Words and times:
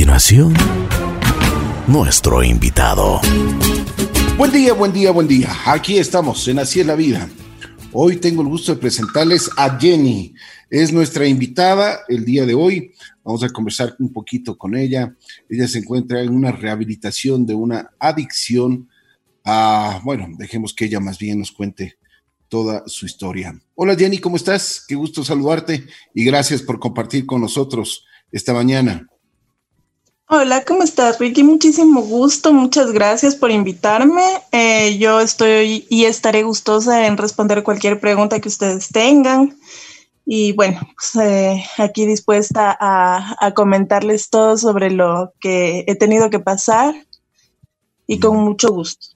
continuación, 0.00 0.54
nuestro 1.86 2.42
invitado. 2.42 3.20
Buen 4.38 4.50
día, 4.50 4.72
buen 4.72 4.94
día, 4.94 5.10
buen 5.10 5.28
día. 5.28 5.50
Aquí 5.66 5.98
estamos 5.98 6.48
en 6.48 6.58
Así 6.58 6.80
es 6.80 6.86
la 6.86 6.94
vida. 6.94 7.28
Hoy 7.92 8.16
tengo 8.16 8.40
el 8.40 8.48
gusto 8.48 8.74
de 8.74 8.80
presentarles 8.80 9.50
a 9.58 9.78
Jenny. 9.78 10.32
Es 10.70 10.90
nuestra 10.90 11.26
invitada 11.26 11.98
el 12.08 12.24
día 12.24 12.46
de 12.46 12.54
hoy. 12.54 12.94
Vamos 13.22 13.44
a 13.44 13.50
conversar 13.50 13.94
un 13.98 14.10
poquito 14.10 14.56
con 14.56 14.74
ella. 14.74 15.14
Ella 15.50 15.68
se 15.68 15.80
encuentra 15.80 16.22
en 16.22 16.30
una 16.30 16.50
rehabilitación 16.50 17.44
de 17.44 17.52
una 17.52 17.90
adicción 17.98 18.88
a, 19.44 20.00
bueno, 20.02 20.28
dejemos 20.38 20.72
que 20.72 20.86
ella 20.86 21.00
más 21.00 21.18
bien 21.18 21.40
nos 21.40 21.52
cuente 21.52 21.98
toda 22.48 22.84
su 22.86 23.04
historia. 23.04 23.54
Hola 23.74 23.94
Jenny, 23.94 24.16
¿cómo 24.16 24.36
estás? 24.36 24.82
Qué 24.88 24.94
gusto 24.94 25.22
saludarte 25.22 25.84
y 26.14 26.24
gracias 26.24 26.62
por 26.62 26.80
compartir 26.80 27.26
con 27.26 27.42
nosotros 27.42 28.06
esta 28.32 28.54
mañana. 28.54 29.06
Hola, 30.32 30.64
¿cómo 30.64 30.84
estás, 30.84 31.18
Ricky? 31.18 31.42
Muchísimo 31.42 32.02
gusto, 32.02 32.52
muchas 32.52 32.92
gracias 32.92 33.34
por 33.34 33.50
invitarme. 33.50 34.22
Eh, 34.52 34.96
yo 34.96 35.18
estoy 35.18 35.88
y 35.90 36.04
estaré 36.04 36.44
gustosa 36.44 37.08
en 37.08 37.16
responder 37.16 37.64
cualquier 37.64 37.98
pregunta 37.98 38.38
que 38.38 38.46
ustedes 38.46 38.90
tengan. 38.90 39.58
Y 40.24 40.52
bueno, 40.52 40.88
pues, 40.94 41.26
eh, 41.26 41.64
aquí 41.78 42.06
dispuesta 42.06 42.78
a, 42.80 43.52
comentarles 43.56 44.30
todo 44.30 44.56
sobre 44.56 44.92
lo 44.92 45.32
que 45.40 45.82
he 45.88 45.96
tenido 45.96 46.30
que 46.30 46.38
pasar 46.38 46.94
y 48.06 48.20
con 48.20 48.36
mucho 48.36 48.68
gusto. 48.70 49.08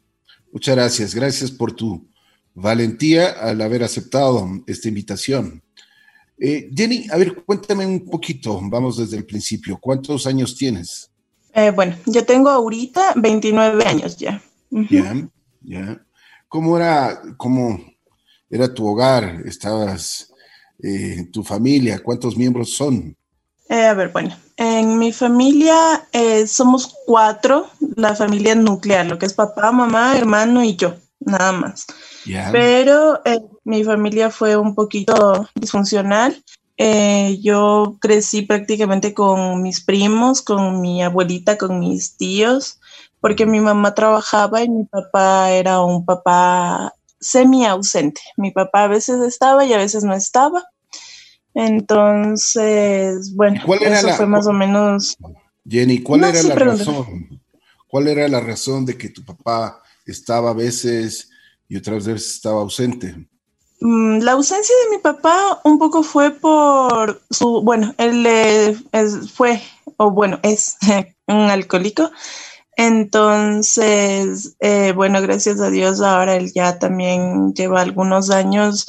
Muchas 0.50 0.74
gracias, 0.74 1.14
gracias 1.14 1.52
por 1.52 1.70
tu 1.70 2.08
valentía 2.54 3.28
al 3.28 3.60
haber 3.60 3.84
aceptado 3.84 4.48
esta 4.66 4.88
invitación. 4.88 5.62
Eh, 6.38 6.70
Jenny, 6.74 7.06
a 7.10 7.16
ver, 7.16 7.44
cuéntame 7.44 7.86
un 7.86 8.04
poquito, 8.04 8.60
vamos 8.64 8.96
desde 8.96 9.16
el 9.16 9.24
principio. 9.24 9.78
¿Cuántos 9.80 10.26
años 10.26 10.56
tienes? 10.56 11.10
Eh, 11.52 11.70
bueno, 11.70 11.96
yo 12.06 12.24
tengo 12.24 12.50
ahorita 12.50 13.14
29 13.16 13.84
años 13.84 14.16
ya. 14.16 14.42
Ya, 14.70 15.28
ya. 15.62 16.04
¿Cómo 16.48 16.76
era, 16.76 17.22
cómo 17.36 17.80
era 18.50 18.72
tu 18.72 18.86
hogar? 18.86 19.42
¿Estabas 19.44 20.32
en 20.80 21.20
eh, 21.20 21.28
tu 21.32 21.44
familia? 21.44 22.00
¿Cuántos 22.02 22.36
miembros 22.36 22.74
son? 22.74 23.16
a 23.66 23.94
ver, 23.94 24.10
bueno, 24.10 24.36
en 24.56 24.98
mi 24.98 25.10
familia 25.10 26.06
somos 26.46 26.94
cuatro, 27.06 27.66
la 27.96 28.14
familia 28.14 28.54
nuclear, 28.54 29.06
lo 29.06 29.18
que 29.18 29.26
es 29.26 29.32
papá, 29.32 29.72
mamá, 29.72 30.16
hermano 30.16 30.62
y 30.62 30.76
yo, 30.76 30.94
nada 31.26 31.52
más. 31.52 31.86
Pero 32.52 33.20
eh, 33.24 33.40
mi 33.64 33.84
familia 33.84 34.30
fue 34.30 34.56
un 34.56 34.74
poquito 34.74 35.48
disfuncional. 35.54 36.42
Eh, 36.76 37.38
yo 37.42 37.98
crecí 38.00 38.42
prácticamente 38.42 39.14
con 39.14 39.62
mis 39.62 39.80
primos, 39.80 40.42
con 40.42 40.80
mi 40.80 41.02
abuelita, 41.02 41.56
con 41.56 41.78
mis 41.78 42.16
tíos, 42.16 42.80
porque 43.20 43.46
mi 43.46 43.60
mamá 43.60 43.94
trabajaba 43.94 44.62
y 44.62 44.68
mi 44.68 44.84
papá 44.84 45.50
era 45.50 45.80
un 45.82 46.04
papá 46.04 46.94
semi 47.20 47.64
ausente. 47.64 48.20
Mi 48.36 48.50
papá 48.50 48.84
a 48.84 48.88
veces 48.88 49.20
estaba 49.20 49.64
y 49.64 49.72
a 49.72 49.78
veces 49.78 50.04
no 50.04 50.14
estaba. 50.14 50.64
Entonces, 51.54 53.32
bueno, 53.34 53.60
eso 53.80 54.08
fue 54.10 54.26
más 54.26 54.46
o 54.46 54.52
menos. 54.52 55.16
Jenny, 55.66 56.02
¿cuál 56.02 56.24
era 56.24 56.42
la 56.42 56.54
razón? 56.56 57.40
¿Cuál 57.86 58.08
era 58.08 58.26
la 58.26 58.40
razón 58.40 58.84
de 58.84 58.98
que 58.98 59.08
tu 59.08 59.24
papá 59.24 59.80
estaba 60.12 60.50
a 60.50 60.54
veces 60.54 61.30
y 61.68 61.76
otras 61.76 62.06
veces 62.06 62.34
estaba 62.34 62.60
ausente. 62.60 63.14
Mm, 63.80 64.20
la 64.20 64.32
ausencia 64.32 64.74
de 64.84 64.96
mi 64.96 65.02
papá 65.02 65.60
un 65.64 65.78
poco 65.78 66.02
fue 66.02 66.30
por 66.30 67.22
su, 67.30 67.62
bueno, 67.62 67.94
él 67.98 68.78
fue, 69.34 69.60
o 69.96 70.10
bueno, 70.10 70.40
es 70.42 70.76
un 71.26 71.50
alcohólico. 71.50 72.10
Entonces, 72.76 74.56
eh, 74.60 74.92
bueno, 74.96 75.20
gracias 75.22 75.60
a 75.60 75.70
Dios 75.70 76.00
ahora 76.00 76.36
él 76.36 76.52
ya 76.54 76.78
también 76.78 77.54
lleva 77.54 77.80
algunos 77.82 78.30
años 78.30 78.86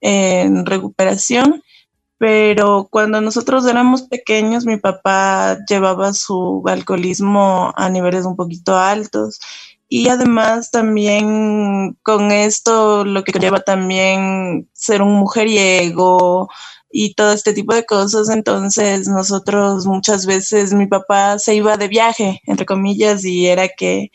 en 0.00 0.66
recuperación, 0.66 1.62
pero 2.18 2.88
cuando 2.90 3.20
nosotros 3.20 3.66
éramos 3.66 4.02
pequeños 4.02 4.66
mi 4.66 4.76
papá 4.76 5.58
llevaba 5.68 6.12
su 6.12 6.62
alcoholismo 6.66 7.72
a 7.76 7.88
niveles 7.88 8.26
un 8.26 8.36
poquito 8.36 8.76
altos 8.76 9.40
y 9.94 10.08
además 10.08 10.70
también 10.70 11.98
con 12.02 12.32
esto 12.32 13.04
lo 13.04 13.24
que 13.24 13.38
lleva 13.38 13.60
también 13.60 14.70
ser 14.72 15.02
un 15.02 15.12
mujeriego 15.12 16.48
y 16.90 17.12
todo 17.12 17.32
este 17.32 17.52
tipo 17.52 17.74
de 17.74 17.84
cosas. 17.84 18.30
Entonces 18.30 19.06
nosotros 19.06 19.84
muchas 19.84 20.24
veces 20.24 20.72
mi 20.72 20.86
papá 20.86 21.38
se 21.38 21.56
iba 21.56 21.76
de 21.76 21.88
viaje, 21.88 22.40
entre 22.46 22.64
comillas, 22.64 23.22
y 23.26 23.48
era 23.48 23.68
que 23.68 24.08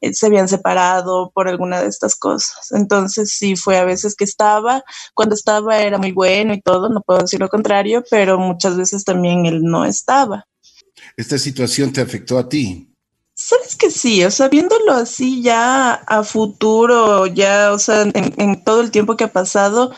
eh, 0.00 0.14
se 0.14 0.28
habían 0.28 0.48
separado 0.48 1.30
por 1.34 1.46
alguna 1.46 1.82
de 1.82 1.88
estas 1.88 2.16
cosas. 2.16 2.72
Entonces 2.72 3.30
sí 3.30 3.54
fue 3.54 3.76
a 3.76 3.84
veces 3.84 4.16
que 4.16 4.24
estaba, 4.24 4.82
cuando 5.12 5.34
estaba 5.34 5.80
era 5.80 5.98
muy 5.98 6.12
bueno 6.12 6.54
y 6.54 6.62
todo, 6.62 6.88
no 6.88 7.02
puedo 7.02 7.20
decir 7.20 7.40
lo 7.40 7.50
contrario, 7.50 8.02
pero 8.10 8.38
muchas 8.38 8.78
veces 8.78 9.04
también 9.04 9.44
él 9.44 9.60
no 9.62 9.84
estaba. 9.84 10.46
¿Esta 11.18 11.36
situación 11.36 11.92
te 11.92 12.00
afectó 12.00 12.38
a 12.38 12.48
ti? 12.48 12.87
Sabes 13.40 13.76
que 13.76 13.90
sí, 13.92 14.24
o 14.24 14.32
sea, 14.32 14.48
viéndolo 14.48 14.92
así 14.92 15.42
ya 15.42 15.94
a 15.94 16.24
futuro, 16.24 17.26
ya, 17.28 17.72
o 17.72 17.78
sea, 17.78 18.02
en, 18.02 18.64
todo 18.64 18.80
el 18.80 18.90
tiempo 18.90 19.16
que 19.16 19.24
ha 19.24 19.32
pasado, 19.32 19.92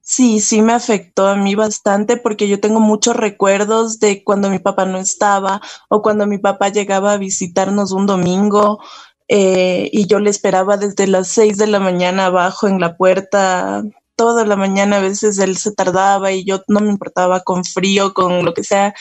sí, 0.00 0.40
sí 0.40 0.62
me 0.62 0.72
afectó 0.72 1.26
a 1.28 1.36
mí 1.36 1.54
bastante 1.54 2.16
porque 2.16 2.48
yo 2.48 2.60
tengo 2.60 2.80
muchos 2.80 3.14
recuerdos 3.16 4.00
de 4.00 4.24
cuando 4.24 4.48
mi 4.50 4.58
papá 4.58 4.86
no 4.86 4.98
estaba 4.98 5.60
o 5.90 6.00
cuando 6.02 6.26
mi 6.26 6.38
papá 6.38 6.70
llegaba 6.70 7.12
a 7.12 7.18
visitarnos 7.18 7.92
un 7.92 8.06
domingo 8.06 8.80
eh, 9.28 9.90
y 9.92 10.06
yo 10.06 10.18
le 10.18 10.30
esperaba 10.30 10.78
desde 10.78 11.06
las 11.08 11.28
seis 11.28 11.58
de 11.58 11.66
la 11.66 11.80
mañana 11.80 12.26
abajo 12.26 12.68
en 12.68 12.80
la 12.80 12.96
puerta 12.96 13.84
toda 14.18 14.44
la 14.44 14.56
mañana, 14.56 14.96
a 14.96 15.00
veces 15.00 15.38
él 15.38 15.56
se 15.56 15.72
tardaba 15.72 16.32
y 16.32 16.44
yo 16.44 16.62
no 16.66 16.80
me 16.80 16.90
importaba 16.90 17.40
con 17.40 17.64
frío, 17.64 18.12
con 18.12 18.44
lo 18.44 18.52
que 18.52 18.64
sea. 18.64 18.92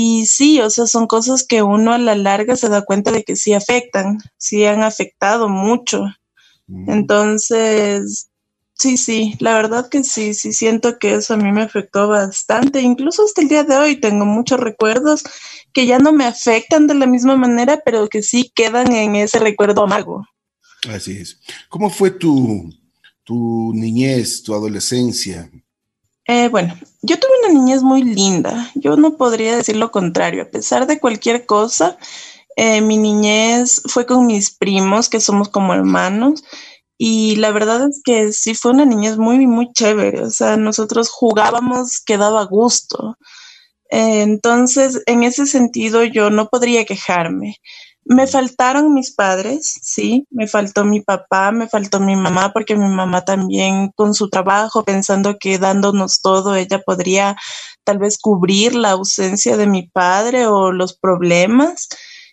Y 0.00 0.26
sí, 0.26 0.60
o 0.60 0.70
sea, 0.70 0.86
son 0.86 1.08
cosas 1.08 1.42
que 1.42 1.60
uno 1.60 1.92
a 1.92 1.98
la 1.98 2.14
larga 2.14 2.54
se 2.54 2.68
da 2.68 2.82
cuenta 2.82 3.10
de 3.10 3.24
que 3.24 3.34
sí 3.34 3.52
afectan, 3.52 4.18
sí 4.36 4.64
han 4.64 4.82
afectado 4.82 5.48
mucho. 5.48 6.04
Mm. 6.68 6.88
Entonces, 6.88 8.30
sí, 8.74 8.96
sí, 8.96 9.34
la 9.40 9.54
verdad 9.54 9.88
que 9.88 10.04
sí, 10.04 10.34
sí 10.34 10.52
siento 10.52 11.00
que 11.00 11.14
eso 11.14 11.34
a 11.34 11.36
mí 11.36 11.50
me 11.50 11.62
afectó 11.62 12.06
bastante. 12.06 12.80
Incluso 12.80 13.24
hasta 13.24 13.42
el 13.42 13.48
día 13.48 13.64
de 13.64 13.76
hoy 13.76 13.96
tengo 13.96 14.24
muchos 14.24 14.60
recuerdos 14.60 15.24
que 15.72 15.84
ya 15.84 15.98
no 15.98 16.12
me 16.12 16.26
afectan 16.26 16.86
de 16.86 16.94
la 16.94 17.08
misma 17.08 17.34
manera, 17.34 17.82
pero 17.84 18.08
que 18.08 18.22
sí 18.22 18.52
quedan 18.54 18.92
en 18.92 19.16
ese 19.16 19.40
recuerdo 19.40 19.82
amargo. 19.82 20.24
Así 20.88 21.16
es. 21.16 21.40
¿Cómo 21.68 21.90
fue 21.90 22.12
tu, 22.12 22.72
tu 23.24 23.72
niñez, 23.74 24.44
tu 24.44 24.54
adolescencia? 24.54 25.50
Eh, 26.28 26.48
bueno, 26.48 26.74
yo 27.00 27.18
tuve 27.18 27.30
una 27.42 27.58
niñez 27.58 27.82
muy 27.82 28.02
linda. 28.02 28.70
Yo 28.74 28.96
no 28.96 29.16
podría 29.16 29.56
decir 29.56 29.76
lo 29.76 29.90
contrario. 29.90 30.42
A 30.42 30.50
pesar 30.50 30.86
de 30.86 31.00
cualquier 31.00 31.46
cosa, 31.46 31.96
eh, 32.56 32.82
mi 32.82 32.98
niñez 32.98 33.82
fue 33.86 34.04
con 34.06 34.26
mis 34.26 34.50
primos, 34.54 35.08
que 35.08 35.20
somos 35.20 35.48
como 35.48 35.72
hermanos. 35.72 36.44
Y 36.98 37.36
la 37.36 37.50
verdad 37.52 37.88
es 37.88 38.02
que 38.04 38.32
sí 38.32 38.54
fue 38.54 38.72
una 38.72 38.84
niñez 38.84 39.16
muy, 39.16 39.46
muy 39.46 39.72
chévere. 39.72 40.22
O 40.22 40.30
sea, 40.30 40.56
nosotros 40.58 41.08
jugábamos 41.10 42.00
que 42.04 42.18
daba 42.18 42.44
gusto. 42.44 43.16
Eh, 43.90 44.22
entonces, 44.22 45.02
en 45.06 45.22
ese 45.22 45.46
sentido, 45.46 46.04
yo 46.04 46.30
no 46.30 46.48
podría 46.48 46.84
quejarme. 46.84 47.56
Me 48.10 48.26
faltaron 48.26 48.94
mis 48.94 49.14
padres, 49.14 49.70
sí, 49.82 50.26
me 50.30 50.48
faltó 50.48 50.82
mi 50.86 51.02
papá, 51.02 51.52
me 51.52 51.68
faltó 51.68 52.00
mi 52.00 52.16
mamá, 52.16 52.54
porque 52.54 52.74
mi 52.74 52.88
mamá 52.88 53.22
también 53.26 53.92
con 53.94 54.14
su 54.14 54.30
trabajo, 54.30 54.82
pensando 54.82 55.36
que 55.38 55.58
dándonos 55.58 56.22
todo, 56.22 56.54
ella 56.54 56.80
podría 56.80 57.36
tal 57.84 57.98
vez 57.98 58.16
cubrir 58.18 58.74
la 58.74 58.92
ausencia 58.92 59.58
de 59.58 59.66
mi 59.66 59.88
padre 59.88 60.46
o 60.46 60.72
los 60.72 60.96
problemas. 60.96 61.88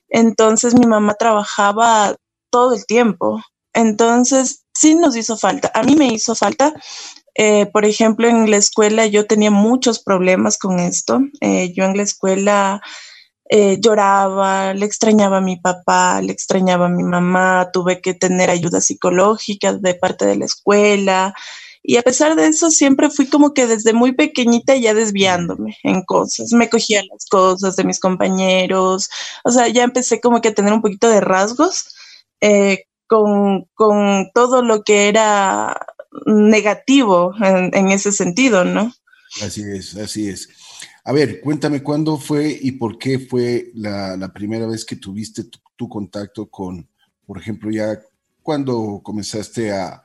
Entonces 0.08 0.76
mi 0.76 0.86
mamá 0.86 1.16
trabajaba 1.16 2.16
todo 2.50 2.74
el 2.74 2.86
tiempo. 2.86 3.42
Entonces 3.74 4.64
sí 4.74 4.96
nos 4.96 5.18
hizo 5.18 5.36
falta. 5.36 5.72
A 5.74 5.84
mí 5.84 5.98
me 5.98 6.08
hizo 6.08 6.36
falta. 6.36 6.74
Eh, 7.36 7.66
por 7.66 7.84
ejemplo, 7.84 8.30
en 8.30 8.50
la 8.50 8.56
escuela 8.56 9.08
yo 9.08 9.28
tenía 9.28 9.52
muchos 9.52 10.02
problemas 10.02 10.58
con 10.58 10.80
esto. 10.80 11.20
Eh, 11.42 11.74
yo 11.76 11.84
en 11.84 11.98
la 11.98 12.04
escuela 12.04 12.82
eh, 13.48 13.78
lloraba, 13.80 14.74
le 14.74 14.86
extrañaba 14.86 15.38
a 15.38 15.42
mi 15.42 15.58
papá, 15.58 16.22
le 16.22 16.32
extrañaba 16.32 16.88
a 16.88 16.90
mi 16.90 17.04
mamá, 17.04 17.70
tuve 17.72 18.02
que 18.02 18.14
tener 18.14 18.50
ayuda 18.50 18.82
psicológica 18.82 19.74
de 19.74 19.94
parte 19.94 20.26
de 20.26 20.36
la 20.36 20.46
escuela. 20.46 21.34
Y 21.84 21.98
a 21.98 22.02
pesar 22.02 22.36
de 22.36 22.48
eso, 22.48 22.72
siempre 22.72 23.12
fui 23.12 23.28
como 23.28 23.54
que 23.54 23.68
desde 23.68 23.94
muy 23.94 24.14
pequeñita 24.14 24.76
ya 24.76 24.96
desviándome 24.96 25.78
en 25.84 26.04
cosas. 26.04 26.52
Me 26.52 26.70
cogía 26.70 27.04
las 27.04 27.26
cosas 27.30 27.76
de 27.76 27.84
mis 27.84 28.00
compañeros. 28.00 29.10
O 29.44 29.52
sea, 29.52 29.68
ya 29.68 29.84
empecé 29.84 30.20
como 30.20 30.42
que 30.42 30.48
a 30.50 30.54
tener 30.56 30.74
un 30.74 30.82
poquito 30.82 31.08
de 31.08 31.22
rasgos 31.22 31.96
eh, 32.42 32.86
con, 33.08 33.66
con, 33.76 34.32
todo 34.34 34.64
lo 34.64 34.84
que 34.84 35.08
era 35.08 35.80
negativo 36.26 37.34
en, 37.40 37.70
en 37.76 37.90
ese 37.90 38.12
sentido, 38.12 38.66
¿no? 38.66 38.92
Así 39.44 39.62
es, 39.62 39.96
así 39.96 40.30
es. 40.30 40.50
A 41.08 41.14
ver, 41.14 41.40
cuéntame 41.40 41.84
cuándo 41.84 42.18
fue 42.18 42.58
y 42.60 42.72
por 42.72 42.98
qué 42.98 43.20
fue 43.20 43.70
la, 43.76 44.32
primera 44.34 44.66
vez 44.66 44.84
que 44.84 44.96
tuviste 44.96 45.44
tu, 45.76 45.88
contacto 45.88 46.48
con, 46.48 46.90
por 47.28 47.38
ejemplo, 47.38 47.70
ya 47.70 48.02
cuando 48.42 49.02
comenzaste 49.04 49.72
a, 49.72 50.02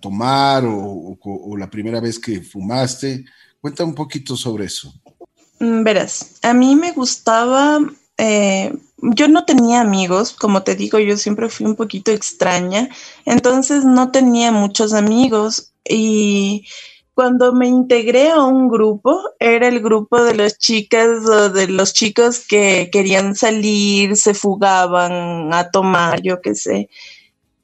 tomar 0.00 0.64
o, 0.66 1.56
la 1.56 1.68
primera 1.70 2.00
vez 2.00 2.18
que 2.18 2.42
fumaste. 2.42 3.24
Cuéntame 3.60 3.90
un 3.90 3.94
poquito 3.94 4.36
sobre 4.36 4.66
eso. 4.66 4.92
Mm, 5.60 5.82
verás, 5.82 6.36
a 6.42 6.52
mí 6.54 6.76
me 6.76 6.92
gustaba, 6.92 7.80
eh, 8.16 8.74
yo 8.98 9.28
no 9.28 9.44
tenía 9.44 9.80
amigos, 9.80 10.32
como 10.32 10.62
te 10.62 10.76
digo, 10.76 10.98
yo 10.98 11.16
siempre 11.16 11.48
fui 11.48 11.66
un 11.66 11.74
poquito 11.74 12.10
extraña, 12.10 12.88
entonces 13.24 13.84
no 13.84 14.10
tenía 14.10 14.52
muchos 14.52 14.92
amigos 14.92 15.72
y 15.88 16.66
cuando 17.18 17.52
me 17.52 17.66
integré 17.66 18.30
a 18.30 18.44
un 18.44 18.68
grupo, 18.68 19.20
era 19.40 19.66
el 19.66 19.80
grupo 19.80 20.22
de 20.22 20.36
las 20.36 20.56
chicas 20.56 21.26
o 21.28 21.50
de 21.50 21.66
los 21.66 21.92
chicos 21.92 22.46
que 22.46 22.90
querían 22.92 23.34
salir, 23.34 24.14
se 24.16 24.34
fugaban 24.34 25.52
a 25.52 25.68
tomar, 25.72 26.22
yo 26.22 26.40
qué 26.40 26.54
sé. 26.54 26.88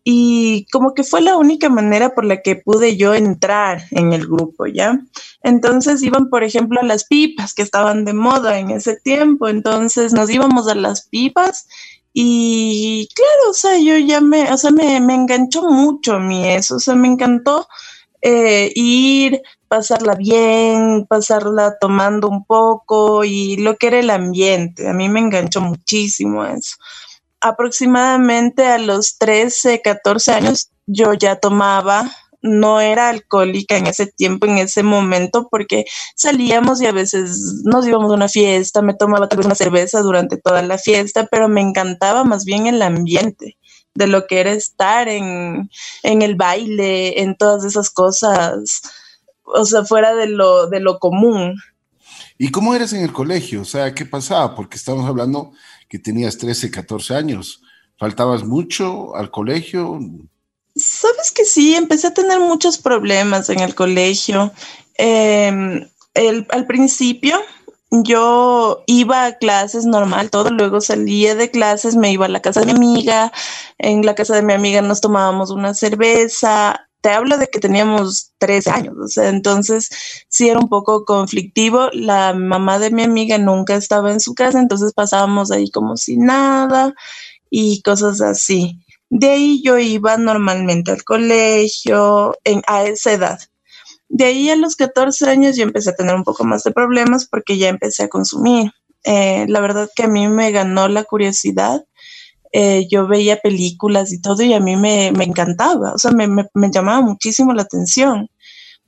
Y 0.02 0.66
como 0.72 0.92
que 0.92 1.04
fue 1.04 1.20
la 1.20 1.36
única 1.36 1.68
manera 1.68 2.16
por 2.16 2.24
la 2.24 2.42
que 2.42 2.56
pude 2.56 2.96
yo 2.96 3.14
entrar 3.14 3.84
en 3.92 4.12
el 4.12 4.26
grupo, 4.26 4.66
¿ya? 4.66 4.98
Entonces 5.44 6.02
iban, 6.02 6.30
por 6.30 6.42
ejemplo, 6.42 6.80
a 6.80 6.84
las 6.84 7.04
pipas 7.04 7.54
que 7.54 7.62
estaban 7.62 8.04
de 8.04 8.12
moda 8.12 8.58
en 8.58 8.70
ese 8.70 8.96
tiempo. 8.96 9.46
Entonces 9.46 10.12
nos 10.12 10.30
íbamos 10.30 10.66
a 10.66 10.74
las 10.74 11.06
pipas 11.06 11.68
y 12.12 13.08
claro, 13.14 13.50
o 13.50 13.54
sea, 13.54 13.78
yo 13.78 13.98
ya 13.98 14.20
me, 14.20 14.52
o 14.52 14.58
sea, 14.58 14.72
me, 14.72 14.96
enganchó 14.96 15.62
mucho 15.62 16.14
a 16.14 16.18
mí 16.18 16.44
eso, 16.48 16.74
o 16.74 16.80
sea, 16.80 16.96
me 16.96 17.06
encantó 17.06 17.68
eh, 18.26 18.72
ir, 18.74 19.42
pasarla 19.68 20.14
bien, 20.14 21.06
pasarla 21.06 21.76
tomando 21.78 22.26
un 22.28 22.46
poco 22.46 23.22
y 23.22 23.58
lo 23.58 23.76
que 23.76 23.88
era 23.88 24.00
el 24.00 24.08
ambiente. 24.08 24.88
A 24.88 24.94
mí 24.94 25.10
me 25.10 25.20
enganchó 25.20 25.60
muchísimo 25.60 26.42
eso. 26.46 26.76
Aproximadamente 27.42 28.66
a 28.66 28.78
los 28.78 29.18
13, 29.18 29.82
14 29.82 30.32
años 30.32 30.70
yo 30.86 31.12
ya 31.12 31.36
tomaba, 31.36 32.10
no 32.40 32.80
era 32.80 33.10
alcohólica 33.10 33.76
en 33.76 33.88
ese 33.88 34.06
tiempo, 34.06 34.46
en 34.46 34.56
ese 34.56 34.82
momento, 34.82 35.48
porque 35.50 35.84
salíamos 36.16 36.80
y 36.80 36.86
a 36.86 36.92
veces 36.92 37.62
nos 37.64 37.86
íbamos 37.86 38.10
a 38.10 38.14
una 38.14 38.28
fiesta, 38.28 38.80
me 38.80 38.94
tomaba 38.94 39.28
tal 39.28 39.36
vez 39.38 39.46
una 39.46 39.54
cerveza 39.54 40.00
durante 40.00 40.38
toda 40.38 40.62
la 40.62 40.78
fiesta, 40.78 41.28
pero 41.30 41.50
me 41.50 41.60
encantaba 41.60 42.24
más 42.24 42.46
bien 42.46 42.66
el 42.66 42.80
ambiente 42.80 43.58
de 43.94 44.06
lo 44.06 44.26
que 44.26 44.40
era 44.40 44.52
estar 44.52 45.08
en, 45.08 45.70
el 46.02 46.34
baile, 46.34 47.22
en 47.22 47.36
todas 47.36 47.64
esas 47.64 47.90
cosas, 47.90 48.82
o 49.44 49.64
sea, 49.64 49.84
fuera 49.84 50.14
de 50.14 50.26
lo, 50.26 50.66
de 50.66 50.80
lo 50.80 50.98
común. 50.98 51.56
¿Y 52.36 52.50
cómo 52.50 52.74
eras 52.74 52.92
en 52.92 53.02
el 53.02 53.12
colegio? 53.12 53.62
O 53.62 53.64
sea, 53.64 53.94
¿qué 53.94 54.04
pasaba? 54.04 54.54
Porque 54.54 54.76
estamos 54.76 55.06
hablando 55.06 55.52
que 55.88 55.98
tenías 55.98 56.36
13, 56.38 56.70
14 56.70 57.14
años. 57.14 57.62
¿Faltabas 57.96 58.42
mucho 58.42 59.14
al 59.14 59.30
colegio? 59.30 60.00
Sabes 60.74 61.30
que 61.30 61.44
sí, 61.44 61.76
empecé 61.76 62.08
a 62.08 62.14
tener 62.14 62.40
muchos 62.40 62.78
problemas 62.78 63.48
en 63.50 63.60
el 63.60 63.76
colegio. 63.76 64.52
Em, 64.96 65.88
al 66.14 66.66
principio, 66.66 67.40
yo 68.02 68.82
iba 68.86 69.26
a 69.26 69.38
clases 69.38 69.86
normal, 69.86 70.30
todo, 70.30 70.50
luego 70.50 70.80
salía 70.80 71.34
de 71.34 71.50
clases, 71.50 71.96
me 71.96 72.10
iba 72.10 72.26
a 72.26 72.28
la 72.28 72.42
casa 72.42 72.60
de 72.60 72.66
mi 72.66 72.72
amiga, 72.72 73.32
en 73.78 74.04
la 74.04 74.14
casa 74.14 74.34
de 74.34 74.42
mi 74.42 74.52
amiga 74.52 74.82
nos 74.82 75.00
tomábamos 75.00 75.50
una 75.50 75.74
cerveza, 75.74 76.88
te 77.00 77.10
hablo 77.10 77.36
de 77.36 77.48
que 77.48 77.60
teníamos 77.60 78.32
13 78.38 78.70
años, 78.70 78.94
o 78.98 79.08
sea, 79.08 79.28
entonces 79.28 79.90
sí 80.28 80.48
era 80.48 80.58
un 80.58 80.68
poco 80.68 81.04
conflictivo, 81.04 81.90
la 81.92 82.32
mamá 82.32 82.78
de 82.78 82.90
mi 82.90 83.02
amiga 83.02 83.36
nunca 83.38 83.76
estaba 83.76 84.10
en 84.10 84.20
su 84.20 84.34
casa, 84.34 84.58
entonces 84.58 84.92
pasábamos 84.94 85.50
ahí 85.50 85.70
como 85.70 85.96
si 85.98 86.16
nada 86.16 86.94
y 87.50 87.82
cosas 87.82 88.20
así. 88.22 88.80
De 89.10 89.28
ahí 89.28 89.62
yo 89.62 89.78
iba 89.78 90.16
normalmente 90.16 90.92
al 90.92 91.04
colegio 91.04 92.34
en, 92.42 92.62
a 92.66 92.84
esa 92.84 93.12
edad. 93.12 93.38
De 94.08 94.24
ahí 94.24 94.50
a 94.50 94.56
los 94.56 94.76
14 94.76 95.28
años 95.28 95.56
yo 95.56 95.62
empecé 95.62 95.90
a 95.90 95.96
tener 95.96 96.14
un 96.14 96.24
poco 96.24 96.44
más 96.44 96.62
de 96.64 96.72
problemas 96.72 97.26
porque 97.26 97.58
ya 97.58 97.68
empecé 97.68 98.04
a 98.04 98.08
consumir. 98.08 98.72
Eh, 99.04 99.46
la 99.48 99.60
verdad 99.60 99.88
que 99.94 100.04
a 100.04 100.08
mí 100.08 100.28
me 100.28 100.50
ganó 100.50 100.88
la 100.88 101.04
curiosidad. 101.04 101.84
Eh, 102.52 102.86
yo 102.90 103.06
veía 103.08 103.40
películas 103.40 104.12
y 104.12 104.20
todo 104.20 104.42
y 104.42 104.52
a 104.52 104.60
mí 104.60 104.76
me, 104.76 105.08
encantaba, 105.08 105.92
o 105.92 105.98
sea, 105.98 106.12
me, 106.12 106.28
llamaba 106.70 107.00
muchísimo 107.00 107.52
la 107.52 107.62
atención. 107.62 108.28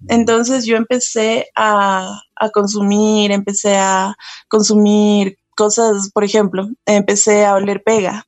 Entonces 0.08 0.64
yo 0.66 0.76
empecé 0.76 1.48
a, 1.56 2.20
a 2.36 2.50
consumir, 2.50 3.32
empecé 3.32 3.76
a 3.76 4.14
consumir 4.48 5.38
cosas, 5.56 6.10
por 6.12 6.22
ejemplo, 6.22 6.68
empecé 6.86 7.44
a 7.44 7.54
oler 7.54 7.82
pega 7.82 8.26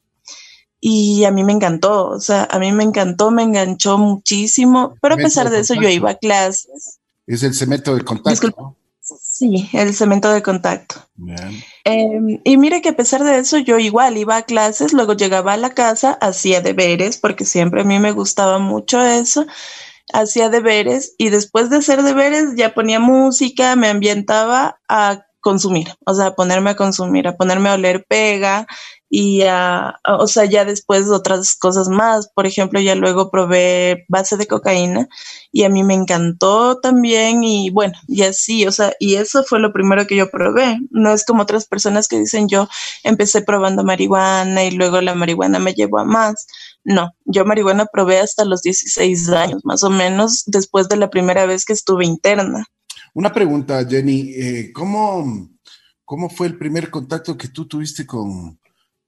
y 0.80 1.24
a 1.24 1.30
mí 1.30 1.42
me 1.44 1.52
encantó, 1.52 2.08
o 2.08 2.20
sea, 2.20 2.46
a 2.50 2.58
mí 2.58 2.70
me 2.72 2.84
encantó, 2.84 3.30
me 3.30 3.42
enganchó 3.42 3.98
muchísimo, 3.98 4.94
pero 5.00 5.14
a 5.14 5.18
pesar 5.18 5.50
de, 5.50 5.60
eso 5.60 5.74
yo 5.74 5.88
iba 5.88 6.10
a 6.10 6.14
clases. 6.14 6.98
Es 7.26 7.42
el 7.42 7.54
cemento 7.54 7.94
de 7.94 8.04
contacto. 8.04 8.76
Sí, 9.00 9.68
el 9.72 9.94
cemento 9.94 10.30
de 10.32 10.42
contacto. 10.42 10.96
Em, 11.84 12.40
y 12.44 12.56
mire 12.56 12.82
que 12.82 12.90
a 12.90 12.96
pesar 12.96 13.24
de 13.24 13.38
eso 13.38 13.58
yo 13.58 13.78
igual 13.78 14.16
iba 14.16 14.36
a 14.36 14.42
clases, 14.42 14.92
luego 14.92 15.14
llegaba 15.14 15.54
a 15.54 15.56
la 15.56 15.74
casa, 15.74 16.18
hacía 16.20 16.60
deberes, 16.60 17.16
porque 17.16 17.44
siempre 17.44 17.80
a 17.80 17.84
mí 17.84 17.98
me 17.98 18.12
gustaba 18.12 18.58
mucho 18.58 19.00
eso, 19.00 19.46
hacía 20.12 20.48
deberes 20.48 21.14
y 21.18 21.30
después 21.30 21.70
de 21.70 21.76
hacer 21.76 22.02
deberes 22.02 22.56
ya 22.56 22.74
ponía 22.74 23.00
música, 23.00 23.76
me 23.76 23.88
ambientaba 23.88 24.80
a 24.88 25.27
consumir, 25.48 25.88
o 26.04 26.14
sea, 26.14 26.26
a 26.26 26.34
ponerme 26.34 26.70
a 26.70 26.76
consumir, 26.76 27.26
a 27.26 27.36
ponerme 27.36 27.70
a 27.70 27.74
oler 27.74 28.04
pega, 28.06 28.66
y 29.10 29.42
o 29.42 30.26
sea, 30.26 30.44
ya 30.44 30.64
después 30.64 31.08
otras 31.08 31.54
cosas 31.56 31.88
más. 31.88 32.28
Por 32.34 32.46
ejemplo, 32.46 32.80
ya 32.80 32.94
luego 32.94 33.30
probé 33.30 34.04
base 34.08 34.36
de 34.36 34.46
cocaína 34.46 35.08
y 35.50 35.64
a 35.64 35.70
mí 35.70 35.82
me 35.82 35.94
encantó 35.94 36.78
también 36.78 37.42
y 37.42 37.70
bueno, 37.70 37.94
y 38.06 38.22
así, 38.22 38.66
o 38.66 38.72
sea, 38.72 38.92
y 38.98 39.14
eso 39.16 39.44
fue 39.44 39.60
lo 39.60 39.72
primero 39.72 40.06
que 40.06 40.16
yo 40.16 40.30
probé. 40.30 40.78
No 40.90 41.12
es 41.12 41.24
como 41.24 41.42
otras 41.42 41.66
personas 41.66 42.08
que 42.08 42.18
dicen 42.18 42.48
yo 42.48 42.68
empecé 43.02 43.42
probando 43.42 43.84
marihuana 43.84 44.64
y 44.64 44.72
luego 44.72 45.00
la 45.00 45.14
marihuana 45.14 45.58
me 45.58 45.72
llevó 45.74 46.00
a 46.00 46.04
más. 46.04 46.46
No, 46.84 47.12
yo 47.24 47.44
marihuana 47.46 47.86
probé 47.86 48.20
hasta 48.20 48.44
los 48.44 48.62
16 48.62 49.30
años, 49.30 49.62
más 49.64 49.84
o 49.84 49.90
menos, 49.90 50.44
después 50.46 50.88
de 50.88 50.96
la 50.96 51.10
primera 51.10 51.46
vez 51.46 51.64
que 51.64 51.72
estuve 51.72 52.04
interna. 52.04 52.66
Una 53.14 53.32
pregunta, 53.32 53.84
Jenny, 53.88 54.32
eh, 54.34 54.72
¿cómo, 54.72 55.50
¿cómo 56.04 56.28
fue 56.28 56.46
el 56.46 56.58
primer 56.58 56.90
contacto 56.90 57.36
que 57.36 57.48
tú 57.48 57.66
tuviste 57.66 58.06
con, 58.06 58.58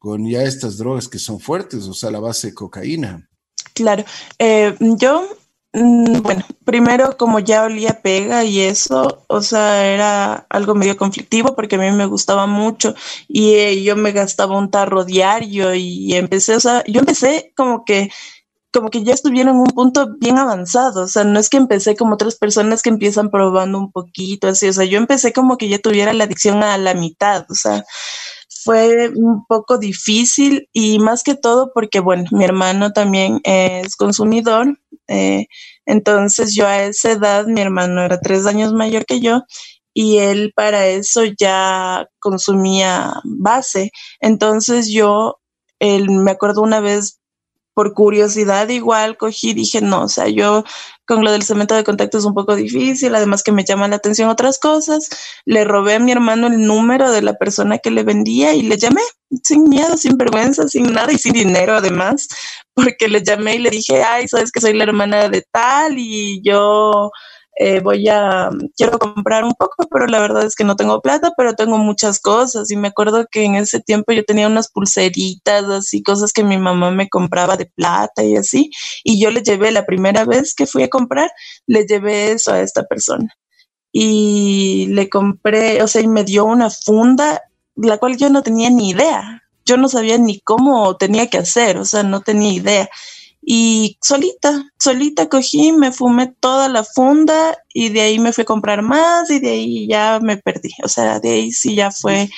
con 0.01 0.27
ya 0.27 0.43
estas 0.43 0.79
drogas 0.79 1.07
que 1.09 1.19
son 1.19 1.39
fuertes, 1.39 1.87
o 1.87 1.93
sea, 1.93 2.11
la 2.11 2.21
base 2.21 2.49
de 2.49 2.55
cocaína. 2.55 3.29
Claro, 3.75 4.03
eh, 4.39 4.75
yo, 4.79 5.29
mm, 5.75 6.23
bueno, 6.23 6.43
primero 6.65 7.19
como 7.19 7.39
ya 7.39 7.65
olía 7.65 8.01
pega 8.01 8.43
y 8.43 8.61
eso, 8.61 9.27
o 9.29 9.43
sea, 9.43 9.87
era 9.87 10.47
algo 10.49 10.75
medio 10.75 10.97
conflictivo 10.97 11.55
porque 11.55 11.77
a 11.77 11.79
mí 11.79 11.91
me 11.91 12.07
gustaba 12.07 12.47
mucho 12.47 12.95
y 13.29 13.53
eh, 13.57 13.83
yo 13.83 13.95
me 13.95 14.13
gastaba 14.13 14.57
un 14.57 14.71
tarro 14.71 15.05
diario 15.05 15.75
y 15.75 16.15
empecé, 16.15 16.57
o 16.57 16.61
sea, 16.61 16.83
yo 16.87 17.01
empecé 17.01 17.53
como 17.55 17.85
que 17.85 18.11
como 18.73 18.91
que 18.91 19.03
ya 19.03 19.15
estuviera 19.15 19.51
en 19.51 19.57
un 19.57 19.67
punto 19.67 20.17
bien 20.19 20.39
avanzado, 20.39 21.05
o 21.05 21.09
sea, 21.09 21.25
no 21.25 21.39
es 21.41 21.49
que 21.49 21.57
empecé 21.57 21.97
como 21.97 22.15
otras 22.15 22.37
personas 22.37 22.83
que 22.83 22.91
empiezan 22.91 23.31
probando 23.31 23.79
un 23.79 23.93
poquito 23.93 24.49
así, 24.49 24.69
o 24.69 24.73
sea, 24.73 24.85
yo 24.85 24.99
empecé 24.99 25.33
como 25.33 25.57
que 25.57 25.69
ya 25.69 25.79
tuviera 25.79 26.13
la 26.13 26.25
adicción 26.25 26.63
a 26.63 26.79
la 26.79 26.95
mitad, 26.95 27.47
o 27.51 27.55
sea, 27.55 27.85
fue 28.65 29.11
un 29.11 29.45
poco 29.47 29.79
difícil 29.79 30.69
y 30.73 30.99
más 30.99 31.23
que 31.23 31.35
todo 31.35 31.73
porque, 31.75 32.01
bueno, 32.01 32.25
mi 32.33 32.45
hermano 32.45 32.93
también 32.93 33.41
es 33.45 33.97
consumidor. 33.97 34.79
Eh, 35.09 35.47
entonces 35.87 36.55
yo 36.55 36.67
a 36.67 36.85
esa 36.85 37.13
edad, 37.13 37.47
mi 37.47 37.61
hermano 37.61 38.03
era 38.03 38.21
tres 38.21 38.47
años 38.47 38.73
mayor 38.73 39.07
que 39.07 39.21
yo 39.21 39.45
y 39.95 40.19
él 40.19 40.53
para 40.55 40.87
eso 40.87 41.23
ya 41.39 42.09
consumía 42.21 43.15
base. 43.25 43.91
Entonces 44.21 44.89
yo, 44.91 45.41
él, 45.79 46.11
me 46.11 46.31
acuerdo 46.33 46.63
una 46.63 46.81
vez 46.81 47.20
por 47.75 47.95
curiosidad 47.95 48.69
igual 48.69 49.17
cogí 49.17 49.51
y 49.51 49.55
dije, 49.55 49.81
no, 49.81 50.05
o 50.05 50.09
sea, 50.09 50.29
yo 50.29 50.65
con 51.07 51.25
lo 51.25 51.33
del 51.33 51.43
cemento 51.43 51.75
de 51.75 51.85
contacto 51.85 52.19
es 52.19 52.25
un 52.25 52.35
poco 52.35 52.55
difícil, 52.55 53.15
además 53.15 53.43
que 53.43 53.53
me 53.53 53.65
llaman 53.65 53.91
la 53.91 53.97
atención 53.97 54.29
otras 54.29 54.59
cosas. 54.59 55.09
Le 55.45 55.65
robé 55.65 55.95
a 55.95 55.99
mi 55.99 56.13
hermano 56.13 56.47
el 56.47 56.67
número 56.67 57.11
de 57.11 57.23
la 57.23 57.35
persona 57.35 57.79
que 57.79 57.91
le 57.91 58.05
vendía 58.05 58.55
y 58.55 58.63
le 58.63 58.77
llamé 58.77 59.01
sin 59.43 59.69
miedo, 59.69 59.97
sin 59.97 60.17
vergüenza, 60.17 60.69
sin 60.69 60.93
nada 60.93 61.13
y 61.13 61.19
sin 61.19 61.33
dinero 61.33 61.75
además, 61.75 62.29
porque 62.75 63.09
le 63.09 63.23
llamé 63.23 63.57
y 63.57 63.59
le 63.59 63.71
dije, 63.71 64.03
ay, 64.03 64.29
sabes 64.29 64.53
que 64.53 64.61
soy 64.61 64.75
la 64.75 64.85
hermana 64.85 65.29
de 65.29 65.43
tal 65.53 65.99
y 65.99 66.41
yo 66.43 67.11
eh, 67.57 67.81
voy 67.81 68.09
a, 68.09 68.51
quiero 68.77 68.99
comprar 68.99 69.45
un 69.45 69.53
poco, 69.55 69.87
pero 69.91 70.07
la 70.07 70.21
verdad 70.21 70.45
es 70.45 70.55
que 70.55 70.65
no 70.65 70.77
tengo 70.77 71.03
plata, 71.03 71.33
pero 71.37 71.55
tengo 71.55 71.79
muchas 71.79 72.19
cosas. 72.21 72.71
Y 72.71 72.77
me 72.77 72.89
acuerdo 72.89 73.27
que 73.31 73.45
en 73.45 73.57
ese 73.57 73.81
tiempo 73.81 74.13
yo 74.13 74.25
tenía 74.25 74.47
unas 74.49 74.71
pulseritas, 74.71 75.65
así, 75.65 76.03
cosas 76.03 76.33
que 76.33 76.45
mi 76.45 76.59
mamá 76.59 76.91
me 76.91 77.09
compraba 77.09 77.57
de 77.57 77.67
plata 77.67 78.23
y 78.25 78.37
así. 78.37 78.71
Y 79.05 79.21
yo 79.21 79.31
le 79.31 79.43
llevé 79.43 79.71
la 79.73 79.87
primera 79.87 80.25
vez 80.25 80.55
que 80.55 80.67
fui 80.67 80.83
a 80.85 80.89
comprar, 80.91 81.31
le 81.67 81.87
llevé 81.87 82.33
eso 82.33 82.53
a 82.53 82.61
esta 82.63 82.85
persona. 82.85 83.29
y 83.93 84.87
le 84.91 85.09
compré, 85.09 85.83
o 85.83 85.89
sea, 85.89 86.03
y 86.03 86.09
me 86.09 86.25
dio 86.25 86.45
una 86.45 86.71
funda, 86.71 87.43
la 87.77 87.99
cual 87.99 88.17
yo 88.17 88.31
no 88.31 88.43
tenía 88.43 88.71
ni 88.71 88.91
idea. 88.91 89.43
Yo 89.65 89.77
no 89.77 89.89
sabía 89.89 90.19
ni 90.19 90.41
cómo 90.41 90.97
tenía 90.97 91.29
que 91.29 91.39
hacer, 91.39 91.77
o 91.79 91.85
sea, 91.85 92.03
no 92.03 92.21
tenía 92.21 92.53
idea. 92.53 92.89
Y 93.43 93.97
solita, 94.03 94.71
solita 94.79 95.29
cogí, 95.29 95.73
me 95.73 95.93
fumé 95.93 96.35
toda 96.41 96.69
la 96.69 96.85
funda 96.85 97.57
y 97.73 97.89
de 97.89 98.03
ahí 98.03 98.19
me 98.19 98.33
fui 98.33 98.43
a 98.43 98.47
comprar 98.47 98.83
más 98.83 99.31
y 99.31 99.41
de 99.41 99.51
ahí 99.51 99.89
ya 99.89 100.21
me 100.21 100.37
perdí. 100.37 100.71
O 100.85 100.89
sea, 100.89 101.21
de 101.21 101.31
ahí 101.31 101.53
sí 101.53 101.75
ya 101.75 101.91
fue 101.91 102.29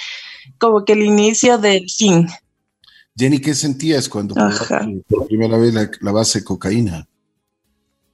como 0.59 0.85
que 0.85 0.93
el 0.93 1.03
inicio 1.03 1.59
del 1.59 1.89
fin. 1.91 2.29
Jenny, 3.17 3.41
¿qué 3.41 3.55
sentías 3.55 4.09
cuando 4.09 4.35
por 4.35 5.27
primera 5.27 5.59
vez 5.59 5.75
la, 5.75 6.13
base 6.13 6.39
de 6.39 6.45
cocaína? 6.45 7.07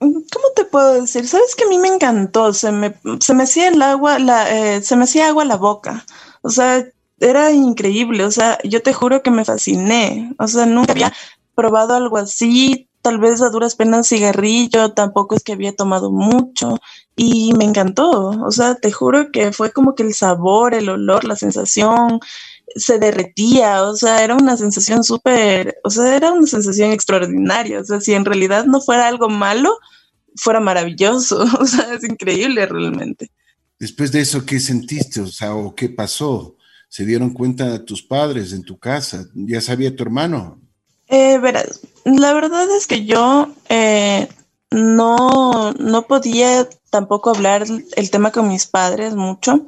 ¿Cómo 0.00 0.48
te 0.56 0.64
puedo 0.64 1.00
decir? 1.00 1.26
Sabes 1.26 1.54
que 1.54 1.64
a 1.64 1.68
mí 1.68 1.78
me 1.78 1.88
encantó, 1.88 2.52
se 2.52 2.72
me, 2.72 2.94
se 3.20 3.34
me 3.34 3.44
hacía 3.44 3.68
el 3.68 3.80
agua, 3.82 4.18
la, 4.18 4.76
eh, 4.76 4.82
se 4.82 4.96
me 4.96 5.04
hacía 5.04 5.28
agua 5.28 5.44
la 5.44 5.56
boca. 5.56 6.04
O 6.42 6.50
sea, 6.50 6.84
era 7.20 7.52
increíble, 7.52 8.24
o 8.24 8.30
sea, 8.30 8.58
yo 8.64 8.82
te 8.82 8.92
juro 8.92 9.22
que 9.22 9.30
me 9.30 9.44
fasciné. 9.44 10.34
O 10.38 10.46
sea, 10.46 10.66
nunca 10.66 10.92
había 10.92 11.12
probado 11.58 11.94
algo 11.94 12.18
así, 12.18 12.88
tal 13.02 13.18
vez 13.18 13.42
a 13.42 13.50
duras 13.50 13.74
penas 13.74 14.08
cigarrillo, 14.08 14.92
tampoco 14.92 15.34
es 15.34 15.42
que 15.42 15.54
había 15.54 15.74
tomado 15.74 16.12
mucho 16.12 16.78
y 17.16 17.52
me 17.58 17.64
encantó. 17.64 18.30
O 18.46 18.52
sea, 18.52 18.76
te 18.76 18.92
juro 18.92 19.32
que 19.32 19.50
fue 19.50 19.72
como 19.72 19.96
que 19.96 20.04
el 20.04 20.14
sabor, 20.14 20.72
el 20.72 20.88
olor, 20.88 21.24
la 21.24 21.34
sensación, 21.34 22.20
se 22.76 23.00
derretía, 23.00 23.82
o 23.82 23.96
sea, 23.96 24.22
era 24.22 24.36
una 24.36 24.56
sensación 24.56 25.02
súper, 25.02 25.78
o 25.82 25.90
sea, 25.90 26.14
era 26.14 26.32
una 26.32 26.46
sensación 26.46 26.92
extraordinaria, 26.92 27.80
o 27.80 27.84
sea, 27.84 28.00
si 28.00 28.14
en 28.14 28.24
realidad 28.24 28.64
no 28.66 28.80
fuera 28.80 29.08
algo 29.08 29.28
malo, 29.28 29.76
fuera 30.36 30.60
maravilloso, 30.60 31.44
o 31.60 31.66
sea, 31.66 31.92
es 31.92 32.04
increíble 32.04 32.66
realmente. 32.66 33.32
Después 33.80 34.12
de 34.12 34.20
eso, 34.20 34.46
¿qué 34.46 34.60
sentiste? 34.60 35.20
O 35.22 35.26
sea, 35.26 35.56
¿o 35.56 35.74
qué 35.74 35.88
pasó? 35.88 36.56
¿Se 36.88 37.04
dieron 37.04 37.30
cuenta 37.30 37.84
tus 37.84 38.00
padres 38.00 38.52
en 38.52 38.62
tu 38.62 38.78
casa? 38.78 39.26
¿Ya 39.34 39.60
sabía 39.60 39.96
tu 39.96 40.04
hermano? 40.04 40.67
Eh, 41.08 41.38
verás, 41.38 41.80
la 42.04 42.32
verdad 42.34 42.70
es 42.76 42.86
que 42.86 43.04
yo 43.04 43.48
eh, 43.68 44.28
no, 44.70 45.72
no 45.72 46.02
podía 46.06 46.68
tampoco 46.90 47.30
hablar 47.30 47.64
el 47.96 48.10
tema 48.10 48.30
con 48.30 48.48
mis 48.48 48.66
padres 48.66 49.14
mucho. 49.14 49.66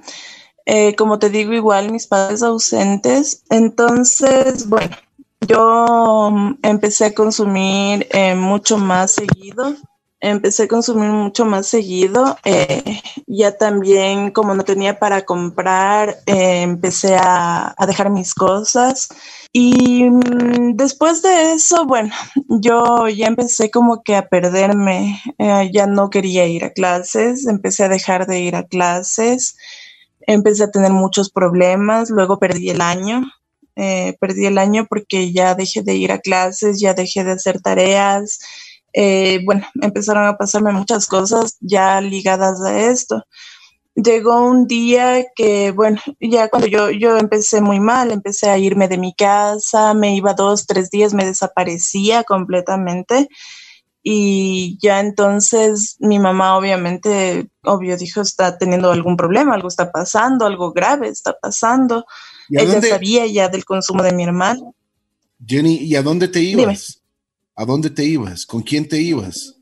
Eh, 0.67 0.95
como 0.97 1.19
te 1.19 1.31
digo, 1.31 1.53
igual 1.53 1.91
mis 1.91 2.07
padres 2.07 2.43
ausentes. 2.43 3.43
Entonces, 3.51 4.69
bueno, 4.69 4.97
yo 5.41 6.31
mm, 6.31 6.59
empecé 6.63 7.07
a 7.07 7.15
consumir 7.15 8.07
eh, 8.11 8.35
mucho 8.35 8.79
más 8.79 9.13
seguido. 9.13 9.75
Empecé 10.21 10.65
a 10.65 10.69
consumir 10.69 11.11
mucho 11.11 11.45
más 11.47 11.67
seguido. 11.67 12.37
Eh, 12.45 13.01
ya 13.27 13.57
también, 13.57 14.31
como 14.31 14.55
no 14.55 14.65
tenía 14.65 14.99
para 14.99 15.25
comprar, 15.25 16.19
empecé 16.27 17.17
a, 17.17 17.75
a, 17.77 17.87
dejar 17.87 18.11
mis 18.11 18.35
cosas. 18.35 19.09
Y 19.53 20.05
mm, 20.05 20.77
después 20.77 21.23
de 21.23 21.53
eso, 21.53 21.87
bueno, 21.87 22.13
yo 22.49 23.09
ya 23.09 23.27
empecé 23.27 23.71
como 23.71 24.03
que 24.03 24.17
a 24.17 24.29
perderme. 24.29 25.21
ya 25.73 25.87
no 25.87 26.11
quería 26.11 26.47
ir 26.47 26.65
a 26.65 26.73
clases. 26.73 27.47
Empecé 27.47 27.85
a 27.85 27.89
dejar 27.89 28.27
de 28.27 28.41
ir 28.41 28.57
a 28.57 28.67
clases 28.67 29.57
empecé 30.27 30.65
a 30.65 30.71
tener 30.71 30.93
muchos 30.93 31.31
problemas, 31.31 32.11
luego 32.11 32.39
perdí 32.39 32.71
el 32.71 32.81
año, 32.81 33.23
eh, 33.77 34.17
perdí 34.21 34.47
el 34.47 34.59
año 34.59 34.87
porque 34.89 35.33
ya 35.33 35.55
dejé 35.55 35.83
de 35.83 35.95
ir 35.97 36.13
a 36.13 36.19
clases, 36.19 36.81
ya 36.81 36.95
dejé 36.95 37.25
de 37.25 37.33
hacer 37.33 37.61
tareas, 37.61 38.41
eh, 38.93 39.41
bueno, 39.45 39.67
empezaron 39.81 40.27
a 40.27 40.37
pasarme 40.37 40.73
muchas 40.73 41.07
cosas 41.07 41.57
ya 41.61 42.01
ligadas 42.01 42.61
a 42.63 42.91
esto. 42.91 43.25
Llegó 43.95 44.43
un 44.43 44.67
día 44.67 45.25
que, 45.35 45.73
bueno, 45.73 46.01
ya 46.21 46.49
cuando 46.49 46.69
yo, 46.69 46.91
yo 46.91 47.19
empecé 47.19 47.61
muy 47.61 47.81
mal, 47.81 48.13
empecé 48.13 48.49
a 48.49 48.59
irme 48.59 48.89
de 48.89 48.99
mi 48.99 49.15
casa, 49.15 49.95
me 49.95 50.15
iba 50.15 50.33
dos, 50.35 50.67
tres 50.67 50.91
días, 50.91 51.13
me 51.13 51.25
desaparecía 51.25 52.25
completamente. 52.25 53.29
Y 54.03 54.79
ya 54.81 55.01
entonces 55.01 55.97
mi 55.99 56.19
mamá 56.19 56.57
obviamente, 56.57 57.51
obvio, 57.65 57.99
dijo, 57.99 58.23
está 58.23 58.57
teniendo 58.57 58.91
algún 58.91 59.17
problema, 59.17 59.55
algo 59.55 59.69
está 59.69 59.93
pasando, 59.93 60.47
algo 60.47 60.73
grave 60.73 61.09
está 61.09 61.37
pasando. 61.39 62.07
Ella 62.49 62.81
sabía 62.81 63.27
ya 63.27 63.49
del 63.49 63.65
consumo 63.65 64.03
de 64.03 64.13
mi 64.13 64.25
hermano. 64.25 64.75
Jenny, 65.45 65.77
¿y 65.77 65.97
a 65.97 66.03
dónde 66.03 66.29
te 66.29 66.41
ibas? 66.41 67.00
¿A 67.61 67.67
dónde 67.67 67.91
te 67.91 68.03
ibas? 68.05 68.47
¿Con 68.47 68.63
quién 68.63 68.89
te 68.89 68.99
ibas? 69.03 69.55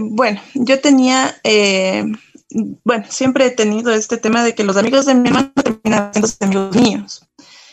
Bueno, 0.00 0.40
yo 0.54 0.80
tenía, 0.80 1.36
eh, 1.44 2.04
bueno, 2.82 3.04
siempre 3.08 3.46
he 3.46 3.50
tenido 3.52 3.92
este 3.92 4.16
tema 4.16 4.42
de 4.42 4.56
que 4.56 4.64
los 4.64 4.76
amigos 4.76 5.06
de 5.06 5.14
mi 5.14 5.28
hermano 5.28 5.52
terminan 5.62 6.10
siendo 6.12 6.36
amigos 6.40 6.76
míos. 6.76 7.22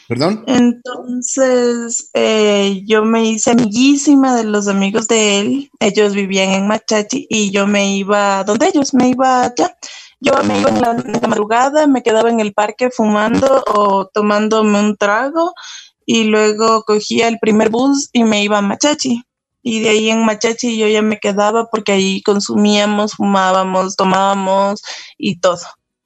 ¿Perdón? 0.07 0.43
Entonces, 0.45 2.11
eh, 2.13 2.83
yo 2.85 3.03
me 3.05 3.25
hice 3.25 3.50
amiguísima 3.50 4.35
de 4.35 4.43
los 4.43 4.67
amigos 4.67 5.07
de 5.07 5.39
él. 5.39 5.71
Ellos 5.79 6.13
vivían 6.13 6.51
en 6.51 6.67
Machachi 6.67 7.25
y 7.27 7.50
yo 7.50 7.65
me 7.65 7.97
iba 7.97 8.43
donde 8.43 8.67
ellos, 8.67 8.93
me 8.93 9.09
iba 9.09 9.45
allá. 9.45 9.75
Yo 10.19 10.33
me 10.43 10.59
iba 10.59 10.69
en 10.69 10.81
la, 10.81 10.93
madrugada, 11.27 11.88
me 11.88 12.03
quedaba 12.03 12.29
en 12.29 12.39
el 12.39 12.53
parque 12.53 12.91
fumando 12.91 13.63
o 13.73 14.05
tomándome 14.13 14.79
un 14.79 14.95
trago 14.95 15.53
y 16.05 16.25
luego 16.25 16.83
cogía 16.83 17.27
el 17.27 17.39
primer 17.39 17.71
bus 17.71 18.11
y 18.13 18.25
me 18.25 18.43
iba 18.43 18.59
a 18.59 18.61
Machachi. 18.61 19.23
Y 19.63 19.81
de 19.81 19.89
ahí 19.89 20.09
en 20.09 20.25
Machachi 20.25 20.77
yo 20.77 20.87
ya 20.87 21.01
me 21.01 21.19
quedaba 21.19 21.69
porque 21.69 21.91
ahí 21.91 22.21
consumíamos, 22.23 23.13
fumábamos, 23.13 23.95
tomábamos 23.95 24.81
y 25.17 25.39
todo. 25.39 25.61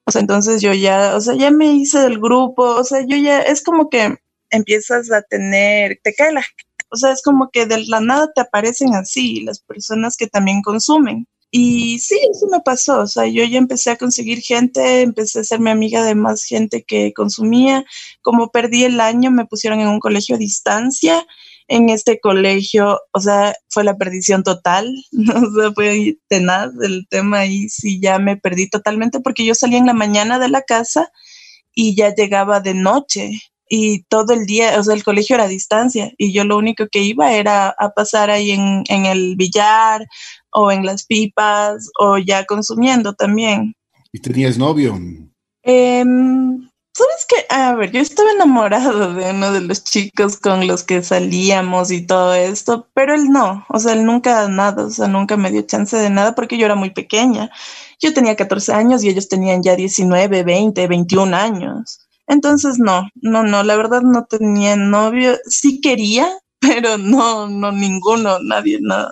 O 0.05 0.11
sea, 0.11 0.21
entonces 0.21 0.61
yo 0.61 0.73
ya, 0.73 1.15
o 1.15 1.21
sea, 1.21 1.35
ya 1.35 1.51
me 1.51 1.73
hice 1.73 1.99
del 1.99 2.19
grupo, 2.19 2.63
o 2.63 2.83
sea, 2.83 3.01
yo 3.07 3.17
ya, 3.17 3.41
es 3.41 3.63
como 3.63 3.89
que 3.89 4.17
empiezas 4.51 5.11
a 5.11 5.21
tener, 5.23 5.99
te 6.03 6.13
cae 6.13 6.31
la, 6.31 6.43
o 6.89 6.97
sea, 6.97 7.11
es 7.11 7.21
como 7.23 7.49
que 7.49 7.65
de 7.65 7.85
la 7.85 7.99
nada 8.01 8.31
te 8.33 8.41
aparecen 8.41 8.93
así 8.93 9.41
las 9.41 9.59
personas 9.59 10.15
que 10.17 10.27
también 10.27 10.61
consumen. 10.61 11.27
Y 11.51 11.99
sí, 11.99 12.19
eso 12.29 12.47
me 12.51 12.59
pasó, 12.59 13.01
o 13.01 13.07
sea, 13.07 13.27
yo 13.27 13.43
ya 13.45 13.57
empecé 13.57 13.89
a 13.91 13.95
conseguir 13.95 14.41
gente, 14.41 15.01
empecé 15.01 15.39
a 15.39 15.43
ser 15.43 15.59
mi 15.59 15.69
amiga 15.69 16.03
de 16.03 16.13
más 16.13 16.43
gente 16.43 16.83
que 16.83 17.13
consumía. 17.13 17.85
Como 18.21 18.51
perdí 18.51 18.83
el 18.83 18.99
año, 18.99 19.31
me 19.31 19.45
pusieron 19.45 19.79
en 19.79 19.87
un 19.87 19.99
colegio 19.99 20.35
a 20.35 20.39
distancia 20.39 21.25
en 21.67 21.89
este 21.89 22.19
colegio, 22.19 22.99
o 23.11 23.19
sea, 23.19 23.55
fue 23.69 23.83
la 23.83 23.97
perdición 23.97 24.43
total, 24.43 24.93
o 25.11 25.61
sea, 25.61 25.71
fue 25.73 26.17
tenaz 26.27 26.71
el 26.81 27.07
tema 27.09 27.45
y 27.45 27.69
sí 27.69 27.99
ya 27.99 28.19
me 28.19 28.37
perdí 28.37 28.69
totalmente 28.69 29.19
porque 29.19 29.45
yo 29.45 29.55
salía 29.55 29.77
en 29.77 29.87
la 29.87 29.93
mañana 29.93 30.39
de 30.39 30.49
la 30.49 30.61
casa 30.61 31.11
y 31.73 31.95
ya 31.95 32.13
llegaba 32.13 32.59
de 32.59 32.73
noche 32.73 33.41
y 33.67 34.03
todo 34.03 34.33
el 34.33 34.45
día, 34.45 34.79
o 34.79 34.83
sea, 34.83 34.93
el 34.93 35.03
colegio 35.03 35.35
era 35.35 35.45
a 35.45 35.49
distancia 35.49 36.11
y 36.17 36.31
yo 36.31 36.43
lo 36.43 36.57
único 36.57 36.87
que 36.91 37.01
iba 37.01 37.33
era 37.33 37.69
a 37.69 37.89
pasar 37.89 38.29
ahí 38.29 38.51
en, 38.51 38.83
en 38.87 39.05
el 39.05 39.35
billar 39.35 40.05
o 40.51 40.71
en 40.71 40.85
las 40.85 41.05
pipas 41.05 41.89
o 41.99 42.17
ya 42.17 42.45
consumiendo 42.45 43.13
también. 43.13 43.75
¿Y 44.11 44.19
tenías 44.19 44.57
novio? 44.57 44.97
Eh, 45.63 46.05
Que, 47.27 47.45
a 47.49 47.73
ver, 47.75 47.91
yo 47.91 48.01
estaba 48.01 48.31
enamorado 48.31 49.13
de 49.13 49.31
uno 49.31 49.51
de 49.51 49.61
los 49.61 49.83
chicos 49.83 50.37
con 50.37 50.67
los 50.67 50.83
que 50.83 51.01
salíamos 51.01 51.89
y 51.91 52.05
todo 52.05 52.33
esto, 52.35 52.87
pero 52.93 53.15
él 53.15 53.29
no, 53.29 53.65
o 53.69 53.79
sea, 53.79 53.93
él 53.93 54.05
nunca 54.05 54.47
nada, 54.47 54.85
o 54.85 54.89
sea, 54.91 55.07
nunca 55.07 55.35
me 55.37 55.49
dio 55.51 55.63
chance 55.63 55.97
de 55.97 56.09
nada 56.09 56.35
porque 56.35 56.57
yo 56.57 56.65
era 56.65 56.75
muy 56.75 56.91
pequeña. 56.91 57.49
Yo 57.99 58.13
tenía 58.13 58.35
14 58.35 58.73
años 58.73 59.03
y 59.03 59.09
ellos 59.09 59.27
tenían 59.29 59.63
ya 59.63 59.75
19, 59.75 60.43
20, 60.43 60.87
21 60.87 61.33
años. 61.33 61.99
Entonces, 62.27 62.77
no, 62.79 63.07
no, 63.15 63.43
no, 63.43 63.63
la 63.63 63.75
verdad 63.75 64.01
no 64.01 64.25
tenía 64.25 64.75
novio. 64.75 65.37
Sí 65.47 65.81
quería, 65.81 66.29
pero 66.59 66.97
no, 66.97 67.47
no, 67.49 67.71
ninguno, 67.71 68.39
nadie, 68.39 68.79
nada, 68.81 69.11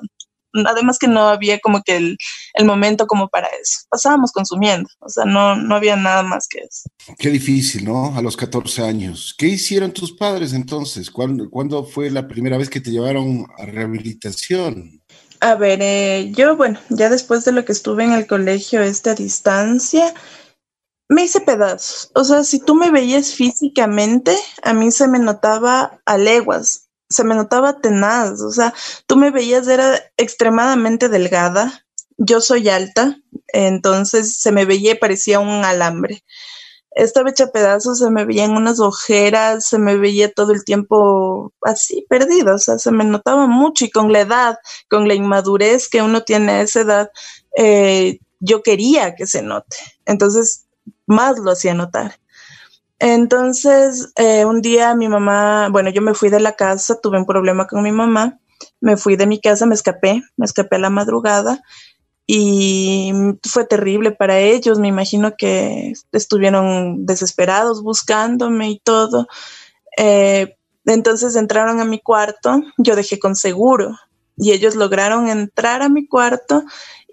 además 0.65 0.99
que 0.99 1.07
no 1.07 1.27
había 1.27 1.59
como 1.59 1.81
que 1.81 1.97
el, 1.97 2.17
momento 2.65 3.07
como 3.07 3.29
para 3.29 3.47
eso. 3.47 3.79
Pasábamos 3.89 4.31
consumiendo, 4.31 4.89
o 4.99 5.09
sea, 5.09 5.25
no, 5.25 5.55
no 5.55 5.75
había 5.75 5.95
nada 5.95 6.23
más 6.23 6.47
que 6.47 6.59
eso. 6.59 6.89
Qué 7.17 7.29
difícil, 7.29 7.85
¿no? 7.85 8.15
A 8.15 8.21
los 8.21 8.37
14 8.37 8.83
años. 8.83 9.35
¿Qué 9.37 9.47
hicieron 9.47 9.91
tus 9.91 10.13
padres 10.13 10.53
entonces? 10.53 11.11
¿Cuándo, 11.11 11.49
¿cuándo 11.49 11.83
fue 11.83 12.09
la 12.09 12.27
primera 12.27 12.57
vez 12.57 12.69
que 12.69 12.81
te 12.81 12.91
llevaron 12.91 13.45
a 13.57 13.65
rehabilitación? 13.65 15.01
A 15.39 15.55
ver, 15.55 15.79
eh, 15.81 16.31
yo, 16.33 16.55
bueno, 16.55 16.79
ya 16.89 17.09
después 17.09 17.43
de 17.43 17.51
lo 17.51 17.65
que 17.65 17.73
estuve 17.73 18.05
en 18.05 18.13
el 18.13 18.27
colegio 18.27 18.81
este 18.81 19.09
a 19.09 19.15
distancia, 19.15 20.13
me 21.09 21.25
hice 21.25 21.41
pedazos. 21.41 22.11
O 22.15 22.23
sea, 22.23 22.43
si 22.43 22.59
tú 22.59 22.75
me 22.75 22.91
veías 22.91 23.33
físicamente, 23.33 24.35
a 24.63 24.73
mí 24.73 24.91
se 24.91 25.07
me 25.07 25.19
notaba 25.19 25.99
a 26.05 26.17
leguas 26.17 26.89
se 27.09 27.23
me 27.23 27.35
notaba 27.35 27.79
tenaz, 27.79 28.41
o 28.41 28.51
sea, 28.51 28.73
tú 29.07 29.17
me 29.17 29.31
veías, 29.31 29.67
era 29.67 29.99
extremadamente 30.17 31.09
delgada, 31.09 31.85
yo 32.17 32.41
soy 32.41 32.69
alta, 32.69 33.17
entonces 33.47 34.37
se 34.39 34.51
me 34.51 34.65
veía 34.65 34.91
y 34.93 34.95
parecía 34.95 35.39
un 35.39 35.65
alambre. 35.65 36.23
Estaba 36.91 37.31
hecha 37.31 37.51
pedazos, 37.51 37.99
se 37.99 38.11
me 38.11 38.23
veían 38.25 38.51
unas 38.51 38.79
ojeras, 38.79 39.67
se 39.67 39.79
me 39.79 39.97
veía 39.97 40.31
todo 40.31 40.53
el 40.53 40.63
tiempo 40.63 41.51
así, 41.63 42.05
perdido, 42.07 42.55
o 42.55 42.59
sea, 42.59 42.77
se 42.77 42.91
me 42.91 43.03
notaba 43.03 43.47
mucho 43.47 43.85
y 43.85 43.91
con 43.91 44.13
la 44.13 44.21
edad, 44.21 44.57
con 44.89 45.07
la 45.07 45.15
inmadurez 45.15 45.89
que 45.89 46.03
uno 46.03 46.21
tiene 46.23 46.51
a 46.53 46.61
esa 46.61 46.81
edad, 46.81 47.11
eh, 47.57 48.19
yo 48.39 48.61
quería 48.61 49.15
que 49.15 49.25
se 49.25 49.41
note. 49.41 49.75
Entonces, 50.05 50.65
más 51.07 51.39
lo 51.39 51.51
hacía 51.51 51.73
notar. 51.73 52.19
Entonces, 53.05 54.13
eh, 54.15 54.45
un 54.45 54.61
día 54.61 54.95
mi 54.95 55.09
mamá, 55.09 55.67
bueno, 55.69 55.89
yo 55.89 56.01
me 56.01 56.13
fui 56.13 56.29
de 56.29 56.39
la 56.39 56.53
casa, 56.53 57.01
tuve 57.01 57.17
un 57.17 57.25
problema 57.25 57.67
con 57.67 57.83
mi 57.83 57.91
mamá, 57.91 58.39
me 58.79 58.95
fui 58.95 59.17
de 59.17 59.27
mi 59.27 59.41
casa, 59.41 59.65
me 59.65 59.75
escapé, 59.75 60.23
me 60.37 60.45
escapé 60.45 60.77
a 60.77 60.79
la 60.79 60.89
madrugada 60.89 61.61
y 62.25 63.11
fue 63.43 63.65
terrible 63.65 64.11
para 64.11 64.39
ellos, 64.39 64.79
me 64.79 64.87
imagino 64.87 65.33
que 65.37 65.91
estuvieron 66.13 67.05
desesperados 67.05 67.83
buscándome 67.83 68.69
y 68.69 68.79
todo. 68.79 69.27
Eh, 69.97 70.55
entonces 70.85 71.35
entraron 71.35 71.81
a 71.81 71.85
mi 71.85 71.99
cuarto, 71.99 72.61
yo 72.77 72.95
dejé 72.95 73.19
con 73.19 73.35
seguro 73.35 73.99
y 74.37 74.53
ellos 74.53 74.75
lograron 74.75 75.27
entrar 75.27 75.81
a 75.81 75.89
mi 75.89 76.07
cuarto 76.07 76.63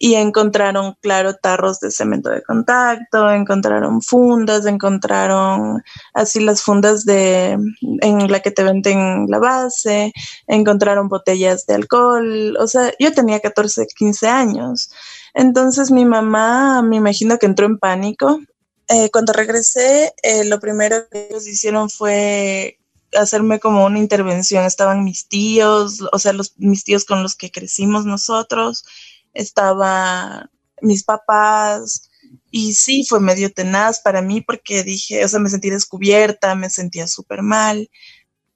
y 0.02 0.14
encontraron, 0.14 0.96
claro, 1.02 1.34
tarros 1.34 1.78
de 1.78 1.90
cemento 1.90 2.30
de 2.30 2.42
contacto, 2.42 3.30
encontraron 3.30 4.00
fundas, 4.00 4.64
encontraron 4.64 5.82
así 6.14 6.40
las 6.40 6.62
fundas 6.62 7.04
de 7.04 7.58
en 8.00 8.32
la 8.32 8.40
que 8.40 8.50
te 8.50 8.62
venden 8.62 9.26
la 9.28 9.38
base, 9.38 10.14
encontraron 10.46 11.10
botellas 11.10 11.66
de 11.66 11.74
alcohol, 11.74 12.56
o 12.58 12.66
sea, 12.66 12.94
yo 12.98 13.12
tenía 13.12 13.40
14, 13.40 13.86
15 13.94 14.26
años. 14.26 14.90
Entonces 15.34 15.90
mi 15.90 16.06
mamá, 16.06 16.80
me 16.80 16.96
imagino 16.96 17.38
que 17.38 17.44
entró 17.44 17.66
en 17.66 17.78
pánico. 17.78 18.40
Eh, 18.88 19.10
cuando 19.10 19.34
regresé, 19.34 20.14
eh, 20.22 20.46
lo 20.46 20.60
primero 20.60 20.96
que 21.10 21.28
ellos 21.28 21.46
hicieron 21.46 21.90
fue 21.90 22.78
hacerme 23.14 23.60
como 23.60 23.84
una 23.84 23.98
intervención. 23.98 24.64
Estaban 24.64 25.04
mis 25.04 25.28
tíos, 25.28 26.00
o 26.10 26.18
sea, 26.18 26.32
los, 26.32 26.54
mis 26.56 26.84
tíos 26.84 27.04
con 27.04 27.22
los 27.22 27.36
que 27.36 27.50
crecimos 27.50 28.06
nosotros, 28.06 28.84
estaba 29.32 30.50
mis 30.82 31.04
papás, 31.04 32.10
y 32.50 32.74
sí, 32.74 33.04
fue 33.08 33.20
medio 33.20 33.52
tenaz 33.52 34.00
para 34.00 34.22
mí 34.22 34.40
porque 34.40 34.82
dije, 34.82 35.24
o 35.24 35.28
sea, 35.28 35.40
me 35.40 35.50
sentí 35.50 35.70
descubierta, 35.70 36.54
me 36.54 36.70
sentía 36.70 37.06
súper 37.06 37.42
mal. 37.42 37.90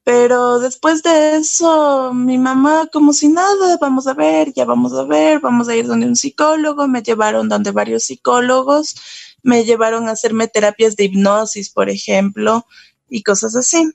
Pero 0.03 0.59
después 0.59 1.03
de 1.03 1.37
eso, 1.37 2.13
mi 2.13 2.37
mamá, 2.37 2.89
como 2.93 3.13
si 3.15 3.29
nada, 3.29 3.79
vamos 3.81 4.07
a 4.07 4.13
ver, 4.13 4.53
ya 4.53 4.65
vamos 4.67 4.93
a 4.93 5.05
ver, 5.05 5.41
vamos 5.41 5.69
a 5.69 5.77
ir 5.77 5.87
donde 5.87 6.07
un 6.07 6.17
psicólogo, 6.17 6.87
me 6.89 7.03
llevaron 7.03 7.49
donde 7.49 7.71
varios 7.71 8.05
psicólogos, 8.05 8.97
me 9.43 9.65
llevaron 9.65 10.09
a 10.09 10.13
hacerme 10.13 10.49
terapias 10.49 10.97
de 10.97 11.05
hipnosis, 11.05 11.71
por 11.71 11.89
ejemplo, 11.89 12.67
y 13.09 13.23
cosas 13.23 13.57
así. 13.57 13.93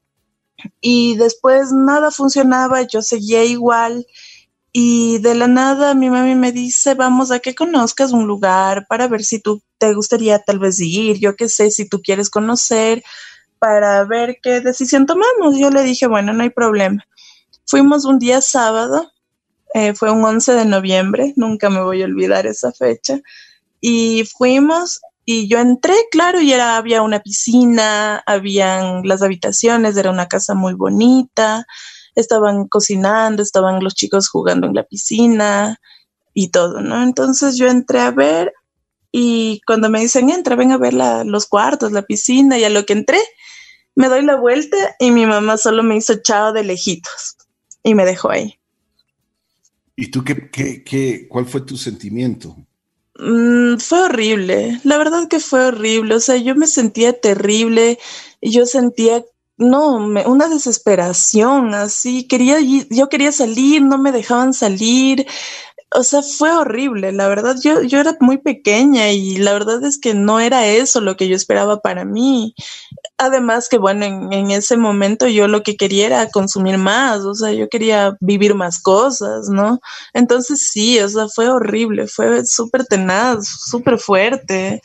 Y 0.82 1.16
después 1.18 1.72
nada 1.72 2.10
funcionaba, 2.12 2.82
yo 2.84 3.02
seguía 3.02 3.44
igual 3.44 4.08
y 4.72 5.18
de 5.20 5.36
la 5.36 5.48
nada 5.48 5.94
mi 5.96 6.10
mami 6.10 6.36
me 6.36 6.52
dice, 6.52 6.94
vamos 6.94 7.32
a 7.32 7.40
que 7.40 7.56
conozcas 7.56 8.12
un 8.12 8.28
lugar 8.28 8.86
para 8.88 9.08
ver 9.08 9.24
si 9.24 9.40
tú 9.40 9.62
te 9.78 9.94
gustaría 9.94 10.40
tal 10.40 10.60
vez 10.60 10.80
ir, 10.80 11.18
yo 11.20 11.36
qué 11.36 11.50
sé, 11.50 11.72
si 11.72 11.88
tú 11.88 12.02
quieres 12.02 12.30
conocer, 12.30 13.04
para 13.58 14.04
ver 14.06 14.40
qué 14.42 14.62
decisión 14.62 15.06
tomamos. 15.06 15.58
Yo 15.58 15.70
le 15.70 15.84
dije, 15.84 16.08
bueno, 16.08 16.34
no 16.34 16.44
hay 16.44 16.50
problema. 16.50 17.06
Fuimos 17.66 18.06
un 18.06 18.20
día 18.20 18.42
sábado, 18.42 19.12
eh, 19.74 19.94
fue 19.94 20.12
un 20.12 20.24
11 20.24 20.54
de 20.54 20.66
noviembre, 20.66 21.34
nunca 21.36 21.70
me 21.70 21.82
voy 21.82 22.02
a 22.02 22.06
olvidar 22.06 22.46
esa 22.48 22.72
fecha, 22.72 23.20
y 23.82 24.26
fuimos 24.26 25.02
y 25.32 25.48
yo 25.48 25.60
entré, 25.60 25.94
claro, 26.10 26.42
y 26.42 26.52
era, 26.54 26.76
había 26.76 27.04
una 27.04 27.20
piscina, 27.20 28.24
habían 28.26 29.04
las 29.08 29.22
habitaciones, 29.22 29.96
era 29.96 30.10
una 30.10 30.28
casa 30.28 30.56
muy 30.56 30.74
bonita, 30.74 31.68
estaban 32.20 32.68
cocinando, 32.68 33.42
estaban 33.42 33.84
los 33.84 33.96
chicos 33.96 34.30
jugando 34.30 34.68
en 34.68 34.74
la 34.74 34.84
piscina 34.84 35.80
y 36.34 36.50
todo, 36.50 36.82
¿no? 36.82 37.02
Entonces 37.04 37.58
yo 37.58 37.68
entré 37.68 38.00
a 38.00 38.12
ver 38.12 38.54
y 39.12 39.62
cuando 39.66 39.90
me 39.90 40.02
dicen, 40.02 40.30
entra, 40.30 40.56
ven 40.56 40.72
a 40.72 40.78
ver 40.78 40.94
los 40.94 41.48
cuartos, 41.48 41.92
la 41.92 42.04
piscina, 42.04 42.58
y 42.60 42.64
a 42.64 42.70
lo 42.70 42.86
que 42.86 42.94
entré, 42.94 43.20
me 43.96 44.08
doy 44.08 44.24
la 44.24 44.36
vuelta 44.36 44.78
y 45.00 45.12
mi 45.12 45.26
mamá 45.26 45.58
solo 45.58 45.84
me 45.84 45.98
hizo 45.98 46.16
chao 46.22 46.54
de 46.54 46.64
lejitos 46.64 47.38
y 47.84 47.96
me 47.96 48.06
dejó 48.06 48.30
ahí. 48.30 48.60
¿Y 49.96 50.12
tú 50.12 50.24
qué, 50.24 50.50
qué, 50.50 50.84
qué 50.84 51.28
cuál 51.28 51.46
fue 51.46 51.62
tu 51.62 51.76
sentimiento? 51.76 52.56
Mm, 53.20 53.78
fue 53.80 54.04
horrible, 54.04 54.80
la 54.86 54.98
verdad 54.98 55.28
que 55.28 55.42
fue 55.42 55.66
horrible, 55.66 56.16
o 56.16 56.20
sea, 56.22 56.38
yo 56.38 56.56
me 56.56 56.68
sentía 56.68 57.20
terrible, 57.20 58.00
yo 58.42 58.66
sentía 58.66 59.26
no, 59.60 59.98
una 59.98 60.48
desesperación, 60.48 61.76
así, 61.76 62.28
quería, 62.28 62.58
yo 62.90 63.10
quería 63.10 63.32
salir, 63.32 63.82
no 63.82 63.98
me 63.98 64.12
dejaban 64.12 64.54
salir, 64.54 65.28
o 65.92 66.04
sea, 66.04 66.22
fue 66.22 66.52
horrible, 66.52 67.12
la 67.12 67.28
verdad, 67.28 67.56
yo, 67.62 67.82
yo 67.82 68.00
era 68.00 68.16
muy 68.20 68.38
pequeña 68.38 69.12
y 69.12 69.38
la 69.38 69.54
verdad 69.54 69.84
es 69.84 69.98
que 70.00 70.14
no 70.14 70.40
era 70.40 70.68
eso 70.68 71.02
lo 71.02 71.18
que 71.18 71.28
yo 71.28 71.36
esperaba 71.36 71.82
para 71.82 72.06
mí. 72.06 72.54
Además 73.18 73.68
que, 73.70 73.78
bueno, 73.80 74.06
en, 74.06 74.52
ese 74.52 74.78
momento 74.78 75.28
yo 75.28 75.48
lo 75.48 75.64
que 75.64 75.78
quería 75.78 76.06
era 76.06 76.30
consumir 76.30 76.78
más, 76.78 77.22
o 77.22 77.34
sea, 77.36 77.52
yo 77.54 77.70
quería 77.70 78.16
vivir 78.22 78.56
más 78.56 78.80
cosas, 78.82 79.50
¿no? 79.50 79.82
Entonces 80.14 80.70
sí, 80.72 81.00
o 81.00 81.10
sea, 81.10 81.28
fue 81.28 81.50
horrible, 81.50 82.08
fue 82.08 82.46
súper 82.46 82.86
tenaz, 82.86 83.48
súper 83.48 84.00
fuerte. 84.00 84.82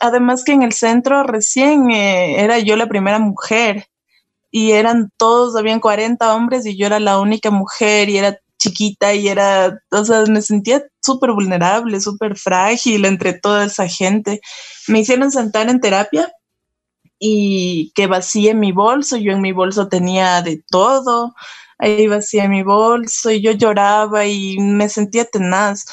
Además 0.00 0.44
que 0.44 0.52
en 0.52 0.62
el 0.62 0.72
centro 0.72 1.22
recién 1.22 1.90
eh, 1.90 2.42
era 2.42 2.58
yo 2.58 2.76
la 2.76 2.88
primera 2.88 3.18
mujer 3.18 3.89
y 4.50 4.72
eran 4.72 5.10
todos, 5.16 5.56
habían 5.56 5.80
40 5.80 6.34
hombres 6.34 6.66
y 6.66 6.76
yo 6.76 6.86
era 6.86 7.00
la 7.00 7.20
única 7.20 7.50
mujer 7.50 8.08
y 8.08 8.18
era 8.18 8.38
chiquita 8.58 9.14
y 9.14 9.28
era, 9.28 9.80
o 9.90 10.04
sea, 10.04 10.24
me 10.26 10.42
sentía 10.42 10.84
súper 11.00 11.32
vulnerable, 11.32 12.00
súper 12.00 12.36
frágil 12.36 13.04
entre 13.06 13.32
toda 13.32 13.64
esa 13.64 13.88
gente. 13.88 14.40
Me 14.86 15.00
hicieron 15.00 15.30
sentar 15.30 15.68
en 15.70 15.80
terapia 15.80 16.30
y 17.18 17.92
que 17.94 18.06
vacié 18.06 18.54
mi 18.54 18.72
bolso, 18.72 19.16
yo 19.16 19.32
en 19.32 19.40
mi 19.40 19.52
bolso 19.52 19.88
tenía 19.88 20.42
de 20.42 20.62
todo, 20.70 21.34
ahí 21.78 22.06
vacié 22.06 22.48
mi 22.48 22.62
bolso 22.62 23.30
y 23.30 23.42
yo 23.42 23.52
lloraba 23.52 24.26
y 24.26 24.58
me 24.58 24.88
sentía 24.88 25.24
tenaz. 25.24 25.84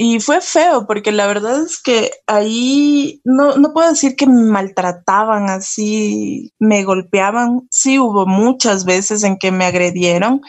Y 0.00 0.20
fue 0.20 0.40
feo, 0.40 0.86
porque 0.86 1.10
la 1.10 1.26
verdad 1.26 1.60
es 1.60 1.82
que 1.82 2.12
ahí 2.28 3.20
no, 3.24 3.56
no 3.56 3.72
puedo 3.72 3.90
decir 3.90 4.14
que 4.14 4.28
me 4.28 4.42
maltrataban 4.42 5.50
así, 5.50 6.52
me 6.60 6.84
golpeaban. 6.84 7.66
Sí 7.72 7.98
hubo 7.98 8.24
muchas 8.24 8.84
veces 8.84 9.24
en 9.24 9.38
que 9.38 9.50
me 9.50 9.64
agredieron. 9.64 10.40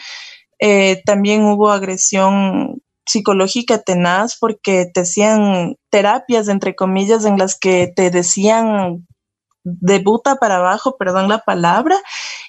Eh, 0.60 1.02
también 1.04 1.44
hubo 1.46 1.72
agresión 1.72 2.80
psicológica 3.04 3.82
tenaz 3.82 4.36
porque 4.38 4.86
te 4.94 5.00
hacían 5.00 5.74
terapias, 5.90 6.46
entre 6.46 6.76
comillas, 6.76 7.24
en 7.24 7.36
las 7.36 7.58
que 7.58 7.92
te 7.96 8.10
decían 8.10 9.04
de 9.64 9.98
puta 9.98 10.36
para 10.36 10.58
abajo, 10.58 10.96
perdón 10.96 11.28
la 11.28 11.40
palabra, 11.40 11.96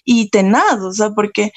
y 0.05 0.29
tenaz, 0.29 0.79
o 0.81 0.93
sea, 0.93 1.09
porque 1.09 1.51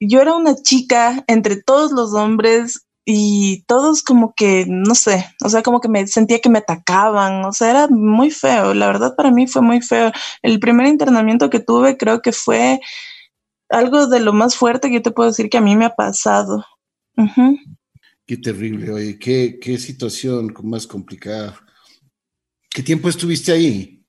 yo 0.00 0.22
era 0.22 0.34
una 0.34 0.54
chica 0.54 1.22
entre 1.26 1.62
todos 1.62 1.92
los 1.92 2.14
hombres 2.14 2.85
y 3.08 3.62
todos 3.68 4.02
como 4.02 4.34
que, 4.34 4.66
no 4.68 4.96
sé, 4.96 5.24
o 5.44 5.48
sea, 5.48 5.62
como 5.62 5.80
que 5.80 5.88
me 5.88 6.08
sentía 6.08 6.40
que 6.40 6.50
me 6.50 6.58
atacaban, 6.58 7.44
o 7.44 7.52
sea, 7.52 7.70
era 7.70 7.86
muy 7.86 8.32
feo, 8.32 8.74
la 8.74 8.88
verdad 8.88 9.14
para 9.16 9.30
mí 9.30 9.46
fue 9.46 9.62
muy 9.62 9.80
feo. 9.80 10.10
El 10.42 10.58
primer 10.58 10.88
internamiento 10.88 11.48
que 11.48 11.60
tuve 11.60 11.96
creo 11.96 12.20
que 12.20 12.32
fue 12.32 12.80
algo 13.68 14.08
de 14.08 14.18
lo 14.18 14.32
más 14.32 14.56
fuerte 14.56 14.88
que 14.88 14.96
yo 14.96 15.02
te 15.02 15.12
puedo 15.12 15.30
decir 15.30 15.48
que 15.48 15.58
a 15.58 15.60
mí 15.60 15.76
me 15.76 15.84
ha 15.84 15.94
pasado. 15.94 16.64
Qué 18.26 18.36
terrible, 18.38 18.90
oye, 18.90 19.18
qué, 19.20 19.60
qué 19.62 19.78
situación 19.78 20.52
más 20.64 20.88
complicada. 20.88 21.56
¿Qué 22.70 22.82
tiempo 22.82 23.08
estuviste 23.08 23.52
ahí? 23.52 24.04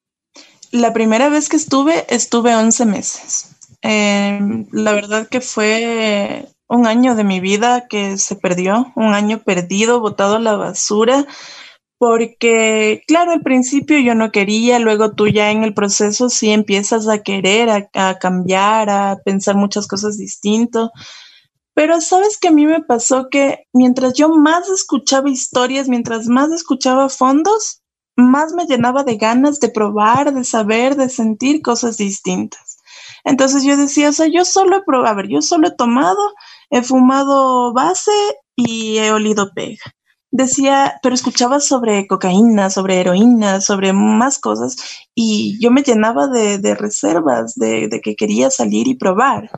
La 0.71 0.91
primera 0.91 1.29
vez 1.29 1.49
que 1.49 1.57
estuve, 1.57 2.03
estuve 2.09 2.55
11 2.55 2.85
meses. 2.87 3.55
Em, 3.83 4.65
la 4.71 4.93
verdad 4.93 5.27
que 5.27 5.39
fue 5.39 6.47
un 6.67 6.85
año 6.85 7.15
de 7.15 7.23
mi 7.23 7.39
vida 7.39 7.87
que 7.87 8.17
se 8.17 8.35
perdió, 8.35 8.91
un 8.95 9.13
año 9.13 9.39
perdido, 9.39 9.99
botado 9.99 10.35
a 10.35 10.39
la 10.39 10.55
basura, 10.55 11.25
porque 11.97 13.01
claro, 13.07 13.31
al 13.31 13.41
principio 13.41 13.97
yo 13.99 14.13
no 14.13 14.31
quería, 14.31 14.77
luego 14.79 15.13
tú 15.13 15.27
ya 15.27 15.51
en 15.51 15.63
el 15.63 15.73
proceso 15.73 16.29
sí 16.29 16.51
empiezas 16.51 17.07
a 17.07 17.23
querer, 17.23 17.69
a, 17.93 18.19
cambiar, 18.19 18.89
a 18.89 19.17
pensar 19.25 19.55
muchas 19.55 19.87
cosas 19.87 20.17
distinto. 20.17 20.91
Pero 21.73 22.01
sabes 22.01 22.37
que 22.37 22.49
a 22.49 22.51
mí 22.51 22.65
me 22.65 22.83
pasó 22.83 23.29
que 23.29 23.65
mientras 23.73 24.13
yo 24.13 24.29
más 24.29 24.69
escuchaba 24.69 25.29
historias, 25.29 25.87
mientras 25.87 26.27
más 26.27 26.51
escuchaba 26.51 27.09
fondos, 27.09 27.81
más 28.15 28.53
me 28.53 28.65
llenaba 28.65 29.03
de 29.03 29.17
ganas 29.17 29.59
de 29.59 29.69
probar, 29.69 30.33
de 30.33 30.43
saber, 30.43 30.95
de 30.95 31.09
sentir 31.09 31.61
cosas 31.61 31.97
distintas. 31.97 32.77
Entonces 33.23 33.63
yo 33.63 33.77
decía, 33.77 34.09
o 34.09 34.13
sea, 34.13 34.27
yo 34.27 34.45
solo 34.45 34.77
he 34.77 34.83
probado, 34.83 35.11
a 35.11 35.15
ver, 35.15 35.27
yo 35.27 35.41
solo 35.41 35.67
he 35.67 35.75
tomado 35.75 36.17
he 36.69 36.81
fumado 36.81 37.73
base 37.73 38.11
y 38.55 38.97
he 38.97 39.11
olido 39.11 39.51
pega. 39.53 39.83
Decía, 40.29 40.99
pero 41.01 41.15
escuchaba 41.15 41.61
sobre 41.61 42.05
cocaína, 42.05 42.69
sobre 42.69 42.99
heroína, 42.99 43.61
sobre 43.61 43.93
más 43.93 44.39
cosas 44.39 44.75
y 45.15 45.57
yo 45.61 45.71
me 45.71 45.83
llenaba 45.83 46.27
de, 46.27 46.75
reservas, 46.75 47.55
de, 47.55 47.89
que 48.03 48.15
quería 48.15 48.51
salir 48.51 48.87
y 48.87 48.95
probar. 48.95 49.49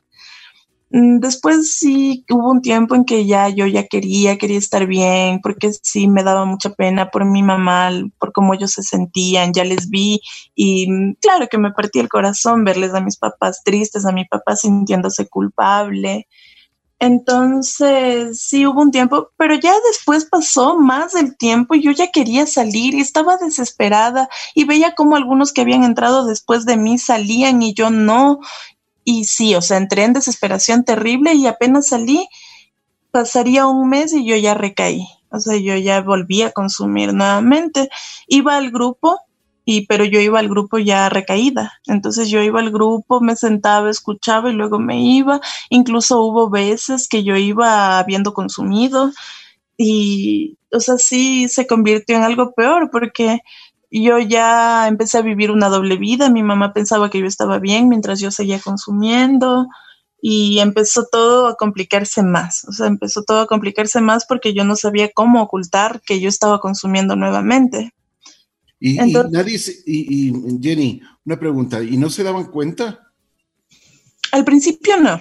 Mm, 0.91 1.19
después 1.19 1.73
sí 1.73 2.25
hubo 2.29 2.49
un 2.51 2.61
tiempo 2.61 2.95
en 2.95 3.05
que 3.05 3.25
ya 3.25 3.49
yo 3.49 3.67
ya 3.67 3.87
quería, 3.87 4.37
quería 4.37 4.57
estar 4.57 4.87
bien, 4.87 5.39
porque 5.41 5.71
sí 5.83 6.07
me 6.07 6.23
daba 6.23 6.45
mucha 6.45 6.71
pena 6.71 7.09
por 7.11 7.25
mi 7.25 7.43
mamá, 7.43 7.91
por 8.19 8.31
cómo 8.31 8.53
ellos 8.53 8.71
se 8.71 8.83
sentían, 8.83 9.53
ya 9.53 9.63
les 9.63 9.89
vi 9.89 10.19
y 10.55 10.89
mm, 10.91 11.15
claro 11.21 11.47
que 11.49 11.57
me 11.57 11.71
partía 11.71 12.01
el 12.01 12.09
corazón 12.09 12.63
verles 12.63 12.93
a 12.93 13.01
mis 13.01 13.17
papás 13.17 13.61
tristes, 13.63 14.05
a 14.05 14.11
mi 14.11 14.25
papá 14.25 14.55
sintiéndose 14.55 15.27
culpable. 15.27 16.27
Entonces, 16.99 18.41
sí 18.41 18.65
hubo 18.65 18.81
un 18.81 18.91
tiempo, 18.91 19.29
pero 19.37 19.55
ya 19.55 19.73
después 19.87 20.25
pasó 20.25 20.77
más 20.77 21.13
del 21.13 21.37
tiempo 21.37 21.75
y 21.75 21.81
yo 21.81 21.91
ya 21.91 22.11
quería 22.11 22.45
salir 22.45 22.93
y 22.93 22.99
estaba 22.99 23.37
desesperada 23.37 24.27
y 24.53 24.65
veía 24.65 24.95
como 24.95 25.15
algunos 25.15 25.53
que 25.53 25.61
habían 25.61 25.85
entrado 25.85 26.25
después 26.25 26.65
de 26.65 26.75
mí 26.75 26.97
salían 26.97 27.61
y 27.61 27.73
yo 27.73 27.89
no. 27.89 28.39
Y 29.05 29.25
sí, 29.25 29.55
o 29.55 29.61
sea, 29.61 29.77
entré 29.77 30.03
en 30.03 30.13
desesperación 30.13 30.83
terrible 30.83 31.33
y 31.33 31.47
apenas 31.47 31.87
salí, 31.87 32.27
pasaría 33.11 33.65
un 33.65 33.87
mes 33.89 34.13
y 34.13 34.25
yo 34.25 34.35
ya 34.35 34.53
recaí. 34.53 35.07
O 35.31 35.39
sea, 35.39 35.57
yo 35.57 35.77
ya 35.77 36.01
volví 36.01 36.41
a 36.41 36.51
consumir 36.51 37.13
nuevamente. 37.13 37.89
Iba 38.27 38.57
al 38.57 38.71
grupo, 38.71 39.19
y 39.71 39.85
pero 39.85 40.03
yo 40.03 40.19
iba 40.19 40.39
al 40.39 40.49
grupo 40.49 40.79
ya 40.79 41.09
recaída. 41.09 41.73
Entonces 41.85 42.27
yo 42.27 42.41
iba 42.41 42.59
al 42.59 42.71
grupo, 42.71 43.21
me 43.21 43.35
sentaba, 43.35 43.91
escuchaba 43.91 44.49
y 44.49 44.53
luego 44.53 44.79
me 44.79 44.99
iba. 44.99 45.41
Incluso 45.69 46.23
hubo 46.23 46.49
veces 46.49 47.07
que 47.07 47.23
yo 47.23 47.35
iba 47.35 47.99
habiendo 47.99 48.33
consumido 48.33 49.11
y, 49.77 50.57
o 50.71 50.79
sea, 50.79 50.97
sí 50.97 51.47
se 51.49 51.67
convirtió 51.67 52.15
en 52.17 52.23
algo 52.23 52.53
peor 52.53 52.89
porque 52.91 53.41
yo 53.91 54.17
ya 54.17 54.87
empecé 54.87 55.19
a 55.19 55.21
vivir 55.21 55.51
una 55.51 55.69
doble 55.69 55.97
vida. 55.97 56.31
Mi 56.31 56.41
mamá 56.41 56.73
pensaba 56.73 57.11
que 57.11 57.19
yo 57.19 57.27
estaba 57.27 57.59
bien 57.59 57.89
mientras 57.89 58.19
yo 58.19 58.31
seguía 58.31 58.59
consumiendo 58.59 59.67
y 60.19 60.57
empezó 60.61 61.05
todo 61.11 61.45
a 61.45 61.57
complicarse 61.57 62.23
más. 62.23 62.65
O 62.67 62.71
sea, 62.71 62.87
empezó 62.87 63.21
todo 63.23 63.41
a 63.41 63.47
complicarse 63.47 64.01
más 64.01 64.25
porque 64.25 64.55
yo 64.55 64.63
no 64.63 64.75
sabía 64.75 65.11
cómo 65.13 65.43
ocultar 65.43 66.01
que 66.01 66.19
yo 66.19 66.27
estaba 66.27 66.59
consumiendo 66.59 67.15
nuevamente. 67.15 67.93
Y, 68.79 68.95
nadie, 69.31 69.59
y, 69.85 70.33
Jenny, 70.61 71.01
una 71.25 71.37
pregunta, 71.37 71.83
¿y 71.83 71.97
no 71.97 72.09
se 72.09 72.23
daban 72.23 72.45
cuenta? 72.45 73.11
Al 74.31 74.45
principio 74.45 74.97
no. 74.97 75.19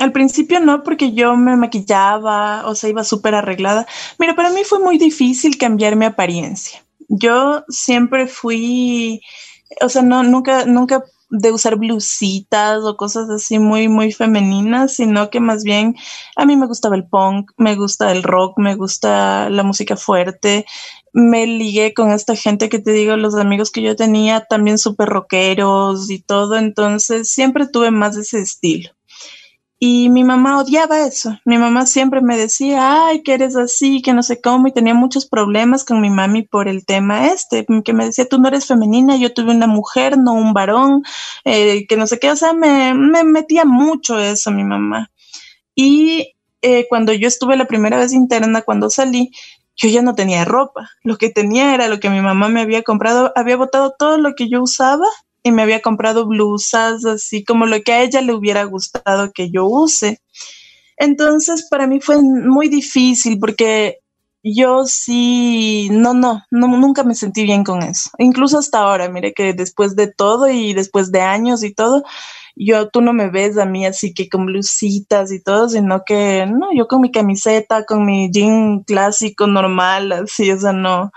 Al 0.00 0.10
principio 0.10 0.58
no, 0.58 0.82
porque 0.82 1.12
yo 1.12 1.36
me 1.36 1.56
maquillaba, 1.56 2.66
o 2.66 2.74
sea, 2.74 2.90
iba 2.90 3.04
súper 3.04 3.34
arreglada. 3.34 3.86
Mira, 4.18 4.34
para 4.34 4.50
mí 4.50 4.62
fue 4.64 4.80
muy 4.80 4.98
difícil 4.98 5.56
cambiar 5.58 5.96
mi 5.96 6.06
apariencia 6.06 6.84
yo 7.08 7.64
siempre 7.68 8.26
fui, 8.26 9.20
o 9.80 9.88
sea, 9.88 10.02
no, 10.02 10.22
nunca, 10.22 10.64
nunca 10.66 11.04
de 11.30 11.52
usar 11.52 11.76
blusitas 11.76 12.80
o 12.84 12.96
cosas 12.96 13.28
así 13.30 13.58
muy, 13.58 13.88
muy 13.88 14.12
femeninas, 14.12 14.94
sino 14.94 15.30
que 15.30 15.40
más 15.40 15.64
bien 15.64 15.96
a 16.36 16.44
mí 16.44 16.56
me 16.56 16.66
gustaba 16.66 16.96
el 16.96 17.08
punk, 17.08 17.50
me 17.56 17.74
gusta 17.76 18.12
el 18.12 18.22
rock, 18.22 18.58
me 18.58 18.76
gusta 18.76 19.50
la 19.50 19.62
música 19.62 19.96
fuerte. 19.96 20.64
Me 21.14 21.46
ligué 21.46 21.94
con 21.94 22.10
esta 22.10 22.34
gente 22.34 22.68
que 22.68 22.80
te 22.80 22.90
digo, 22.90 23.16
los 23.16 23.36
amigos 23.36 23.70
que 23.70 23.82
yo 23.82 23.94
tenía, 23.94 24.40
también 24.40 24.78
súper 24.78 25.08
rockeros 25.08 26.10
y 26.10 26.20
todo, 26.20 26.56
entonces 26.56 27.30
siempre 27.30 27.68
tuve 27.68 27.92
más 27.92 28.16
de 28.16 28.22
ese 28.22 28.40
estilo. 28.40 28.90
Y 29.78 30.08
mi 30.08 30.24
mamá 30.24 30.58
odiaba 30.58 31.06
eso. 31.06 31.38
Mi 31.44 31.56
mamá 31.56 31.86
siempre 31.86 32.20
me 32.20 32.36
decía, 32.36 33.06
ay, 33.06 33.22
que 33.22 33.34
eres 33.34 33.54
así, 33.54 34.02
que 34.02 34.12
no 34.12 34.24
sé 34.24 34.40
cómo, 34.40 34.66
y 34.66 34.72
tenía 34.72 34.94
muchos 34.94 35.26
problemas 35.26 35.84
con 35.84 36.00
mi 36.00 36.10
mami 36.10 36.42
por 36.42 36.68
el 36.68 36.84
tema 36.84 37.28
este, 37.28 37.64
que 37.84 37.92
me 37.92 38.06
decía, 38.06 38.28
tú 38.28 38.38
no 38.38 38.48
eres 38.48 38.66
femenina, 38.66 39.16
yo 39.16 39.32
tuve 39.32 39.54
una 39.54 39.68
mujer, 39.68 40.18
no 40.18 40.32
un 40.32 40.52
varón, 40.52 41.04
eh, 41.44 41.86
que 41.86 41.96
no 41.96 42.08
sé 42.08 42.18
qué, 42.18 42.30
o 42.30 42.36
sea, 42.36 42.54
me, 42.54 42.92
me, 42.94 43.22
metía 43.22 43.64
mucho 43.64 44.18
eso 44.18 44.50
mi 44.50 44.64
mamá. 44.64 45.12
Y 45.76 46.34
eh, 46.62 46.86
cuando 46.88 47.12
yo 47.12 47.28
estuve 47.28 47.56
la 47.56 47.66
primera 47.66 47.98
vez 47.98 48.12
interna, 48.12 48.62
cuando 48.62 48.90
salí, 48.90 49.30
yo 49.76 49.88
ya 49.88 50.02
no 50.02 50.14
tenía 50.14 50.44
ropa. 50.44 50.90
Lo 51.02 51.16
que 51.16 51.30
tenía 51.30 51.74
era 51.74 51.88
lo 51.88 52.00
que 52.00 52.10
mi 52.10 52.20
mamá 52.20 52.48
me 52.48 52.60
había 52.60 52.82
comprado, 52.82 53.32
había 53.36 53.56
botado 53.56 53.94
todo 53.98 54.18
lo 54.18 54.34
que 54.34 54.48
yo 54.48 54.62
usaba 54.62 55.06
y 55.42 55.52
me 55.52 55.62
había 55.62 55.82
comprado 55.82 56.26
blusas, 56.26 57.04
así 57.04 57.44
como 57.44 57.66
lo 57.66 57.80
que 57.82 57.92
a 57.92 58.02
ella 58.02 58.20
le 58.22 58.34
hubiera 58.34 58.64
gustado 58.64 59.32
que 59.32 59.50
yo 59.50 59.66
use. 59.66 60.20
Entonces, 60.96 61.66
para 61.70 61.86
mí 61.86 62.00
fue 62.00 62.22
muy 62.22 62.68
difícil 62.68 63.38
porque 63.38 63.98
yo 64.42 64.84
sí, 64.86 65.88
no, 65.90 66.14
no, 66.14 66.42
no, 66.50 66.68
nunca 66.68 67.02
me 67.02 67.14
sentí 67.14 67.44
bien 67.44 67.64
con 67.64 67.82
eso. 67.82 68.10
Incluso 68.18 68.58
hasta 68.58 68.78
ahora, 68.78 69.08
mire 69.08 69.32
que 69.32 69.54
después 69.54 69.96
de 69.96 70.06
todo 70.06 70.48
y 70.48 70.74
después 70.74 71.10
de 71.10 71.20
años 71.20 71.62
y 71.64 71.74
todo, 71.74 72.04
yo, 72.56 72.88
tú 72.88 73.00
no 73.00 73.12
me 73.12 73.30
ves 73.30 73.58
a 73.58 73.66
mí 73.66 73.86
así 73.86 74.14
que 74.14 74.28
con 74.28 74.46
blusitas 74.46 75.32
y 75.32 75.42
todo, 75.42 75.68
sino 75.68 76.02
que, 76.04 76.46
no, 76.46 76.68
yo 76.76 76.86
con 76.88 77.00
mi 77.00 77.10
camiseta, 77.10 77.84
con 77.84 78.06
mi 78.06 78.30
jean 78.30 78.80
clásico 78.84 79.46
normal, 79.46 80.12
así, 80.12 80.50
o 80.50 80.58
sea, 80.58 80.72
no. 80.72 81.10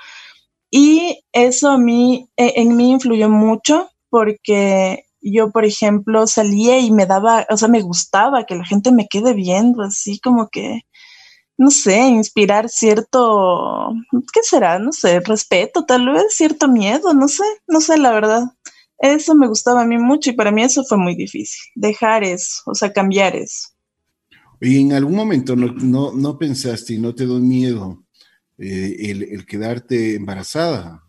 Y 0.71 1.23
eso 1.33 1.69
a 1.71 1.77
mí, 1.77 2.29
e, 2.37 2.53
en 2.61 2.75
mí 2.77 2.91
influyó 2.91 3.29
mucho 3.29 3.89
porque 4.09 5.05
yo, 5.21 5.51
por 5.51 5.65
ejemplo, 5.65 6.27
salía 6.27 6.79
y 6.79 6.91
me 6.91 7.05
daba, 7.05 7.45
o 7.49 7.57
sea, 7.57 7.67
me 7.67 7.81
gustaba 7.81 8.45
que 8.45 8.55
la 8.55 8.65
gente 8.65 8.91
me 8.91 9.07
quede 9.07 9.33
viendo, 9.33 9.83
así 9.83 10.19
como 10.19 10.49
que, 10.49 10.81
no 11.57 11.71
sé, 11.71 11.99
inspirar 12.07 12.69
cierto, 12.69 13.93
¿qué 14.33 14.41
será? 14.43 14.79
No 14.79 14.91
sé, 14.91 15.19
respeto, 15.21 15.85
tal 15.85 16.09
vez 16.11 16.25
cierto 16.35 16.67
miedo, 16.67 17.13
no 17.13 17.27
sé, 17.27 17.43
no 17.67 17.81
sé, 17.81 17.97
la 17.97 18.11
verdad. 18.11 18.43
Eso 18.99 19.35
me 19.35 19.47
gustaba 19.47 19.81
a 19.81 19.85
mí 19.85 19.97
mucho 19.97 20.29
y 20.29 20.33
para 20.33 20.51
mí 20.51 20.63
eso 20.63 20.83
fue 20.83 20.97
muy 20.97 21.15
difícil, 21.15 21.59
dejar 21.75 22.23
eso, 22.23 22.63
o 22.65 22.73
sea, 22.73 22.91
cambiar 22.91 23.35
eso. 23.35 23.69
Y 24.59 24.81
en 24.81 24.93
algún 24.93 25.15
momento 25.15 25.55
no, 25.55 26.11
no, 26.13 26.37
pensaste 26.37 26.93
y 26.93 26.97
no 26.97 27.13
te 27.13 27.25
dio 27.25 27.39
miedo 27.39 28.03
eh, 28.57 28.95
el, 28.99 29.23
el 29.23 29.45
quedarte 29.45 30.15
embarazada. 30.15 31.03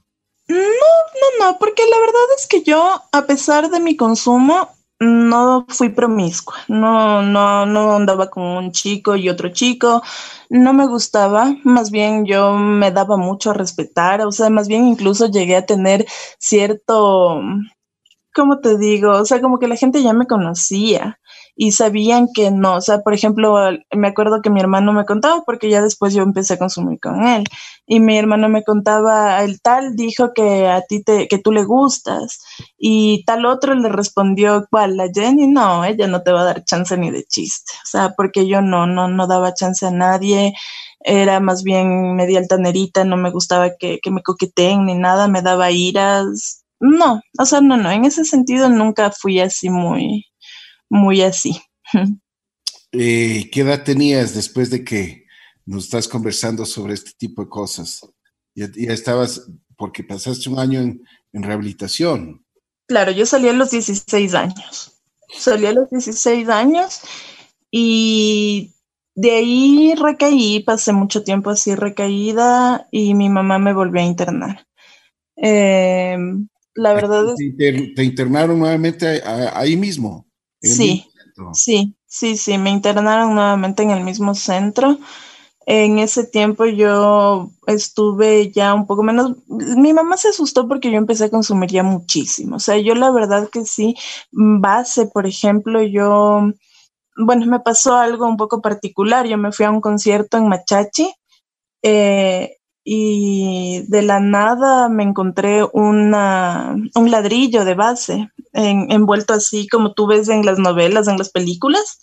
No, 0.48 0.56
no, 0.56 1.46
no, 1.46 1.58
porque 1.58 1.82
la 1.90 1.98
verdad 1.98 2.22
es 2.36 2.46
que 2.46 2.62
yo, 2.62 3.02
a 3.10 3.26
pesar 3.26 3.70
de 3.70 3.80
mi 3.80 3.96
consumo, 3.96 4.68
no 5.00 5.64
fui 5.68 5.90
promiscua, 5.90 6.56
no, 6.66 7.22
no, 7.22 7.66
no 7.66 7.96
andaba 7.96 8.30
con 8.30 8.42
un 8.42 8.72
chico 8.72 9.14
y 9.14 9.28
otro 9.28 9.50
chico, 9.50 10.02
no 10.48 10.72
me 10.72 10.86
gustaba, 10.86 11.56
más 11.62 11.90
bien 11.90 12.24
yo 12.24 12.54
me 12.54 12.90
daba 12.90 13.16
mucho 13.16 13.50
a 13.50 13.54
respetar, 13.54 14.22
o 14.22 14.32
sea, 14.32 14.50
más 14.50 14.66
bien 14.66 14.88
incluso 14.88 15.30
llegué 15.30 15.56
a 15.56 15.66
tener 15.66 16.04
cierto, 16.38 17.40
¿cómo 18.38 18.60
te 18.60 18.78
digo? 18.78 19.10
O 19.10 19.24
sea, 19.24 19.40
como 19.40 19.58
que 19.58 19.66
la 19.66 19.74
gente 19.74 20.00
ya 20.00 20.12
me 20.12 20.28
conocía 20.28 21.18
y 21.56 21.72
sabían 21.72 22.28
que 22.32 22.52
no, 22.52 22.76
o 22.76 22.80
sea, 22.80 23.00
por 23.00 23.14
ejemplo, 23.14 23.56
me 23.90 24.06
acuerdo 24.06 24.40
que 24.42 24.48
mi 24.48 24.60
hermano 24.60 24.92
me 24.92 25.04
contaba, 25.04 25.42
porque 25.44 25.68
ya 25.68 25.82
después 25.82 26.14
yo 26.14 26.22
empecé 26.22 26.54
a 26.54 26.58
consumir 26.58 27.00
con 27.00 27.26
él, 27.26 27.42
y 27.84 27.98
mi 27.98 28.16
hermano 28.16 28.48
me 28.48 28.62
contaba, 28.62 29.42
el 29.42 29.60
tal 29.60 29.96
dijo 29.96 30.32
que 30.34 30.68
a 30.68 30.82
ti 30.82 31.02
te, 31.02 31.26
que 31.26 31.38
tú 31.38 31.50
le 31.50 31.64
gustas, 31.64 32.38
y 32.78 33.24
tal 33.24 33.44
otro 33.44 33.74
le 33.74 33.88
respondió, 33.88 34.68
¿cuál? 34.70 34.96
La 34.96 35.08
Jenny, 35.12 35.48
no, 35.48 35.84
ella 35.84 36.06
no 36.06 36.22
te 36.22 36.30
va 36.30 36.42
a 36.42 36.44
dar 36.44 36.64
chance 36.64 36.96
ni 36.96 37.10
de 37.10 37.24
chiste, 37.24 37.72
o 37.82 37.86
sea, 37.86 38.14
porque 38.16 38.46
yo 38.46 38.62
no, 38.62 38.86
no, 38.86 39.08
no 39.08 39.26
daba 39.26 39.52
chance 39.52 39.84
a 39.84 39.90
nadie, 39.90 40.54
era 41.00 41.40
más 41.40 41.64
bien 41.64 42.14
media 42.14 42.38
altanerita, 42.38 43.02
no 43.02 43.16
me 43.16 43.32
gustaba 43.32 43.70
que, 43.76 43.98
que 44.00 44.12
me 44.12 44.22
coqueteen 44.22 44.86
ni 44.86 44.94
nada, 44.94 45.26
me 45.26 45.42
daba 45.42 45.72
iras, 45.72 46.64
no, 46.80 47.20
o 47.38 47.44
sea, 47.44 47.60
no, 47.60 47.76
no, 47.76 47.90
en 47.90 48.04
ese 48.04 48.24
sentido 48.24 48.68
nunca 48.68 49.10
fui 49.10 49.40
así 49.40 49.68
muy, 49.70 50.26
muy 50.88 51.22
así. 51.22 51.60
Eh, 52.92 53.50
¿Qué 53.52 53.60
edad 53.60 53.84
tenías 53.84 54.34
después 54.34 54.70
de 54.70 54.82
que 54.82 55.26
nos 55.66 55.84
estás 55.84 56.08
conversando 56.08 56.64
sobre 56.64 56.94
este 56.94 57.10
tipo 57.18 57.42
de 57.42 57.48
cosas? 57.48 58.00
Ya, 58.54 58.66
estabas, 58.92 59.42
porque 59.76 60.02
pasaste 60.02 60.48
un 60.48 60.58
año 60.58 60.80
en, 60.80 61.02
rehabilitación. 61.32 62.44
Claro, 62.86 63.12
yo 63.12 63.26
salí 63.26 63.48
a 63.48 63.52
los 63.52 63.70
16 63.70 64.34
años. 64.34 64.92
Salí 65.38 65.66
a 65.66 65.72
los 65.72 65.90
16 65.90 66.48
años 66.48 67.02
y 67.70 68.72
de 69.14 69.32
ahí 69.32 69.94
recaí, 69.94 70.60
pasé 70.60 70.92
mucho 70.92 71.22
tiempo 71.22 71.50
así 71.50 71.74
recaída 71.74 72.88
y 72.90 73.14
mi 73.14 73.28
mamá 73.28 73.58
me 73.58 73.74
volvió 73.74 74.00
a 74.00 74.06
internar. 74.06 74.66
Em, 75.36 76.48
la 76.78 76.94
verdad 76.94 77.26
es... 77.30 77.56
Te, 77.56 78.04
internaron 78.04 78.58
nuevamente 78.58 79.20
ahí 79.52 79.76
mismo. 79.76 80.26
Sí, 80.60 81.04
sí, 81.52 81.96
sí, 82.06 82.36
sí, 82.36 82.58
me 82.58 82.70
internaron 82.70 83.34
nuevamente 83.34 83.82
en 83.82 83.90
el 83.90 84.04
mismo 84.04 84.34
centro. 84.34 84.98
En 85.66 85.98
ese 85.98 86.24
tiempo 86.24 86.64
yo 86.64 87.50
estuve 87.66 88.50
ya 88.52 88.72
un 88.72 88.86
poco 88.86 89.02
menos, 89.02 89.36
mi 89.48 89.92
mamá 89.92 90.16
se 90.16 90.28
asustó 90.28 90.66
porque 90.66 90.90
yo 90.90 90.96
empecé 90.96 91.24
a 91.24 91.30
consumir 91.30 91.70
ya 91.70 91.82
muchísimo. 91.82 92.56
O 92.56 92.60
sea, 92.60 92.78
yo 92.78 92.94
la 92.94 93.10
verdad 93.10 93.50
que 93.50 93.66
sí, 93.66 93.94
base, 94.30 95.06
por 95.06 95.26
ejemplo, 95.26 95.82
yo, 95.82 96.50
bueno, 97.16 97.46
me 97.46 97.60
pasó 97.60 97.96
algo 97.96 98.26
un 98.26 98.36
poco 98.36 98.62
particular. 98.62 99.26
Yo 99.26 99.36
me 99.36 99.52
fui 99.52 99.66
a 99.66 99.70
un 99.70 99.80
concierto 99.80 100.38
en 100.38 100.48
Machachi 100.48 101.12
eh, 101.82 102.57
y 102.90 103.84
de 103.88 104.00
la 104.00 104.18
nada 104.18 104.88
me 104.88 105.02
encontré 105.02 105.62
una, 105.74 106.74
un 106.94 107.10
ladrillo 107.10 107.66
de 107.66 107.74
base 107.74 108.30
envuelto 108.54 109.34
así 109.34 109.68
como 109.68 109.92
tú 109.92 110.06
ves 110.06 110.30
en 110.30 110.46
las 110.46 110.58
novelas, 110.58 111.06
en 111.06 111.18
las 111.18 111.28
películas. 111.28 112.00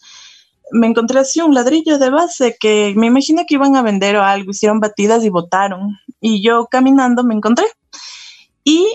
me 0.71 0.85
encontré 0.85 1.19
así 1.19 1.41
un 1.41 1.55
ladrillo 1.55 1.97
de 1.97 2.11
base 2.11 2.55
que 2.59 2.93
me 2.95 3.07
imagino 3.07 3.45
que 3.47 3.55
iban 3.55 3.75
a 3.75 3.81
vender 3.81 4.15
o 4.15 4.23
algo, 4.23 4.51
hicieron 4.51 4.79
batidas 4.79 5.23
y 5.23 5.29
botaron. 5.29 5.97
Y 6.21 6.43
yo 6.43 6.67
caminando 6.69 7.23
me 7.23 7.33
encontré. 7.33 7.65
Y 8.63 8.85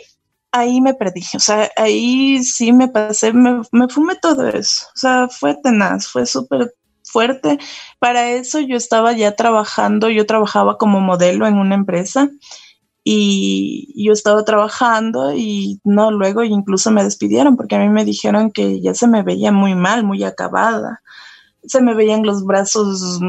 ahí 0.53 0.81
me 0.81 0.95
perdí, 0.95 1.23
o 1.35 1.41
sea, 1.41 1.73
ahí 1.77 2.45
sí 2.45 2.73
me 2.73 2.87
pasé, 2.87 3.33
me, 3.33 3.63
me 3.73 3.89
fumé 3.89 4.15
todo 4.15 4.47
eso, 4.49 4.87
o 4.95 4.99
sea, 4.99 5.29
fue 5.29 5.57
tenaz, 5.63 6.09
fue 6.09 6.27
súper 6.27 6.75
fuerte. 7.11 7.59
Para 7.99 8.31
eso 8.31 8.61
yo 8.61 8.77
estaba 8.77 9.13
ya 9.13 9.37
trabajando, 9.37 10.09
yo 10.09 10.27
trabajaba 10.27 10.79
como 10.79 11.01
modelo 11.01 11.47
en 11.47 11.59
una 11.59 11.75
empresa 11.75 12.31
y 13.03 14.05
yo 14.05 14.13
estaba 14.13 14.45
trabajando 14.45 15.35
y 15.35 15.81
no, 15.85 16.11
luego 16.11 16.45
incluso 16.45 16.91
me 16.91 17.05
despidieron 17.05 17.57
porque 17.57 17.77
a 17.77 17.79
mí 17.79 17.89
me 17.89 18.05
dijeron 18.05 18.51
que 18.51 18.81
ya 18.81 18.95
se 18.95 19.09
me 19.09 19.23
veía 19.23 19.53
muy 19.53 19.75
mal, 19.75 20.05
muy 20.05 20.23
acabada. 20.25 21.03
Se 21.65 21.81
me 21.81 21.95
veían 21.95 22.25
los 22.25 22.45
brazos 22.45 23.21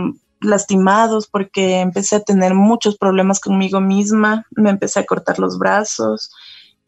lastimados 0.42 1.28
porque 1.28 1.80
empecé 1.80 2.18
a 2.18 2.24
tener 2.24 2.54
muchos 2.54 2.98
problemas 2.98 3.40
conmigo 3.40 3.80
misma, 3.80 4.46
me 4.52 4.70
empecé 4.70 5.00
a 5.00 5.06
cortar 5.06 5.40
los 5.40 5.58
brazos 5.58 6.32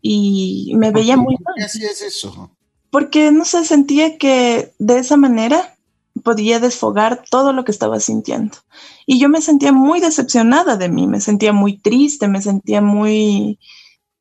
y 0.01 0.73
me 0.75 0.91
veía 0.91 1.15
muy 1.15 1.35
mal. 1.35 1.53
¿Qué 1.55 1.63
hacías 1.63 2.01
eso? 2.01 2.51
Porque 2.89 3.31
no 3.31 3.45
sé, 3.45 3.63
sentía 3.65 4.17
que 4.17 4.73
de 4.77 4.99
esa 4.99 5.17
manera 5.17 5.75
podía 6.23 6.59
desfogar 6.59 7.23
todo 7.29 7.53
lo 7.53 7.63
que 7.63 7.71
estaba 7.71 7.99
sintiendo. 7.99 8.57
Y 9.05 9.19
yo 9.19 9.29
me 9.29 9.41
sentía 9.41 9.71
muy 9.71 9.99
decepcionada 9.99 10.77
de 10.77 10.89
mí, 10.89 11.07
me 11.07 11.19
sentía 11.19 11.53
muy 11.53 11.77
triste, 11.77 12.27
me 12.27 12.41
sentía 12.41 12.81
muy, 12.81 13.59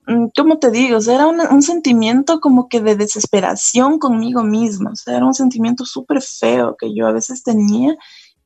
mm, 0.06 0.26
¿cómo 0.36 0.58
te 0.58 0.70
digo? 0.70 0.98
O 0.98 1.00
sea, 1.00 1.14
era 1.14 1.26
un, 1.26 1.62
sentimiento 1.62 2.40
como 2.40 2.68
que 2.68 2.80
de 2.80 2.96
desesperación 2.96 3.98
conmigo 3.98 4.42
misma, 4.42 4.90
o 4.92 4.96
sea, 4.96 5.16
era 5.16 5.26
un 5.26 5.34
sentimiento 5.34 5.84
súper 5.86 6.20
feo 6.20 6.76
que 6.78 6.94
yo 6.94 7.06
a 7.06 7.12
veces 7.12 7.42
tenía 7.42 7.96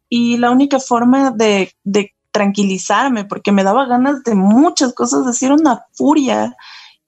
y 0.08 0.36
la 0.36 0.50
única 0.50 0.78
forma 0.78 1.30
de, 1.32 1.72
de 1.82 2.14
tranquilizarme, 2.30 3.24
porque 3.24 3.52
me 3.52 3.64
daba 3.64 3.86
ganas 3.86 4.22
de 4.22 4.34
muchas 4.34 4.92
cosas, 4.94 5.26
decir 5.26 5.52
una 5.52 5.86
furia, 5.92 6.54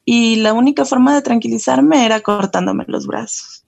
y 0.04 0.36
la 0.36 0.54
única 0.54 0.86
forma 0.86 1.14
de 1.14 1.22
tranquilizarme 1.22 2.06
era 2.06 2.20
cortándome 2.22 2.84
los 2.88 3.06
brazos 3.06 3.66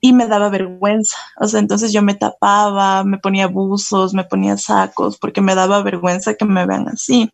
y 0.00 0.12
me 0.12 0.26
daba 0.26 0.48
vergüenza. 0.48 1.16
O 1.38 1.46
sea, 1.46 1.60
entonces 1.60 1.92
yo 1.92 2.02
me 2.02 2.14
tapaba, 2.14 3.04
me 3.04 3.18
ponía 3.18 3.46
buzos, 3.46 4.14
me 4.14 4.24
ponía 4.24 4.56
sacos, 4.56 5.18
porque 5.18 5.40
me 5.40 5.54
daba 5.54 5.82
vergüenza 5.82 6.34
que 6.34 6.44
me 6.44 6.66
vean 6.66 6.88
así. 6.88 7.30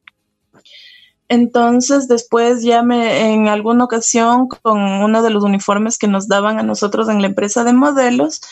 Entonces 1.28 2.08
después 2.08 2.62
ya 2.62 2.82
me, 2.82 3.32
en 3.32 3.48
alguna 3.48 3.84
ocasión, 3.84 4.48
con 4.48 4.80
uno 4.80 5.22
de 5.22 5.30
los 5.30 5.44
uniformes 5.44 5.96
que 5.96 6.06
nos 6.06 6.28
daban 6.28 6.58
a 6.58 6.62
nosotros 6.62 7.08
en 7.08 7.22
la 7.22 7.28
empresa 7.28 7.64
de 7.64 7.72
modelos, 7.72 8.42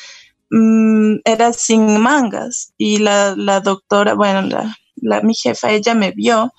mm, 0.51 1.17
era 1.25 1.53
sin 1.53 2.01
mangas 2.01 2.73
y 2.79 2.99
la, 2.99 3.35
la 3.37 3.61
doctora, 3.61 4.15
bueno, 4.15 4.43
la, 4.43 4.77
la, 4.97 5.21
mi 5.21 5.35
jefa, 5.35 5.71
ella 5.71 5.95
me 5.95 6.13
vio 6.13 6.55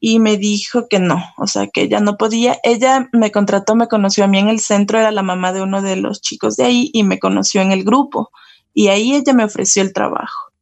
y 0.00 0.20
me 0.20 0.36
dijo 0.36 0.88
que 0.88 1.00
no, 1.00 1.22
o 1.36 1.46
sea, 1.46 1.66
que 1.66 1.82
ella 1.82 2.00
no 2.00 2.16
podía. 2.16 2.58
Ella 2.62 3.08
me 3.12 3.32
contrató, 3.32 3.74
me 3.74 3.88
conoció 3.88 4.24
a 4.24 4.28
mí 4.28 4.38
en 4.38 4.48
el 4.48 4.60
centro, 4.60 4.98
era 4.98 5.10
la 5.10 5.22
mamá 5.22 5.52
de 5.52 5.62
uno 5.62 5.82
de 5.82 5.96
los 5.96 6.20
chicos 6.20 6.56
de 6.56 6.64
ahí 6.64 6.90
y 6.92 7.02
me 7.02 7.18
conoció 7.18 7.60
en 7.60 7.72
el 7.72 7.84
grupo 7.84 8.30
y 8.74 8.88
ahí 8.88 9.14
ella 9.14 9.32
me 9.32 9.44
ofreció 9.44 9.82
el 9.82 9.92
trabajo. 9.92 10.52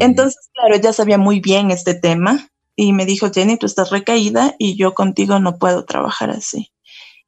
Entonces, 0.00 0.50
claro, 0.54 0.74
ella 0.74 0.92
sabía 0.92 1.18
muy 1.18 1.40
bien 1.40 1.70
este 1.70 1.94
tema 1.94 2.48
y 2.76 2.92
me 2.92 3.04
dijo, 3.04 3.30
Jenny, 3.32 3.58
tú 3.58 3.66
estás 3.66 3.90
recaída 3.90 4.54
y 4.58 4.76
yo 4.76 4.94
contigo 4.94 5.38
no 5.38 5.58
puedo 5.58 5.84
trabajar 5.84 6.30
así. 6.30 6.72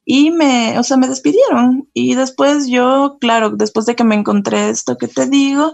Y 0.03 0.31
me, 0.31 0.77
o 0.77 0.83
sea, 0.83 0.97
me 0.97 1.07
despidieron. 1.07 1.89
Y 1.93 2.15
después 2.15 2.67
yo, 2.67 3.17
claro, 3.19 3.51
después 3.51 3.85
de 3.85 3.95
que 3.95 4.03
me 4.03 4.15
encontré 4.15 4.69
esto 4.69 4.97
que 4.97 5.07
te 5.07 5.27
digo, 5.27 5.73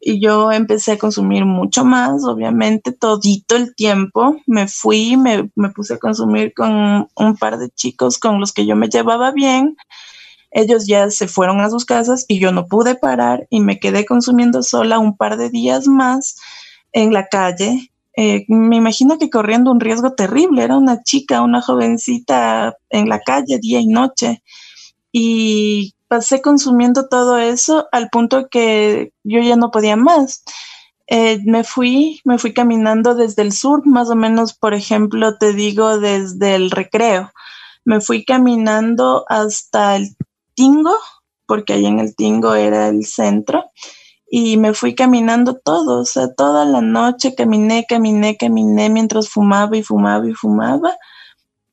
y 0.00 0.18
yo 0.18 0.50
empecé 0.50 0.92
a 0.92 0.98
consumir 0.98 1.44
mucho 1.44 1.84
más, 1.84 2.24
obviamente, 2.24 2.92
todito 2.92 3.54
el 3.54 3.74
tiempo. 3.74 4.36
Me 4.46 4.66
fui, 4.66 5.18
me, 5.18 5.50
me, 5.54 5.68
puse 5.70 5.94
a 5.94 5.98
consumir 5.98 6.54
con 6.54 7.08
un 7.14 7.36
par 7.36 7.58
de 7.58 7.68
chicos 7.68 8.18
con 8.18 8.40
los 8.40 8.52
que 8.52 8.64
yo 8.64 8.76
me 8.76 8.88
llevaba 8.88 9.30
bien. 9.30 9.76
Ellos 10.50 10.86
ya 10.86 11.10
se 11.10 11.28
fueron 11.28 11.60
a 11.60 11.68
sus 11.68 11.84
casas 11.84 12.24
y 12.28 12.40
yo 12.40 12.50
no 12.50 12.66
pude 12.66 12.94
parar 12.94 13.46
y 13.50 13.60
me 13.60 13.78
quedé 13.78 14.06
consumiendo 14.06 14.62
sola 14.62 14.98
un 14.98 15.16
par 15.16 15.36
de 15.36 15.50
días 15.50 15.86
más 15.86 16.36
en 16.92 17.12
la 17.12 17.28
calle. 17.28 17.92
Eh, 18.16 18.46
me 18.48 18.76
imagino 18.76 19.18
que 19.18 19.30
corriendo 19.30 19.70
un 19.70 19.80
riesgo 19.80 20.14
terrible. 20.14 20.62
Era 20.64 20.78
una 20.78 21.02
chica, 21.02 21.42
una 21.42 21.60
jovencita 21.60 22.74
en 22.88 23.08
la 23.08 23.20
calle 23.20 23.58
día 23.58 23.80
y 23.80 23.86
noche. 23.86 24.42
Y 25.12 25.94
pasé 26.08 26.42
consumiendo 26.42 27.08
todo 27.08 27.38
eso 27.38 27.88
al 27.92 28.10
punto 28.10 28.48
que 28.48 29.12
yo 29.22 29.40
ya 29.40 29.56
no 29.56 29.70
podía 29.70 29.96
más. 29.96 30.42
Eh, 31.06 31.40
me 31.44 31.64
fui, 31.64 32.20
me 32.24 32.38
fui 32.38 32.52
caminando 32.52 33.14
desde 33.14 33.42
el 33.42 33.52
sur, 33.52 33.86
más 33.86 34.10
o 34.10 34.16
menos, 34.16 34.54
por 34.54 34.74
ejemplo, 34.74 35.38
te 35.38 35.52
digo, 35.52 35.98
desde 35.98 36.54
el 36.54 36.70
recreo. 36.70 37.32
Me 37.84 38.00
fui 38.00 38.24
caminando 38.24 39.24
hasta 39.28 39.96
el 39.96 40.16
Tingo, 40.54 40.96
porque 41.46 41.72
ahí 41.72 41.86
en 41.86 41.98
el 41.98 42.14
Tingo 42.14 42.54
era 42.54 42.88
el 42.88 43.04
centro, 43.04 43.64
y 44.30 44.56
me 44.56 44.72
fui 44.74 44.94
caminando 44.94 45.56
todo, 45.56 46.02
o 46.02 46.04
sea, 46.04 46.32
toda 46.32 46.64
la 46.64 46.80
noche 46.80 47.34
caminé, 47.34 47.86
caminé, 47.88 48.36
caminé 48.36 48.88
mientras 48.88 49.28
fumaba 49.28 49.76
y 49.76 49.82
fumaba 49.82 50.28
y 50.28 50.34
fumaba 50.34 50.96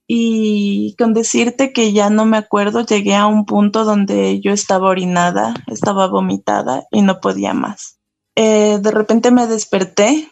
y 0.07 0.95
con 0.97 1.13
decirte 1.13 1.73
que 1.73 1.91
ya 1.91 2.09
no 2.09 2.25
me 2.25 2.37
acuerdo, 2.37 2.85
llegué 2.85 3.15
a 3.15 3.27
un 3.27 3.45
punto 3.45 3.83
donde 3.83 4.39
yo 4.39 4.53
estaba 4.53 4.87
orinada, 4.87 5.53
estaba 5.67 6.07
vomitada 6.07 6.85
y 6.91 7.01
no 7.01 7.19
podía 7.19 7.53
más. 7.53 7.99
Eh, 8.35 8.79
de 8.81 8.91
repente 8.91 9.31
me 9.31 9.47
desperté 9.47 10.31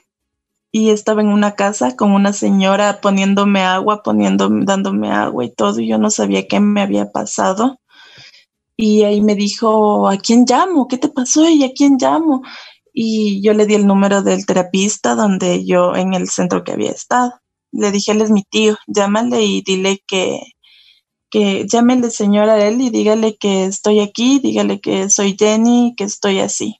y 0.71 0.91
estaba 0.91 1.21
en 1.21 1.27
una 1.27 1.55
casa 1.55 1.97
con 1.97 2.11
una 2.11 2.31
señora 2.31 3.01
poniéndome 3.01 3.63
agua, 3.63 4.01
poniendo, 4.01 4.49
dándome 4.49 5.11
agua 5.11 5.43
y 5.43 5.53
todo, 5.53 5.81
y 5.81 5.87
yo 5.87 5.97
no 5.97 6.09
sabía 6.09 6.47
qué 6.47 6.61
me 6.61 6.81
había 6.81 7.11
pasado. 7.11 7.79
Y 8.77 9.03
ahí 9.03 9.21
me 9.21 9.35
dijo, 9.35 10.07
¿a 10.07 10.17
quién 10.17 10.45
llamo? 10.47 10.87
¿Qué 10.87 10.97
te 10.97 11.09
pasó? 11.09 11.47
¿Y 11.49 11.63
a 11.63 11.71
quién 11.73 11.97
llamo? 11.99 12.43
Y 12.93 13.41
yo 13.41 13.53
le 13.53 13.65
di 13.65 13.75
el 13.75 13.87
número 13.87 14.21
del 14.21 14.45
terapista 14.45 15.15
donde 15.15 15.65
yo, 15.65 15.95
en 15.95 16.13
el 16.13 16.29
centro 16.29 16.63
que 16.63 16.73
había 16.73 16.91
estado 16.91 17.41
le 17.75 17.91
dije, 17.91 18.11
él 18.13 18.21
es 18.21 18.31
mi 18.31 18.43
tío, 18.43 18.77
llámale 18.87 19.43
y 19.43 19.61
dile 19.61 20.01
que, 20.07 20.41
que 21.29 21.65
llámele 21.71 22.09
señora 22.09 22.53
a 22.53 22.67
él 22.67 22.81
y 22.81 22.89
dígale 22.89 23.37
que 23.37 23.65
estoy 23.65 23.99
aquí, 23.99 24.39
dígale 24.39 24.79
que 24.79 25.09
soy 25.09 25.35
Jenny, 25.37 25.93
que 25.97 26.05
estoy 26.05 26.39
así. 26.39 26.79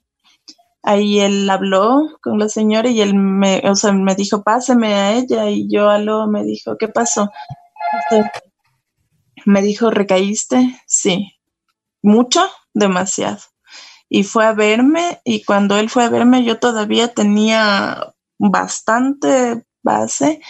Ahí 0.83 1.19
él 1.19 1.49
habló 1.49 2.03
con 2.21 2.39
la 2.39 2.47
señora 2.47 2.89
y 2.89 3.01
él 3.01 3.15
me, 3.15 3.61
o 3.69 3.75
sea, 3.75 3.91
me 3.91 4.15
dijo, 4.15 4.43
páseme 4.43 4.93
a 4.93 5.13
ella 5.13 5.49
y 5.49 5.67
yo 5.69 5.89
aló, 5.89 6.27
me 6.27 6.43
dijo, 6.43 6.77
¿qué 6.77 6.87
pasó? 6.87 7.29
me 9.45 9.61
dijo, 9.61 9.89
¿recaíste? 9.89 10.79
Sí. 10.85 11.33
¿Mucho? 12.01 12.47
Demasiado. 12.73 13.39
Y 14.09 14.23
fue 14.23 14.45
a 14.45 14.53
verme 14.53 15.19
y 15.23 15.43
cuando 15.43 15.77
él 15.77 15.89
fue 15.89 16.03
a 16.03 16.09
verme 16.09 16.43
yo 16.43 16.59
todavía 16.59 17.13
tenía 17.13 18.13
bastante 18.37 19.65
base 19.81 20.41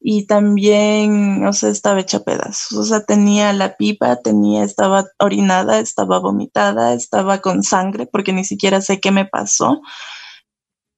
y 0.00 0.26
también, 0.26 1.46
o 1.46 1.52
sea, 1.52 1.68
estaba 1.68 2.00
hecha 2.00 2.24
pedazos, 2.24 2.72
o 2.78 2.84
sea, 2.84 3.04
tenía 3.04 3.52
la 3.52 3.76
pipa, 3.76 4.16
tenía, 4.16 4.64
estaba 4.64 5.06
orinada, 5.18 5.78
estaba 5.78 6.18
vomitada, 6.18 6.94
estaba 6.94 7.40
con 7.42 7.62
sangre, 7.62 8.06
porque 8.06 8.32
ni 8.32 8.44
siquiera 8.44 8.80
sé 8.80 8.98
qué 8.98 9.10
me 9.10 9.26
pasó, 9.26 9.82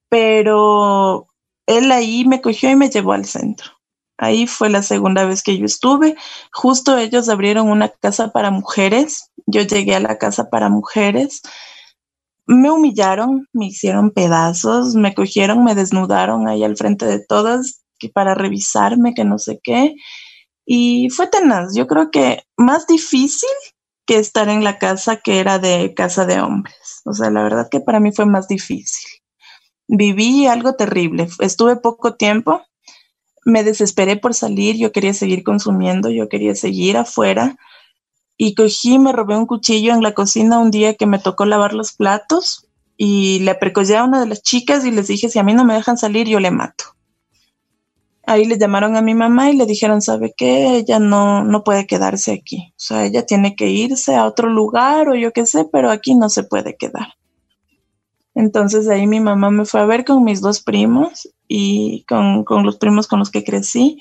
pero 0.08 1.26
él 1.66 1.90
ahí 1.90 2.24
me 2.24 2.40
cogió 2.40 2.70
y 2.70 2.76
me 2.76 2.90
llevó 2.90 3.12
al 3.12 3.24
centro. 3.24 3.72
Ahí 4.18 4.46
fue 4.46 4.70
la 4.70 4.82
segunda 4.82 5.24
vez 5.24 5.42
que 5.42 5.58
yo 5.58 5.64
estuve. 5.64 6.16
Justo 6.52 6.96
ellos 6.96 7.28
abrieron 7.28 7.68
una 7.70 7.88
casa 7.88 8.30
para 8.30 8.52
mujeres. 8.52 9.32
Yo 9.46 9.62
llegué 9.62 9.96
a 9.96 10.00
la 10.00 10.18
casa 10.18 10.48
para 10.48 10.68
mujeres. 10.68 11.42
Me 12.46 12.70
humillaron, 12.70 13.48
me 13.52 13.66
hicieron 13.66 14.12
pedazos, 14.12 14.94
me 14.94 15.14
cogieron, 15.14 15.64
me 15.64 15.74
desnudaron 15.74 16.46
ahí 16.46 16.62
al 16.62 16.76
frente 16.76 17.06
de 17.06 17.24
todas 17.24 17.81
para 18.08 18.34
revisarme, 18.34 19.14
que 19.14 19.24
no 19.24 19.38
sé 19.38 19.60
qué. 19.62 19.94
Y 20.64 21.08
fue 21.10 21.26
tenaz. 21.26 21.74
Yo 21.74 21.86
creo 21.86 22.10
que 22.10 22.44
más 22.56 22.86
difícil 22.86 23.48
que 24.06 24.16
estar 24.18 24.48
en 24.48 24.64
la 24.64 24.78
casa 24.78 25.16
que 25.16 25.38
era 25.38 25.58
de 25.58 25.94
casa 25.94 26.26
de 26.26 26.40
hombres. 26.40 27.02
O 27.04 27.12
sea, 27.12 27.30
la 27.30 27.42
verdad 27.42 27.68
que 27.70 27.80
para 27.80 28.00
mí 28.00 28.12
fue 28.12 28.26
más 28.26 28.48
difícil. 28.48 29.10
Viví 29.88 30.46
algo 30.46 30.74
terrible. 30.74 31.28
Estuve 31.40 31.76
poco 31.76 32.14
tiempo. 32.14 32.62
Me 33.44 33.64
desesperé 33.64 34.16
por 34.16 34.34
salir. 34.34 34.76
Yo 34.76 34.92
quería 34.92 35.14
seguir 35.14 35.42
consumiendo. 35.42 36.10
Yo 36.10 36.28
quería 36.28 36.54
seguir 36.54 36.96
afuera. 36.96 37.56
Y 38.36 38.54
cogí, 38.54 38.98
me 38.98 39.12
robé 39.12 39.36
un 39.36 39.46
cuchillo 39.46 39.92
en 39.92 40.02
la 40.02 40.14
cocina 40.14 40.58
un 40.58 40.70
día 40.70 40.94
que 40.94 41.06
me 41.06 41.18
tocó 41.18 41.44
lavar 41.44 41.74
los 41.74 41.92
platos 41.92 42.68
y 42.96 43.40
le 43.40 43.54
precollé 43.54 43.96
a 43.96 44.04
una 44.04 44.20
de 44.20 44.26
las 44.26 44.42
chicas 44.42 44.84
y 44.84 44.90
les 44.90 45.08
dije, 45.08 45.28
si 45.28 45.38
a 45.38 45.42
mí 45.42 45.54
no 45.54 45.64
me 45.64 45.74
dejan 45.74 45.98
salir, 45.98 46.28
yo 46.28 46.40
le 46.40 46.50
mato. 46.50 46.84
Ahí 48.32 48.44
le 48.44 48.58
llamaron 48.58 48.96
a 48.96 49.02
mi 49.02 49.14
mamá 49.14 49.50
y 49.50 49.56
le 49.56 49.66
dijeron, 49.66 50.02
¿sabe 50.02 50.34
qué? 50.36 50.76
Ella 50.76 50.98
no, 50.98 51.44
no 51.44 51.64
puede 51.64 51.86
quedarse 51.86 52.32
aquí. 52.32 52.72
O 52.72 52.80
sea, 52.80 53.04
ella 53.04 53.26
tiene 53.26 53.54
que 53.56 53.68
irse 53.68 54.14
a 54.14 54.26
otro 54.26 54.48
lugar 54.48 55.08
o 55.08 55.14
yo 55.14 55.32
qué 55.32 55.46
sé, 55.46 55.66
pero 55.70 55.90
aquí 55.90 56.14
no 56.14 56.28
se 56.28 56.42
puede 56.42 56.76
quedar. 56.76 57.08
Entonces 58.34 58.88
ahí 58.88 59.06
mi 59.06 59.20
mamá 59.20 59.50
me 59.50 59.64
fue 59.64 59.80
a 59.80 59.86
ver 59.86 60.04
con 60.04 60.24
mis 60.24 60.40
dos 60.40 60.62
primos 60.62 61.28
y 61.48 62.04
con, 62.08 62.44
con 62.44 62.64
los 62.64 62.78
primos 62.78 63.06
con 63.06 63.18
los 63.18 63.30
que 63.30 63.44
crecí. 63.44 63.98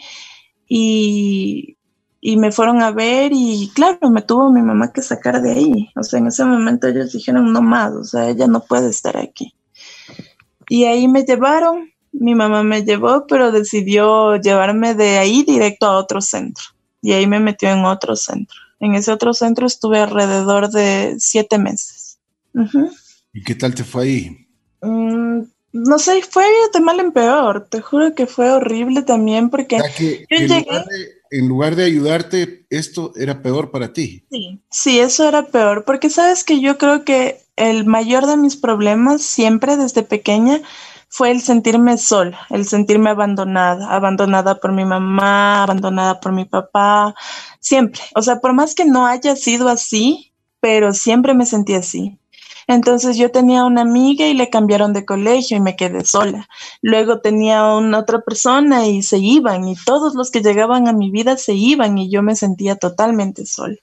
Y, 0.67 1.77
y, 2.21 2.37
me 2.37 2.53
fueron 2.53 2.81
a 2.81 2.91
ver 2.91 3.31
y 3.33 3.69
claro, 3.75 4.09
me 4.09 4.21
tuvo 4.21 4.49
mi 4.49 4.61
mamá 4.61 4.93
que 4.93 5.01
sacar 5.01 5.41
de 5.41 5.51
ahí. 5.51 5.89
O 5.97 6.03
sea, 6.03 6.19
en 6.19 6.27
ese 6.27 6.45
momento 6.45 6.87
ellos 6.87 7.11
dijeron, 7.11 7.51
no 7.51 7.61
más, 7.61 7.91
o 7.93 8.03
sea, 8.05 8.29
ella 8.29 8.47
no 8.47 8.61
puede 8.61 8.89
estar 8.89 9.17
aquí. 9.17 9.53
Y 10.69 10.85
ahí 10.85 11.09
me 11.09 11.23
llevaron, 11.23 11.90
mi 12.11 12.35
mamá 12.35 12.63
me 12.63 12.83
llevó, 12.83 13.25
pero 13.27 13.51
decidió 13.51 14.35
llevarme 14.37 14.95
de 14.95 15.17
ahí 15.17 15.43
directo 15.43 15.85
a 15.85 15.97
otro 15.97 16.21
centro. 16.21 16.63
Y 17.01 17.13
ahí 17.13 17.25
me 17.27 17.39
metió 17.39 17.69
en 17.69 17.85
otro 17.85 18.15
centro. 18.15 18.57
En 18.79 18.95
ese 18.95 19.11
otro 19.11 19.33
centro 19.33 19.65
estuve 19.65 19.99
alrededor 19.99 20.69
de 20.69 21.15
siete 21.19 21.57
meses. 21.57 22.19
¿Y 23.33 23.43
qué 23.43 23.55
tal 23.55 23.73
te 23.73 23.83
fue 23.83 24.03
ahí? 24.03 24.47
Mm, 24.81 25.41
no 25.73 25.99
sé, 25.99 26.21
fue 26.23 26.45
de 26.73 26.81
mal 26.81 26.99
en 26.99 27.11
peor. 27.11 27.67
Te 27.69 27.81
juro 27.81 28.13
que 28.13 28.27
fue 28.27 28.51
horrible 28.51 29.03
también 29.03 29.49
porque 29.49 29.77
en, 31.29 31.47
lugar 31.47 31.75
de, 31.75 31.85
ayudarte, 31.85 32.65
esto 32.69 33.13
era 33.15 33.41
peor 33.41 33.71
para 33.71 33.93
ti. 33.93 34.25
Sí, 34.29 34.59
sí, 34.69 34.99
eso 34.99 35.27
era 35.27 35.45
peor. 35.45 35.85
Porque 35.85 36.09
sabes 36.09 36.43
que 36.43 36.59
yo 36.59 36.77
creo 36.77 37.05
que 37.05 37.39
el 37.55 37.85
mayor 37.85 38.25
de 38.25 38.37
mis 38.37 38.57
problemas 38.57 39.21
siempre 39.21 39.77
desde 39.77 40.03
pequeña 40.03 40.61
fue 41.11 41.29
el 41.31 41.41
sentirme 41.41 41.97
sola, 41.97 42.39
el 42.49 42.65
sentirme 42.65 43.09
abandonada, 43.09 43.93
abandonada 43.93 44.61
por 44.61 44.71
mi 44.71 44.85
mamá, 44.85 45.63
abandonada 45.63 46.21
por 46.21 46.31
mi 46.31 46.45
papá, 46.45 47.13
siempre. 47.59 48.01
O 48.15 48.21
sea, 48.21 48.39
por 48.39 48.53
más 48.53 48.73
que 48.75 48.85
no 48.85 49.05
haya 49.05 49.35
sido 49.35 49.67
así, 49.67 50.31
pero 50.61 50.93
siempre 50.93 51.33
me 51.33 51.45
sentí 51.45 51.73
así. 51.73 52.17
Entonces 52.65 53.17
yo 53.17 53.29
tenía 53.29 53.65
una 53.65 53.81
amiga 53.81 54.25
y 54.25 54.33
le 54.33 54.49
cambiaron 54.49 54.93
de 54.93 55.03
colegio 55.03 55.57
y 55.57 55.59
me 55.59 55.75
quedé 55.75 56.05
sola. 56.05 56.47
Luego 56.81 57.19
tenía 57.19 57.75
una 57.75 57.99
otra 57.99 58.21
persona 58.21 58.87
y 58.87 59.03
se 59.03 59.17
iban 59.17 59.67
y 59.67 59.75
todos 59.85 60.15
los 60.15 60.31
que 60.31 60.41
llegaban 60.41 60.87
a 60.87 60.93
mi 60.93 61.11
vida 61.11 61.35
se 61.35 61.55
iban 61.55 61.97
y 61.97 62.09
yo 62.09 62.23
me 62.23 62.37
sentía 62.37 62.77
totalmente 62.77 63.45
sola. 63.45 63.75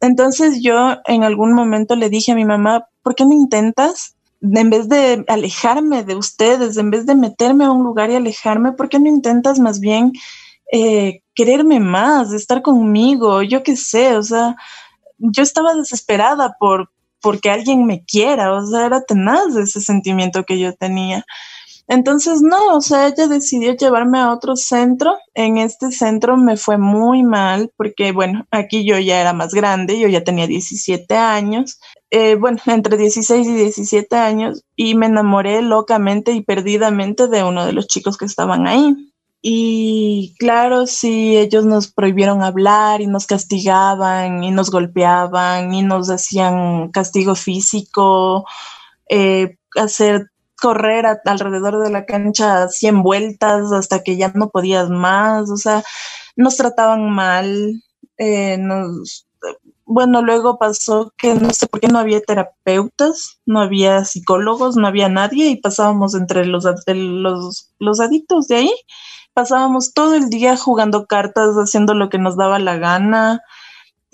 Entonces 0.00 0.62
yo 0.62 0.96
en 1.04 1.22
algún 1.22 1.52
momento 1.52 1.96
le 1.96 2.08
dije 2.08 2.32
a 2.32 2.34
mi 2.34 2.46
mamá, 2.46 2.86
¿por 3.02 3.14
qué 3.14 3.26
no 3.26 3.34
intentas? 3.34 4.16
En 4.42 4.70
vez 4.70 4.88
de 4.88 5.24
alejarme 5.28 6.02
de 6.02 6.16
ustedes, 6.16 6.76
en 6.76 6.90
vez 6.90 7.06
de 7.06 7.14
meterme 7.14 7.64
a 7.64 7.70
un 7.70 7.84
lugar 7.84 8.10
y 8.10 8.16
alejarme, 8.16 8.72
¿por 8.72 8.88
qué 8.88 8.98
no 8.98 9.08
intentas 9.08 9.60
más 9.60 9.78
bien 9.78 10.12
eh, 10.72 11.22
quererme 11.34 11.78
más, 11.78 12.32
estar 12.32 12.60
conmigo? 12.60 13.42
Yo 13.42 13.62
qué 13.62 13.76
sé, 13.76 14.16
o 14.16 14.22
sea, 14.22 14.56
yo 15.18 15.42
estaba 15.42 15.74
desesperada 15.74 16.56
por, 16.58 16.90
porque 17.20 17.50
alguien 17.50 17.86
me 17.86 18.04
quiera, 18.04 18.52
o 18.52 18.66
sea, 18.66 18.86
era 18.86 19.02
tenaz 19.02 19.54
ese 19.56 19.80
sentimiento 19.80 20.44
que 20.44 20.58
yo 20.58 20.74
tenía. 20.74 21.24
Entonces, 21.88 22.40
no, 22.42 22.76
o 22.76 22.80
sea, 22.80 23.08
ella 23.08 23.26
decidió 23.26 23.76
llevarme 23.76 24.18
a 24.18 24.32
otro 24.32 24.56
centro. 24.56 25.18
En 25.34 25.58
este 25.58 25.90
centro 25.92 26.36
me 26.36 26.56
fue 26.56 26.78
muy 26.78 27.22
mal 27.22 27.72
porque, 27.76 28.12
bueno, 28.12 28.46
aquí 28.50 28.84
yo 28.84 28.98
ya 28.98 29.20
era 29.20 29.32
más 29.32 29.52
grande, 29.52 29.98
yo 29.98 30.08
ya 30.08 30.24
tenía 30.24 30.46
17 30.46 31.14
años, 31.16 31.80
eh, 32.12 32.36
bueno, 32.36 32.58
entre 32.66 32.98
16 32.98 33.48
y 33.48 33.54
17 33.54 34.16
años, 34.16 34.64
y 34.76 34.94
me 34.94 35.06
enamoré 35.06 35.62
locamente 35.62 36.32
y 36.32 36.42
perdidamente 36.42 37.26
de 37.26 37.42
uno 37.42 37.66
de 37.66 37.72
los 37.72 37.88
chicos 37.88 38.18
que 38.18 38.26
estaban 38.26 38.66
ahí. 38.66 38.94
Y 39.40 40.36
claro, 40.38 40.86
sí, 40.86 41.36
ellos 41.36 41.64
nos 41.64 41.90
prohibieron 41.90 42.42
hablar 42.42 43.00
y 43.00 43.08
nos 43.08 43.26
castigaban 43.26 44.44
y 44.44 44.52
nos 44.52 44.70
golpeaban 44.70 45.74
y 45.74 45.82
nos 45.82 46.10
hacían 46.10 46.90
castigo 46.92 47.34
físico, 47.34 48.44
eh, 49.08 49.56
hacer 49.74 50.26
correr 50.60 51.06
alrededor 51.24 51.82
de 51.82 51.90
la 51.90 52.04
cancha 52.06 52.68
100 52.68 53.02
vueltas 53.02 53.72
hasta 53.72 54.02
que 54.04 54.16
ya 54.16 54.30
no 54.34 54.50
podías 54.50 54.90
más, 54.90 55.50
o 55.50 55.56
sea, 55.56 55.82
nos 56.36 56.56
trataban 56.56 57.10
mal, 57.10 57.82
eh, 58.18 58.58
nos, 58.58 59.26
bueno, 59.92 60.22
luego 60.22 60.58
pasó 60.58 61.12
que 61.16 61.34
no 61.34 61.50
sé 61.50 61.66
por 61.66 61.80
qué 61.80 61.88
no 61.88 61.98
había 61.98 62.20
terapeutas, 62.20 63.40
no 63.46 63.60
había 63.60 64.04
psicólogos, 64.04 64.76
no 64.76 64.86
había 64.86 65.08
nadie 65.08 65.48
y 65.48 65.56
pasábamos 65.56 66.14
entre 66.14 66.46
los, 66.46 66.64
los, 66.86 67.70
los 67.78 68.00
adictos 68.00 68.48
de 68.48 68.56
ahí 68.56 68.74
pasábamos 69.34 69.94
todo 69.94 70.14
el 70.14 70.28
día 70.28 70.56
jugando 70.56 71.06
cartas, 71.06 71.54
haciendo 71.56 71.94
lo 71.94 72.08
que 72.08 72.18
nos 72.18 72.36
daba 72.36 72.58
la 72.58 72.76
gana 72.76 73.40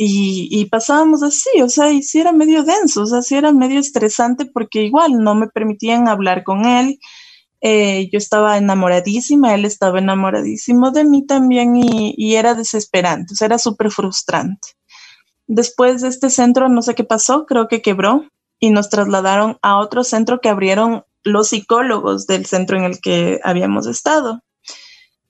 y, 0.01 0.65
pasábamos 0.67 1.25
así, 1.25 1.61
o 1.61 1.69
sea, 1.69 1.91
y 1.91 2.03
sí 2.03 2.21
era 2.21 2.31
medio 2.33 2.63
denso, 2.63 3.03
o 3.03 3.07
sea, 3.07 3.21
sí 3.21 3.35
era 3.35 3.53
medio 3.53 3.81
estresante 3.81 4.47
porque 4.47 4.85
igual 4.85 5.25
no 5.25 5.35
me 5.35 5.49
permitían 5.49 6.07
hablar 6.07 6.45
con 6.45 6.67
él. 6.67 7.01
Eh, 7.61 8.09
yo 8.13 8.19
estaba 8.19 8.59
enamoradísima, 8.59 9.55
él 9.55 9.65
estaba 9.65 9.99
enamoradísimo 9.99 10.93
de 10.93 11.05
mí 11.05 11.27
también 11.27 11.77
y, 11.77 12.15
y 12.17 12.37
era 12.37 12.55
desesperante, 12.55 13.35
o 13.35 13.37
sea, 13.37 13.47
era 13.47 13.59
súper 13.59 13.91
frustrante. 13.91 14.78
Después 15.49 16.03
de 16.03 16.09
este 16.09 16.29
centro, 16.29 16.69
no 16.69 16.83
sé 16.83 16.95
qué 16.95 17.05
pasó, 17.05 17.47
creo 17.47 17.69
que 17.69 17.81
quebró 17.81 18.27
y 18.61 18.69
nos 18.71 18.91
trasladaron 18.91 19.59
a 19.63 19.79
otro 19.79 20.05
centro 20.05 20.41
que 20.41 20.51
abrieron 20.51 21.05
los 21.25 21.49
psicólogos 21.49 22.27
del 22.27 22.45
centro 22.45 22.77
en 22.77 22.85
el 22.85 23.01
que 23.01 23.41
habíamos 23.43 23.87
estado. 23.87 24.43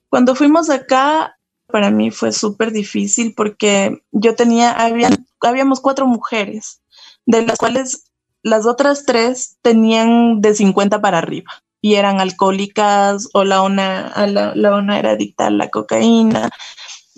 Cuando 0.09 0.35
fuimos 0.35 0.69
acá, 0.69 1.37
para 1.67 1.89
mí 1.89 2.11
fue 2.11 2.33
súper 2.33 2.71
difícil 2.71 3.33
porque 3.33 4.03
yo 4.11 4.35
tenía, 4.35 4.75
habíamos 5.39 5.79
cuatro 5.79 6.05
mujeres, 6.05 6.81
de 7.25 7.43
las 7.43 7.57
cuales 7.57 8.11
las 8.43 8.65
otras 8.65 9.05
tres 9.05 9.57
tenían 9.61 10.41
de 10.41 10.53
50 10.53 10.99
para 10.99 11.19
arriba 11.19 11.51
y 11.79 11.95
eran 11.95 12.19
alcohólicas 12.19 13.29
o 13.33 13.45
la 13.45 13.61
una, 13.61 14.27
la 14.27 14.75
una 14.75 14.99
era 14.99 15.11
adicta 15.11 15.47
a 15.47 15.51
la 15.51 15.69
cocaína 15.69 16.49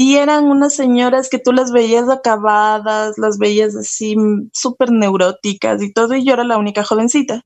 y 0.02 0.18
eran 0.18 0.46
unas 0.46 0.74
señoras 0.74 1.30
que 1.30 1.38
tú 1.38 1.54
las 1.54 1.72
veías 1.72 2.10
acabadas, 2.10 3.20
las 3.20 3.38
veías 3.38 3.76
así 3.76 4.16
súper 4.52 4.92
neuróticas 4.92 5.84
y 5.84 5.94
todo 5.94 6.16
y 6.16 6.26
yo 6.26 6.34
era 6.34 6.44
la 6.44 6.58
única 6.58 6.84
jovencita 6.84 7.44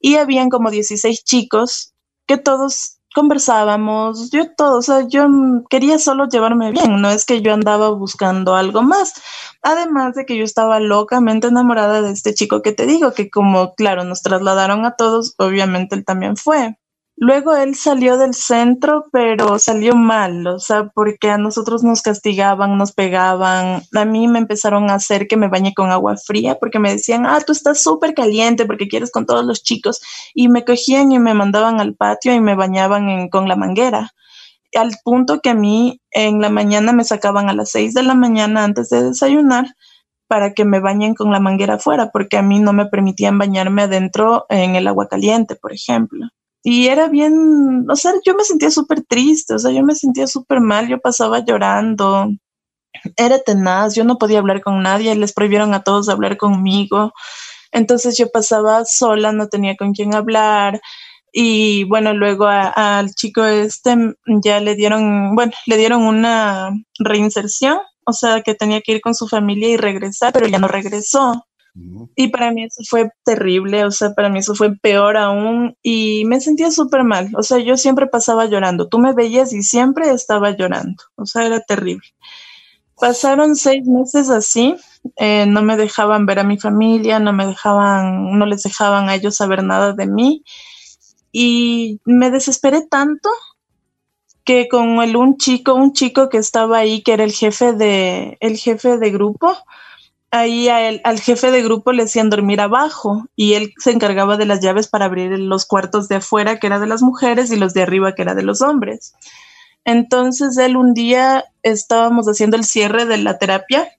y 0.00 0.16
habían 0.16 0.48
como 0.48 0.72
16 0.72 1.22
chicos 1.22 1.94
que 2.26 2.38
todos 2.38 2.98
conversábamos, 3.14 4.32
yo 4.32 4.52
todo, 4.56 4.78
o 4.78 4.82
sea, 4.82 5.06
yo 5.06 5.28
quería 5.70 6.00
solo 6.00 6.26
llevarme 6.28 6.72
bien, 6.72 7.00
no 7.00 7.08
es 7.08 7.24
que 7.24 7.40
yo 7.40 7.54
andaba 7.54 7.90
buscando 7.90 8.56
algo 8.56 8.82
más. 8.82 9.14
Además 9.62 10.14
de 10.14 10.24
que 10.24 10.36
yo 10.36 10.42
estaba 10.42 10.80
locamente 10.80 11.46
enamorada 11.48 12.02
de 12.02 12.10
este 12.10 12.34
chico 12.34 12.62
que 12.62 12.72
te 12.72 12.86
digo, 12.86 13.12
que 13.12 13.30
como, 13.30 13.74
claro, 13.74 14.02
nos 14.04 14.22
trasladaron 14.22 14.84
a 14.86 14.96
todos, 14.96 15.34
obviamente 15.38 15.94
él 15.94 16.04
también 16.04 16.36
fue. 16.36 16.76
Luego 17.16 17.54
él 17.54 17.76
salió 17.76 18.16
del 18.16 18.34
centro, 18.34 19.04
pero 19.12 19.58
salió 19.58 19.94
mal, 19.94 20.46
o 20.46 20.58
sea, 20.58 20.88
porque 20.88 21.30
a 21.30 21.38
nosotros 21.38 21.84
nos 21.84 22.02
castigaban, 22.02 22.78
nos 22.78 22.92
pegaban. 22.92 23.82
A 23.94 24.04
mí 24.04 24.26
me 24.28 24.38
empezaron 24.40 24.90
a 24.90 24.94
hacer 24.94 25.28
que 25.28 25.36
me 25.36 25.48
bañe 25.48 25.74
con 25.74 25.92
agua 25.92 26.16
fría 26.16 26.56
porque 26.58 26.78
me 26.78 26.90
decían, 26.90 27.26
ah, 27.26 27.40
tú 27.46 27.52
estás 27.52 27.82
súper 27.82 28.14
caliente 28.14 28.66
porque 28.66 28.88
quieres 28.88 29.12
con 29.12 29.26
todos 29.26 29.44
los 29.44 29.62
chicos. 29.62 30.00
Y 30.34 30.48
me 30.48 30.64
cogían 30.64 31.12
y 31.12 31.18
me 31.18 31.34
mandaban 31.34 31.80
al 31.80 31.94
patio 31.94 32.34
y 32.34 32.40
me 32.40 32.56
bañaban 32.56 33.28
con 33.28 33.46
la 33.46 33.56
manguera. 33.56 34.12
Al 34.74 34.92
punto 35.04 35.40
que 35.40 35.50
a 35.50 35.54
mí 35.54 36.00
en 36.10 36.40
la 36.40 36.48
mañana 36.48 36.92
me 36.92 37.04
sacaban 37.04 37.50
a 37.50 37.54
las 37.54 37.70
seis 37.70 37.94
de 37.94 38.02
la 38.02 38.14
mañana 38.14 38.64
antes 38.64 38.88
de 38.88 39.02
desayunar 39.02 39.66
para 40.28 40.54
que 40.54 40.64
me 40.64 40.80
bañen 40.80 41.14
con 41.14 41.30
la 41.30 41.40
manguera 41.40 41.74
afuera, 41.74 42.10
porque 42.12 42.38
a 42.38 42.42
mí 42.42 42.58
no 42.58 42.72
me 42.72 42.86
permitían 42.86 43.38
bañarme 43.38 43.82
adentro 43.82 44.46
en 44.48 44.76
el 44.76 44.88
agua 44.88 45.08
caliente, 45.08 45.56
por 45.56 45.72
ejemplo 45.72 46.28
y 46.62 46.88
era 46.88 47.08
bien, 47.08 47.86
o 47.90 47.96
sea, 47.96 48.12
yo 48.24 48.34
me 48.34 48.44
sentía 48.44 48.70
súper 48.70 49.02
triste, 49.02 49.54
o 49.54 49.58
sea, 49.58 49.72
yo 49.72 49.82
me 49.82 49.94
sentía 49.94 50.26
súper 50.26 50.60
mal, 50.60 50.88
yo 50.88 51.00
pasaba 51.00 51.44
llorando, 51.44 52.28
era 53.16 53.38
tenaz, 53.40 53.94
yo 53.94 54.04
no 54.04 54.18
podía 54.18 54.38
hablar 54.38 54.62
con 54.62 54.82
nadie, 54.82 55.14
les 55.14 55.32
prohibieron 55.32 55.74
a 55.74 55.82
todos 55.82 56.08
hablar 56.08 56.36
conmigo, 56.36 57.12
entonces 57.72 58.16
yo 58.18 58.30
pasaba 58.30 58.84
sola, 58.84 59.32
no 59.32 59.48
tenía 59.48 59.76
con 59.76 59.92
quién 59.92 60.14
hablar. 60.14 60.80
Y 61.32 61.84
bueno, 61.84 62.12
luego 62.12 62.46
al 62.46 63.14
chico 63.14 63.44
este 63.44 63.96
ya 64.26 64.60
le 64.60 64.74
dieron, 64.74 65.34
bueno, 65.34 65.52
le 65.66 65.78
dieron 65.78 66.02
una 66.02 66.70
reinserción, 66.98 67.78
o 68.04 68.12
sea, 68.12 68.42
que 68.42 68.54
tenía 68.54 68.82
que 68.82 68.92
ir 68.92 69.00
con 69.00 69.14
su 69.14 69.26
familia 69.28 69.68
y 69.68 69.76
regresar, 69.78 70.32
pero 70.32 70.46
ya 70.46 70.58
no 70.58 70.68
regresó. 70.68 71.46
Y 71.74 72.28
para 72.28 72.52
mí 72.52 72.64
eso 72.64 72.82
fue 72.88 73.10
terrible, 73.24 73.86
o 73.86 73.90
sea, 73.90 74.12
para 74.12 74.28
mí 74.28 74.40
eso 74.40 74.54
fue 74.54 74.76
peor 74.76 75.16
aún 75.16 75.74
y 75.82 76.24
me 76.26 76.38
sentía 76.40 76.70
súper 76.70 77.02
mal, 77.02 77.30
o 77.34 77.42
sea, 77.42 77.58
yo 77.58 77.78
siempre 77.78 78.06
pasaba 78.06 78.44
llorando, 78.44 78.88
tú 78.88 78.98
me 78.98 79.14
veías 79.14 79.54
y 79.54 79.62
siempre 79.62 80.10
estaba 80.10 80.50
llorando, 80.50 81.02
o 81.16 81.24
sea, 81.24 81.46
era 81.46 81.60
terrible. 81.60 82.06
Pasaron 83.00 83.56
seis 83.56 83.86
meses 83.86 84.28
así, 84.28 84.76
eh, 85.16 85.46
no 85.46 85.62
me 85.62 85.76
dejaban 85.76 86.26
ver 86.26 86.40
a 86.40 86.44
mi 86.44 86.58
familia, 86.58 87.18
no 87.18 87.32
me 87.32 87.46
dejaban, 87.46 88.38
no 88.38 88.46
les 88.46 88.62
dejaban 88.62 89.08
a 89.08 89.14
ellos 89.14 89.36
saber 89.36 89.64
nada 89.64 89.92
de 89.92 90.06
mí. 90.06 90.44
Y 91.32 92.00
me 92.04 92.30
desesperé 92.30 92.86
tanto 92.86 93.30
que 94.44 94.68
con 94.68 95.02
el 95.02 95.16
un 95.16 95.36
chico, 95.36 95.74
un 95.74 95.92
chico 95.92 96.28
que 96.28 96.38
estaba 96.38 96.78
ahí, 96.78 97.02
que 97.02 97.14
era 97.14 97.24
el 97.24 97.32
jefe 97.32 97.72
de, 97.72 98.36
el 98.40 98.56
jefe 98.56 98.98
de 98.98 99.10
grupo, 99.10 99.56
ahí 100.32 100.68
al 100.70 101.20
jefe 101.20 101.50
de 101.50 101.62
grupo 101.62 101.92
le 101.92 102.04
hacían 102.04 102.30
dormir 102.30 102.62
abajo 102.62 103.26
y 103.36 103.52
él 103.52 103.74
se 103.76 103.90
encargaba 103.90 104.38
de 104.38 104.46
las 104.46 104.60
llaves 104.60 104.88
para 104.88 105.04
abrir 105.04 105.38
los 105.38 105.66
cuartos 105.66 106.08
de 106.08 106.16
afuera, 106.16 106.58
que 106.58 106.66
era 106.66 106.80
de 106.80 106.86
las 106.86 107.02
mujeres, 107.02 107.52
y 107.52 107.56
los 107.56 107.74
de 107.74 107.82
arriba, 107.82 108.14
que 108.14 108.22
era 108.22 108.34
de 108.34 108.42
los 108.42 108.62
hombres. 108.62 109.14
Entonces 109.84 110.56
él 110.56 110.76
un 110.78 110.94
día 110.94 111.44
estábamos 111.62 112.26
haciendo 112.26 112.56
el 112.56 112.64
cierre 112.64 113.04
de 113.04 113.18
la 113.18 113.38
terapia 113.38 113.92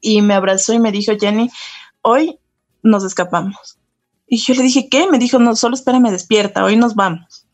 y 0.00 0.22
me 0.22 0.34
abrazó 0.34 0.72
y 0.72 0.78
me 0.78 0.92
dijo, 0.92 1.12
Jenny, 1.18 1.50
hoy 2.02 2.38
nos 2.84 3.02
escapamos. 3.02 3.78
Y 4.28 4.36
yo 4.38 4.54
le 4.54 4.62
dije, 4.62 4.88
¿qué? 4.88 5.08
Me 5.08 5.18
dijo, 5.18 5.40
no, 5.40 5.56
solo 5.56 5.74
espérame 5.74 6.12
despierta, 6.12 6.64
hoy 6.64 6.76
nos 6.76 6.94
vamos. 6.94 7.44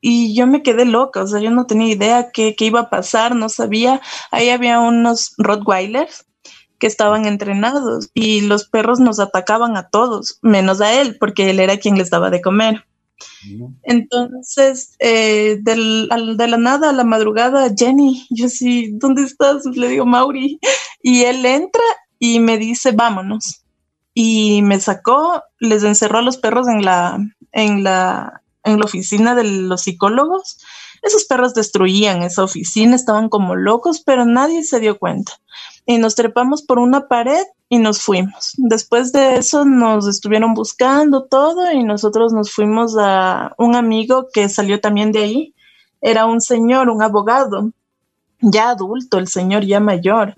Y 0.00 0.34
yo 0.34 0.48
me 0.48 0.64
quedé 0.64 0.84
loca, 0.84 1.22
o 1.22 1.26
sea, 1.26 1.40
yo 1.40 1.50
no 1.52 1.66
tenía 1.66 1.92
idea 1.92 2.30
qué, 2.32 2.56
qué 2.56 2.64
iba 2.64 2.80
a 2.80 2.90
pasar, 2.90 3.36
no 3.36 3.48
sabía. 3.48 4.00
Ahí 4.32 4.50
había 4.50 4.80
unos 4.80 5.34
Rottweilers 5.38 6.26
que 6.78 6.86
estaban 6.86 7.26
entrenados 7.26 8.10
y 8.14 8.42
los 8.42 8.68
perros 8.68 9.00
nos 9.00 9.20
atacaban 9.20 9.76
a 9.76 9.88
todos, 9.88 10.38
menos 10.42 10.80
a 10.80 11.00
él, 11.00 11.16
porque 11.18 11.50
él 11.50 11.60
era 11.60 11.78
quien 11.78 11.96
les 11.96 12.10
daba 12.10 12.30
de 12.30 12.42
comer. 12.42 12.84
Entonces, 13.82 14.96
eh, 14.98 15.58
de 15.60 16.48
la 16.48 16.56
nada 16.58 16.90
a 16.90 16.92
la 16.92 17.04
madrugada, 17.04 17.70
Jenny, 17.76 18.26
yo 18.30 18.48
sí, 18.48 18.90
¿dónde 18.94 19.22
estás? 19.22 19.64
Le 19.64 19.88
digo, 19.88 20.04
Mauri. 20.04 20.58
Y 21.02 21.22
él 21.22 21.46
entra 21.46 21.82
y 22.18 22.40
me 22.40 22.58
dice, 22.58 22.92
vámonos. 22.92 23.62
Y 24.12 24.62
me 24.62 24.80
sacó, 24.80 25.42
les 25.60 25.84
encerró 25.84 26.18
a 26.18 26.22
los 26.22 26.38
perros 26.38 26.68
en 26.68 26.84
la, 26.84 27.18
en 27.52 27.84
la, 27.84 28.42
en 28.64 28.78
la 28.78 28.84
oficina 28.84 29.34
de 29.34 29.44
los 29.44 29.82
psicólogos. 29.82 30.58
Esos 31.02 31.24
perros 31.24 31.54
destruían 31.54 32.22
esa 32.22 32.42
oficina, 32.42 32.96
estaban 32.96 33.28
como 33.28 33.54
locos, 33.54 34.02
pero 34.04 34.24
nadie 34.24 34.64
se 34.64 34.80
dio 34.80 34.98
cuenta 34.98 35.32
y 35.86 35.98
nos 35.98 36.16
trepamos 36.16 36.62
por 36.62 36.80
una 36.80 37.06
pared 37.06 37.44
y 37.68 37.78
nos 37.78 38.02
fuimos. 38.02 38.54
Después 38.56 39.12
de 39.12 39.36
eso 39.36 39.64
nos 39.64 40.08
estuvieron 40.08 40.52
buscando 40.54 41.24
todo 41.24 41.72
y 41.72 41.84
nosotros 41.84 42.32
nos 42.32 42.50
fuimos 42.50 42.96
a 42.98 43.54
un 43.56 43.76
amigo 43.76 44.28
que 44.32 44.48
salió 44.48 44.80
también 44.80 45.12
de 45.12 45.20
ahí. 45.20 45.54
Era 46.00 46.26
un 46.26 46.40
señor, 46.40 46.90
un 46.90 47.02
abogado, 47.02 47.70
ya 48.40 48.70
adulto, 48.70 49.18
el 49.18 49.28
señor 49.28 49.64
ya 49.64 49.80
mayor. 49.80 50.34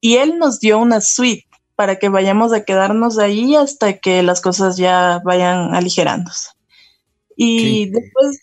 Y 0.00 0.16
él 0.16 0.38
nos 0.38 0.58
dio 0.58 0.78
una 0.78 1.00
suite 1.02 1.46
para 1.76 1.96
que 1.96 2.08
vayamos 2.08 2.52
a 2.52 2.64
quedarnos 2.64 3.18
ahí 3.18 3.54
hasta 3.54 3.98
que 3.98 4.22
las 4.22 4.40
cosas 4.40 4.76
ya 4.78 5.20
vayan 5.24 5.74
aligerándose. 5.74 6.50
Y 7.36 7.90
después... 7.90 8.40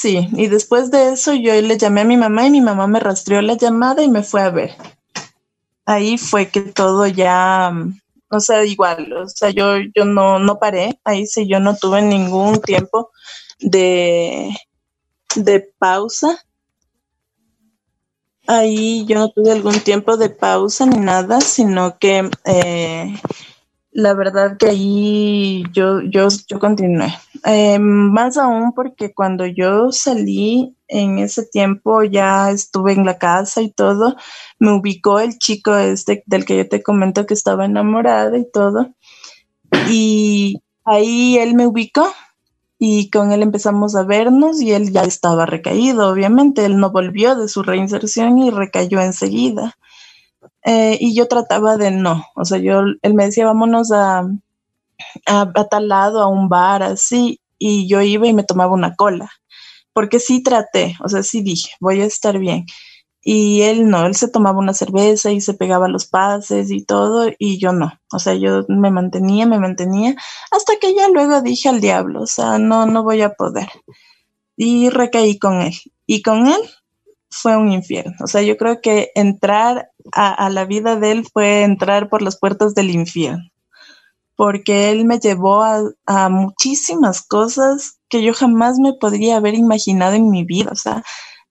Sí, 0.00 0.28
y 0.32 0.46
después 0.46 0.90
de 0.90 1.12
eso 1.12 1.34
yo 1.34 1.52
le 1.60 1.76
llamé 1.76 2.00
a 2.00 2.04
mi 2.04 2.16
mamá 2.16 2.46
y 2.46 2.50
mi 2.50 2.62
mamá 2.62 2.86
me 2.86 3.00
rastreó 3.00 3.42
la 3.42 3.52
llamada 3.52 4.02
y 4.02 4.08
me 4.08 4.22
fue 4.22 4.40
a 4.40 4.48
ver. 4.48 4.74
Ahí 5.84 6.16
fue 6.16 6.48
que 6.48 6.62
todo 6.62 7.06
ya, 7.06 7.70
o 8.30 8.40
sea, 8.40 8.64
igual, 8.64 9.12
o 9.12 9.28
sea, 9.28 9.50
yo, 9.50 9.76
yo 9.94 10.06
no, 10.06 10.38
no 10.38 10.58
paré, 10.58 10.98
ahí 11.04 11.26
sí 11.26 11.46
yo 11.46 11.60
no 11.60 11.76
tuve 11.76 12.00
ningún 12.00 12.62
tiempo 12.62 13.10
de, 13.60 14.56
de 15.36 15.60
pausa. 15.78 16.38
Ahí 18.46 19.04
yo 19.06 19.16
no 19.18 19.30
tuve 19.30 19.52
algún 19.52 19.80
tiempo 19.80 20.16
de 20.16 20.28
pausa 20.30 20.84
ni 20.86 20.98
nada, 20.98 21.40
sino 21.40 21.98
que 21.98 22.30
eh, 22.44 23.14
la 24.00 24.14
verdad 24.14 24.56
que 24.56 24.68
ahí 24.68 25.64
yo, 25.72 26.00
yo, 26.02 26.28
yo 26.48 26.58
continué. 26.58 27.14
Eh, 27.44 27.78
más 27.78 28.36
aún 28.36 28.72
porque 28.74 29.14
cuando 29.14 29.46
yo 29.46 29.92
salí 29.92 30.76
en 30.88 31.18
ese 31.18 31.44
tiempo 31.44 32.02
ya 32.02 32.50
estuve 32.50 32.92
en 32.92 33.06
la 33.06 33.18
casa 33.18 33.62
y 33.62 33.70
todo, 33.70 34.16
me 34.58 34.72
ubicó 34.72 35.20
el 35.20 35.38
chico 35.38 35.76
este 35.76 36.22
del 36.26 36.44
que 36.44 36.56
yo 36.56 36.68
te 36.68 36.82
comento 36.82 37.26
que 37.26 37.34
estaba 37.34 37.64
enamorada 37.64 38.36
y 38.36 38.50
todo. 38.50 38.88
Y 39.88 40.60
ahí 40.84 41.38
él 41.38 41.54
me 41.54 41.66
ubicó 41.66 42.12
y 42.78 43.10
con 43.10 43.30
él 43.30 43.42
empezamos 43.42 43.94
a 43.94 44.04
vernos 44.04 44.60
y 44.60 44.72
él 44.72 44.90
ya 44.90 45.02
estaba 45.02 45.44
recaído, 45.44 46.08
obviamente, 46.08 46.64
él 46.64 46.78
no 46.78 46.90
volvió 46.90 47.36
de 47.36 47.46
su 47.46 47.62
reinserción 47.62 48.38
y 48.38 48.50
recayó 48.50 49.00
enseguida. 49.02 49.76
Eh, 50.64 50.98
y 51.00 51.14
yo 51.14 51.26
trataba 51.26 51.76
de 51.76 51.90
no, 51.90 52.24
o 52.34 52.44
sea, 52.44 52.58
yo, 52.58 52.80
él 53.02 53.14
me 53.14 53.24
decía, 53.26 53.46
vámonos 53.46 53.92
a, 53.92 54.28
a, 55.26 55.52
tal 55.70 55.88
lado, 55.88 56.20
a 56.20 56.28
un 56.28 56.48
bar, 56.48 56.82
así, 56.82 57.40
y 57.58 57.88
yo 57.88 58.02
iba 58.02 58.26
y 58.26 58.34
me 58.34 58.44
tomaba 58.44 58.74
una 58.74 58.94
cola, 58.94 59.30
porque 59.92 60.18
sí 60.20 60.42
traté, 60.42 60.96
o 61.02 61.08
sea, 61.08 61.22
sí 61.22 61.42
dije, 61.42 61.70
voy 61.80 62.02
a 62.02 62.06
estar 62.06 62.38
bien. 62.38 62.66
Y 63.22 63.62
él 63.62 63.88
no, 63.90 64.06
él 64.06 64.14
se 64.14 64.28
tomaba 64.28 64.58
una 64.58 64.72
cerveza 64.72 65.30
y 65.30 65.42
se 65.42 65.52
pegaba 65.54 65.88
los 65.88 66.06
pases 66.06 66.70
y 66.70 66.84
todo, 66.84 67.30
y 67.38 67.58
yo 67.58 67.72
no. 67.72 67.92
O 68.12 68.18
sea, 68.18 68.34
yo 68.34 68.64
me 68.68 68.90
mantenía, 68.90 69.46
me 69.46 69.58
mantenía, 69.58 70.16
hasta 70.50 70.76
que 70.80 70.94
ya 70.94 71.08
luego 71.10 71.42
dije 71.42 71.68
al 71.68 71.82
diablo, 71.82 72.22
o 72.22 72.26
sea, 72.26 72.58
no, 72.58 72.86
no 72.86 73.02
voy 73.02 73.20
a 73.22 73.34
poder. 73.34 73.68
Y 74.56 74.88
recaí 74.90 75.38
con 75.38 75.60
él. 75.60 75.74
Y 76.06 76.22
con 76.22 76.46
él 76.46 76.60
fue 77.30 77.56
un 77.56 77.72
infierno. 77.72 78.14
O 78.22 78.26
sea, 78.26 78.42
yo 78.42 78.56
creo 78.56 78.80
que 78.80 79.10
entrar 79.14 79.89
a, 80.12 80.50
la 80.50 80.64
vida 80.64 80.96
de 80.96 81.12
él 81.12 81.26
fue 81.32 81.62
entrar 81.62 82.08
por 82.08 82.22
las 82.22 82.38
puertas 82.38 82.74
del 82.74 82.90
infierno, 82.90 83.50
porque 84.36 84.90
él 84.90 85.04
me 85.04 85.18
llevó 85.18 85.62
a, 85.62 86.28
muchísimas 86.28 87.22
cosas 87.22 88.00
que 88.08 88.22
yo 88.22 88.34
jamás 88.34 88.78
me 88.78 88.92
podría 88.94 89.36
haber 89.36 89.54
imaginado 89.54 90.14
en 90.14 90.30
mi 90.30 90.44
vida. 90.44 90.70
O 90.72 90.76
sea, 90.76 91.02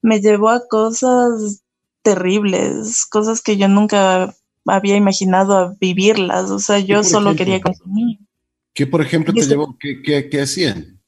me 0.01 0.19
llevó 0.21 0.49
a 0.49 0.67
cosas 0.67 1.63
terribles, 2.01 3.05
cosas 3.05 3.41
que 3.41 3.57
yo 3.57 3.67
nunca 3.67 4.35
había 4.65 4.95
imaginado 4.95 5.57
a 5.57 5.75
vivirlas. 5.79 6.51
O 6.51 6.59
sea, 6.59 6.79
yo 6.79 7.03
solo 7.03 7.35
quería 7.35 7.61
consumir. 7.61 8.19
¿Qué, 8.73 8.87
por 8.87 9.01
ejemplo, 9.01 9.33
te 9.33 9.45
llevó? 9.45 9.77
¿Qué, 9.79 10.29
qué 10.29 10.41
hacían? 10.41 10.98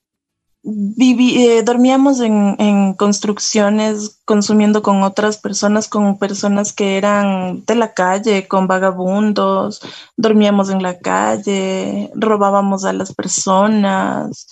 Viví, 0.64 1.44
eh, 1.44 1.64
dormíamos 1.64 2.20
en, 2.20 2.94
construcciones, 2.94 4.22
consumiendo 4.26 4.84
con 4.84 5.02
otras 5.02 5.38
personas, 5.40 5.88
con 5.88 6.20
personas 6.20 6.72
que 6.72 6.98
eran 6.98 7.66
de 7.66 7.74
la 7.76 7.94
calle, 7.96 8.48
con 8.48 8.68
vagabundos, 8.68 9.82
dormíamos 10.18 10.70
en 10.70 10.84
la 10.84 11.00
calle, 11.00 12.12
robábamos 12.14 12.86
a 12.86 12.94
las 12.94 13.14
personas. 13.16 14.48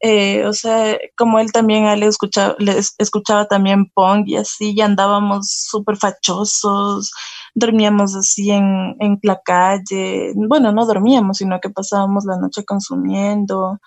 Eh, 0.00 0.44
o 0.46 0.52
sea, 0.52 0.98
como 1.16 1.38
él 1.38 1.52
también, 1.52 1.86
él 1.86 2.02
escuchaba, 2.02 2.54
escuchaba 2.98 3.46
también 3.48 3.90
punk 3.94 4.28
y 4.28 4.36
así, 4.36 4.74
y 4.76 4.82
andábamos 4.82 5.50
súper 5.50 5.96
fachosos, 5.96 7.12
dormíamos 7.54 8.14
así 8.14 8.50
en, 8.50 8.94
en 9.00 9.18
la 9.22 9.40
calle. 9.42 10.32
Bueno, 10.36 10.72
no 10.72 10.84
dormíamos, 10.86 11.38
sino 11.38 11.60
que 11.60 11.70
pasábamos 11.70 12.26
la 12.26 12.36
noche 12.38 12.64
consumiendo. 12.64 13.78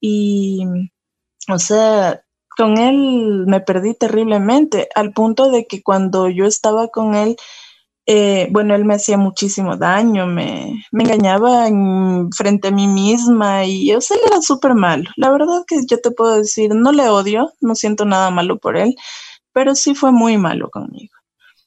Y 0.00 0.64
o 1.48 1.58
sea, 1.58 2.22
con 2.56 2.78
él 2.78 3.44
me 3.46 3.60
perdí 3.60 3.94
terriblemente, 3.94 4.88
al 4.94 5.12
punto 5.12 5.50
de 5.50 5.66
que 5.66 5.82
cuando 5.82 6.28
yo 6.28 6.46
estaba 6.46 6.88
con 6.88 7.14
él, 7.14 7.36
eh, 8.06 8.48
bueno, 8.50 8.74
él 8.74 8.84
me 8.84 8.94
hacía 8.94 9.16
muchísimo 9.16 9.76
daño, 9.76 10.26
me, 10.26 10.84
me 10.90 11.04
engañaba 11.04 11.68
frente 12.36 12.68
a 12.68 12.72
mí 12.72 12.88
misma 12.88 13.64
y 13.64 13.92
o 13.94 14.00
sea, 14.00 14.16
él 14.16 14.24
era 14.26 14.42
súper 14.42 14.74
malo. 14.74 15.08
La 15.16 15.30
verdad 15.30 15.64
que 15.66 15.80
yo 15.88 16.00
te 16.00 16.10
puedo 16.10 16.36
decir, 16.36 16.74
no 16.74 16.92
le 16.92 17.08
odio, 17.08 17.52
no 17.60 17.74
siento 17.74 18.04
nada 18.04 18.30
malo 18.30 18.58
por 18.58 18.76
él, 18.76 18.96
pero 19.52 19.74
sí 19.74 19.94
fue 19.94 20.10
muy 20.12 20.36
malo 20.36 20.68
conmigo. 20.70 21.14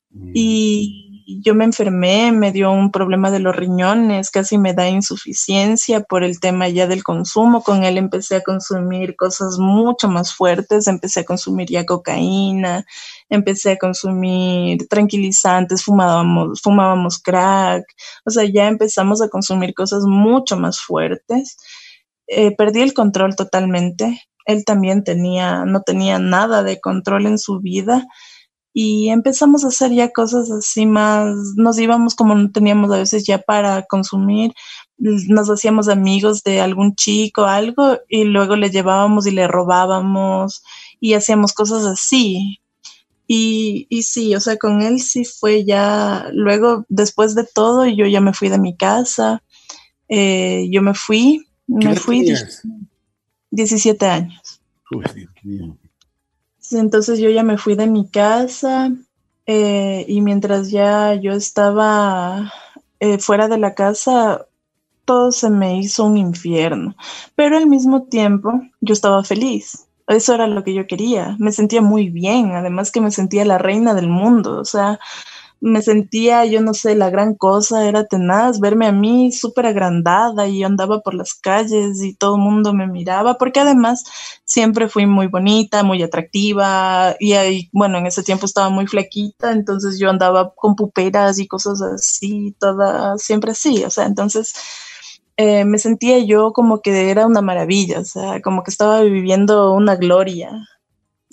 Mm. 0.09 0.31
Y 0.33 1.04
yo 1.27 1.55
me 1.55 1.65
enfermé, 1.65 2.31
me 2.31 2.51
dio 2.51 2.71
un 2.71 2.91
problema 2.91 3.31
de 3.31 3.39
los 3.39 3.55
riñones, 3.55 4.29
casi 4.29 4.57
me 4.57 4.73
da 4.73 4.87
insuficiencia 4.87 6.01
por 6.01 6.23
el 6.23 6.39
tema 6.39 6.69
ya 6.69 6.87
del 6.87 7.03
consumo. 7.03 7.63
Con 7.63 7.83
él 7.83 7.97
empecé 7.97 8.35
a 8.35 8.43
consumir 8.43 9.15
cosas 9.15 9.57
mucho 9.57 10.07
más 10.07 10.33
fuertes, 10.35 10.87
empecé 10.87 11.21
a 11.21 11.23
consumir 11.25 11.69
ya 11.69 11.85
cocaína, 11.85 12.85
empecé 13.29 13.71
a 13.71 13.77
consumir 13.77 14.87
tranquilizantes, 14.87 15.83
fumábamos, 15.83 16.61
fumábamos 16.61 17.19
crack, 17.19 17.85
o 18.25 18.29
sea, 18.29 18.43
ya 18.45 18.67
empezamos 18.67 19.21
a 19.21 19.29
consumir 19.29 19.73
cosas 19.73 20.03
mucho 20.05 20.57
más 20.57 20.79
fuertes. 20.81 21.57
Eh, 22.27 22.55
perdí 22.55 22.81
el 22.81 22.93
control 22.93 23.35
totalmente. 23.35 24.21
Él 24.45 24.63
también 24.63 25.03
tenía, 25.03 25.65
no 25.65 25.81
tenía 25.81 26.19
nada 26.19 26.61
de 26.63 26.79
control 26.79 27.25
en 27.25 27.39
su 27.39 27.59
vida 27.59 28.05
y 28.77 29.07
empezamos 29.07 29.63
a 29.63 29.69
hacer 29.69 29.93
ya 29.93 30.11
cosas 30.11 30.51
así 30.51 30.85
más, 30.85 31.33
nos 31.55 31.79
íbamos 31.79 32.13
como 32.13 32.35
no 32.35 32.51
teníamos 32.51 32.91
a 32.91 32.97
veces 32.97 33.23
ya 33.23 33.37
para 33.37 33.83
consumir, 33.83 34.51
nos 34.97 35.49
hacíamos 35.49 35.87
amigos 35.87 36.43
de 36.43 36.59
algún 36.59 36.93
chico, 36.93 37.45
algo, 37.45 37.99
y 38.09 38.25
luego 38.25 38.57
le 38.57 38.69
llevábamos 38.71 39.27
y 39.27 39.31
le 39.31 39.47
robábamos 39.47 40.61
y 40.99 41.13
hacíamos 41.13 41.53
cosas 41.53 41.85
así. 41.85 42.59
Y, 43.27 43.87
y 43.89 44.03
sí, 44.03 44.35
o 44.35 44.41
sea, 44.41 44.57
con 44.57 44.81
él 44.81 44.99
sí 44.99 45.23
fue 45.23 45.63
ya, 45.63 46.27
luego 46.33 46.85
después 46.89 47.33
de 47.33 47.45
todo, 47.45 47.85
yo 47.85 48.05
ya 48.07 48.19
me 48.19 48.33
fui 48.33 48.49
de 48.49 48.59
mi 48.59 48.75
casa, 48.75 49.41
eh, 50.09 50.67
yo 50.69 50.81
me 50.81 50.93
fui, 50.93 51.47
me 51.65 51.95
fui 51.95 52.29
17 53.51 54.05
años. 54.05 54.61
Uy, 54.91 55.05
Dios 55.15 55.31
mío. 55.43 55.77
Entonces 56.73 57.19
yo 57.19 57.29
ya 57.29 57.43
me 57.43 57.57
fui 57.57 57.75
de 57.75 57.87
mi 57.87 58.07
casa 58.09 58.91
Eh, 59.47 60.05
y 60.07 60.21
mientras 60.21 60.71
ya 60.71 61.13
yo 61.15 61.33
estaba 61.33 62.51
eh, 62.99 63.19
fuera 63.19 63.47
de 63.47 63.59
la 63.59 63.75
casa, 63.75 64.47
todo 65.05 65.31
se 65.31 65.49
me 65.49 65.77
hizo 65.79 66.05
un 66.05 66.17
infierno. 66.17 66.95
Pero 67.35 67.57
al 67.57 67.67
mismo 67.67 68.03
tiempo, 68.05 68.53
yo 68.81 68.93
estaba 68.93 69.23
feliz. 69.23 69.87
Eso 70.07 70.33
era 70.35 70.47
lo 70.47 70.63
que 70.63 70.73
yo 70.73 70.87
quería. 70.87 71.35
Me 71.39 71.51
sentía 71.51 71.81
muy 71.81 72.09
bien, 72.09 72.53
además 72.53 72.91
que 72.91 73.01
me 73.01 73.11
sentía 73.11 73.45
la 73.45 73.57
reina 73.59 73.93
del 73.93 74.07
mundo. 74.09 74.59
O 74.59 74.65
sea, 74.65 74.99
me 75.65 75.81
sentía, 75.81 76.45
yo 76.45 76.61
no 76.61 76.75
sé, 76.75 76.93
la 76.93 77.09
gran 77.09 77.33
cosa, 77.33 77.87
era 77.87 78.05
tenaz 78.05 78.59
verme 78.59 78.85
a 78.85 78.91
mí 78.91 79.31
súper 79.31 79.65
agrandada 79.65 80.47
y 80.47 80.59
yo 80.59 80.67
andaba 80.67 80.99
por 81.01 81.15
las 81.15 81.33
calles 81.33 82.03
y 82.03 82.13
todo 82.13 82.35
el 82.35 82.41
mundo 82.43 82.71
me 82.71 82.85
miraba, 82.85 83.39
porque 83.39 83.61
además 83.61 84.03
siempre 84.43 84.89
fui 84.89 85.07
muy 85.07 85.25
bonita, 85.25 85.81
muy 85.81 86.03
atractiva 86.03 87.15
y 87.19 87.33
ahí, 87.33 87.69
bueno, 87.73 87.97
en 87.97 88.05
ese 88.05 88.21
tiempo 88.21 88.45
estaba 88.45 88.69
muy 88.69 88.85
flaquita, 88.85 89.51
entonces 89.53 89.97
yo 89.97 90.11
andaba 90.11 90.53
con 90.53 90.75
puperas 90.75 91.39
y 91.39 91.47
cosas 91.47 91.81
así, 91.81 92.55
toda, 92.59 93.17
siempre 93.17 93.51
así, 93.51 93.83
o 93.83 93.89
sea, 93.89 94.05
entonces... 94.05 94.53
Eh, 95.37 95.65
me 95.65 95.79
sentía 95.79 96.19
yo 96.19 96.53
como 96.53 96.81
que 96.81 97.09
era 97.11 97.27
una 97.27 97.41
maravilla, 97.41 97.99
o 97.99 98.05
sea, 98.05 98.41
como 98.41 98.63
que 98.63 98.71
estaba 98.71 99.01
viviendo 99.01 99.73
una 99.73 99.97
gloria. 99.97 100.65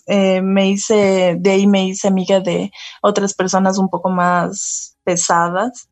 Eh, 0.06 0.42
me 0.42 0.68
hice, 0.70 1.36
de 1.38 1.50
ahí 1.50 1.66
me 1.66 1.86
hice 1.86 2.08
amiga 2.08 2.40
de 2.40 2.72
otras 3.02 3.34
personas 3.34 3.78
un 3.78 3.88
poco 3.88 4.10
más 4.10 4.96
pesadas. 5.04 5.88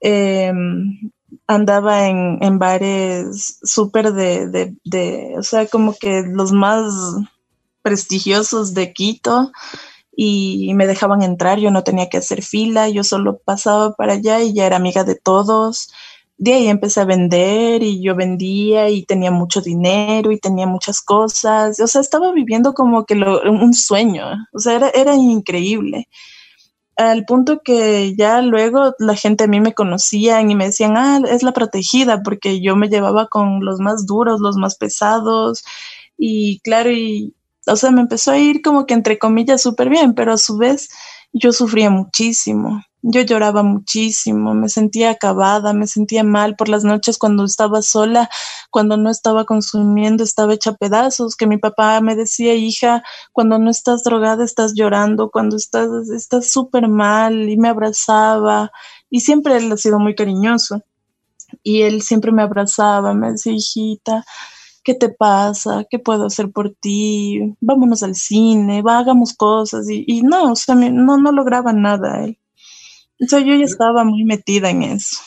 Em, 0.00 1.10
andaba 1.46 2.08
en, 2.08 2.38
en 2.42 2.58
bares 2.58 3.58
súper 3.62 4.12
de, 4.12 4.74
de, 4.84 5.34
o 5.38 5.42
sea, 5.42 5.66
como 5.66 5.94
que 5.94 6.22
los 6.26 6.52
más 6.52 6.92
prestigiosos 7.82 8.74
de 8.74 8.92
Quito 8.92 9.52
y 10.16 10.72
me 10.74 10.86
dejaban 10.86 11.22
entrar, 11.22 11.58
yo 11.58 11.70
no 11.70 11.84
tenía 11.84 12.08
que 12.08 12.16
hacer 12.16 12.42
fila, 12.42 12.88
yo 12.88 13.04
solo 13.04 13.38
pasaba 13.44 13.92
para 13.94 14.14
allá 14.14 14.40
y 14.42 14.54
ya 14.54 14.66
era 14.66 14.76
amiga 14.76 15.04
de 15.04 15.14
todos 15.14 15.90
de 16.38 16.52
ahí 16.52 16.68
empecé 16.68 17.00
a 17.00 17.04
vender 17.04 17.82
y 17.82 18.02
yo 18.02 18.14
vendía 18.14 18.90
y 18.90 19.04
tenía 19.04 19.30
mucho 19.30 19.62
dinero 19.62 20.32
y 20.32 20.38
tenía 20.38 20.66
muchas 20.66 21.00
cosas. 21.00 21.80
O 21.80 21.86
sea, 21.86 22.00
estaba 22.00 22.32
viviendo 22.32 22.74
como 22.74 23.06
que 23.06 23.14
un 23.14 23.72
sueño. 23.74 24.26
O 24.52 24.58
sea, 24.58 24.74
era, 24.76 24.90
era 24.90 25.14
increíble. 25.14 26.08
Al 26.96 27.24
punto 27.26 27.60
que 27.64 28.14
ya 28.16 28.40
luego 28.42 28.94
la 28.98 29.14
gente 29.14 29.44
a 29.44 29.46
mí 29.48 29.60
me 29.60 29.74
conocían 29.74 30.50
y 30.50 30.54
me 30.54 30.66
decían, 30.66 30.96
ah, 30.96 31.20
es 31.28 31.42
la 31.42 31.52
protegida, 31.52 32.22
porque 32.22 32.60
yo 32.60 32.76
me 32.76 32.88
llevaba 32.88 33.28
con 33.28 33.64
los 33.64 33.80
más 33.80 34.06
duros, 34.06 34.40
los 34.40 34.56
más 34.56 34.76
pesados. 34.76 35.64
Y 36.18 36.60
claro, 36.60 36.90
y, 36.92 37.34
o 37.66 37.76
sea, 37.76 37.90
me 37.90 38.02
empezó 38.02 38.32
a 38.32 38.38
ir 38.38 38.62
como 38.62 38.86
que 38.86 38.94
entre 38.94 39.18
comillas 39.18 39.62
súper 39.62 39.88
bien, 39.90 40.14
pero 40.14 40.34
a 40.34 40.38
su 40.38 40.56
vez 40.58 40.88
yo 41.32 41.52
sufría 41.52 41.90
muchísimo. 41.90 42.82
Yo 43.02 43.20
lloraba 43.22 43.62
muchísimo, 43.62 44.54
me 44.54 44.68
sentía 44.68 45.10
acabada, 45.10 45.72
me 45.72 45.86
sentía 45.86 46.24
mal 46.24 46.56
por 46.56 46.68
las 46.68 46.82
noches 46.82 47.18
cuando 47.18 47.44
estaba 47.44 47.82
sola, 47.82 48.28
cuando 48.70 48.96
no 48.96 49.10
estaba 49.10 49.44
consumiendo, 49.44 50.24
estaba 50.24 50.54
hecha 50.54 50.72
pedazos, 50.72 51.36
que 51.36 51.46
mi 51.46 51.58
papá 51.58 52.00
me 52.00 52.16
decía, 52.16 52.54
hija, 52.54 53.02
cuando 53.32 53.58
no 53.58 53.70
estás 53.70 54.02
drogada 54.02 54.44
estás 54.44 54.72
llorando, 54.74 55.30
cuando 55.30 55.56
estás 55.56 56.08
estás 56.10 56.50
súper 56.50 56.88
mal 56.88 57.48
y 57.48 57.56
me 57.56 57.68
abrazaba 57.68 58.72
y 59.10 59.20
siempre 59.20 59.56
él 59.56 59.70
ha 59.70 59.76
sido 59.76 59.98
muy 59.98 60.14
cariñoso 60.14 60.82
y 61.62 61.82
él 61.82 62.02
siempre 62.02 62.32
me 62.32 62.42
abrazaba, 62.42 63.14
me 63.14 63.32
decía, 63.32 63.52
hijita, 63.52 64.24
¿qué 64.84 64.94
te 64.94 65.08
pasa? 65.08 65.84
¿Qué 65.90 65.98
puedo 65.98 66.26
hacer 66.26 66.50
por 66.52 66.74
ti? 66.80 67.56
Vámonos 67.60 68.02
al 68.02 68.14
cine, 68.14 68.82
hagamos 68.86 69.34
cosas. 69.34 69.88
Y, 69.90 70.04
y 70.06 70.22
no, 70.22 70.52
o 70.52 70.56
sea, 70.56 70.74
no, 70.74 71.18
no 71.18 71.32
lograba 71.32 71.72
nada 71.72 72.24
él. 72.24 72.38
O 73.20 73.26
sea, 73.26 73.40
yo 73.40 73.54
ya 73.54 73.64
estaba 73.64 74.04
muy 74.04 74.24
metida 74.24 74.70
en 74.70 74.82
eso. 74.82 75.18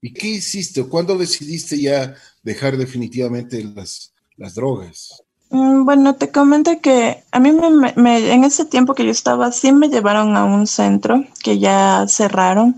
¿Y 0.00 0.12
qué 0.12 0.28
hiciste? 0.28 0.84
¿Cuándo 0.84 1.16
decidiste 1.16 1.80
ya 1.80 2.14
dejar 2.42 2.76
definitivamente 2.76 3.62
las, 3.64 4.14
las 4.36 4.54
drogas? 4.54 5.22
Mm, 5.50 5.84
bueno, 5.84 6.14
te 6.14 6.30
comento 6.30 6.80
que 6.80 7.24
a 7.30 7.40
mí 7.40 7.52
me, 7.52 8.32
en 8.32 8.44
ese 8.44 8.66
tiempo 8.66 8.94
que 8.94 9.04
yo 9.04 9.10
estaba, 9.10 9.50
sí 9.50 9.72
me 9.72 9.88
llevaron 9.88 10.36
a 10.36 10.44
un 10.44 10.66
centro 10.66 11.24
que 11.42 11.58
ya 11.58 12.06
cerraron 12.08 12.76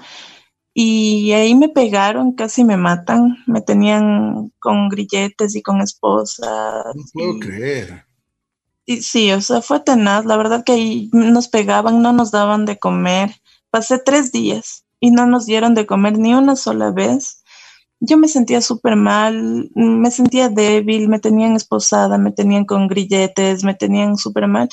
y 0.73 1.33
ahí 1.33 1.55
me 1.55 1.69
pegaron, 1.69 2.33
casi 2.33 2.65
me 2.65 2.77
matan, 2.77 3.39
me 3.47 3.61
tenían 3.61 4.53
con 4.61 4.89
grilletes 4.89 5.57
y 5.57 5.63
con 5.63 5.81
esposas. 5.81 6.95
No 6.95 7.05
puedo 7.13 7.39
creer. 7.41 8.05
Y 8.87 9.03
sí, 9.03 9.33
o 9.33 9.41
sea, 9.41 9.63
fue 9.63 9.81
tenaz, 9.81 10.25
la 10.25 10.37
verdad 10.37 10.65
que 10.65 10.73
ahí 10.73 11.11
nos 11.13 11.49
pegaban, 11.49 12.03
no 12.03 12.13
nos 12.13 12.31
daban 12.31 12.67
de 12.67 12.79
comer. 12.79 13.31
Pasé 13.71 13.99
tres 13.99 14.33
días 14.33 14.85
y 14.99 15.11
no 15.11 15.27
nos 15.27 15.47
dieron 15.47 15.75
de 15.75 15.87
comer 15.87 16.19
ni 16.19 16.35
una 16.35 16.57
sola 16.57 16.91
vez. 16.91 17.43
Yo 18.01 18.17
me 18.17 18.29
sentía 18.29 18.61
súper 18.63 18.97
mal, 18.97 19.71
me 19.75 20.11
sentía 20.11 20.49
débil, 20.49 21.09
me 21.09 21.21
tenían 21.21 21.55
esposada, 21.55 22.19
me 22.19 22.33
tenían 22.33 22.65
con 22.65 22.89
grilletes, 22.89 23.63
me 23.63 23.75
tenían 23.75 24.17
súper 24.17 24.49
mal 24.49 24.69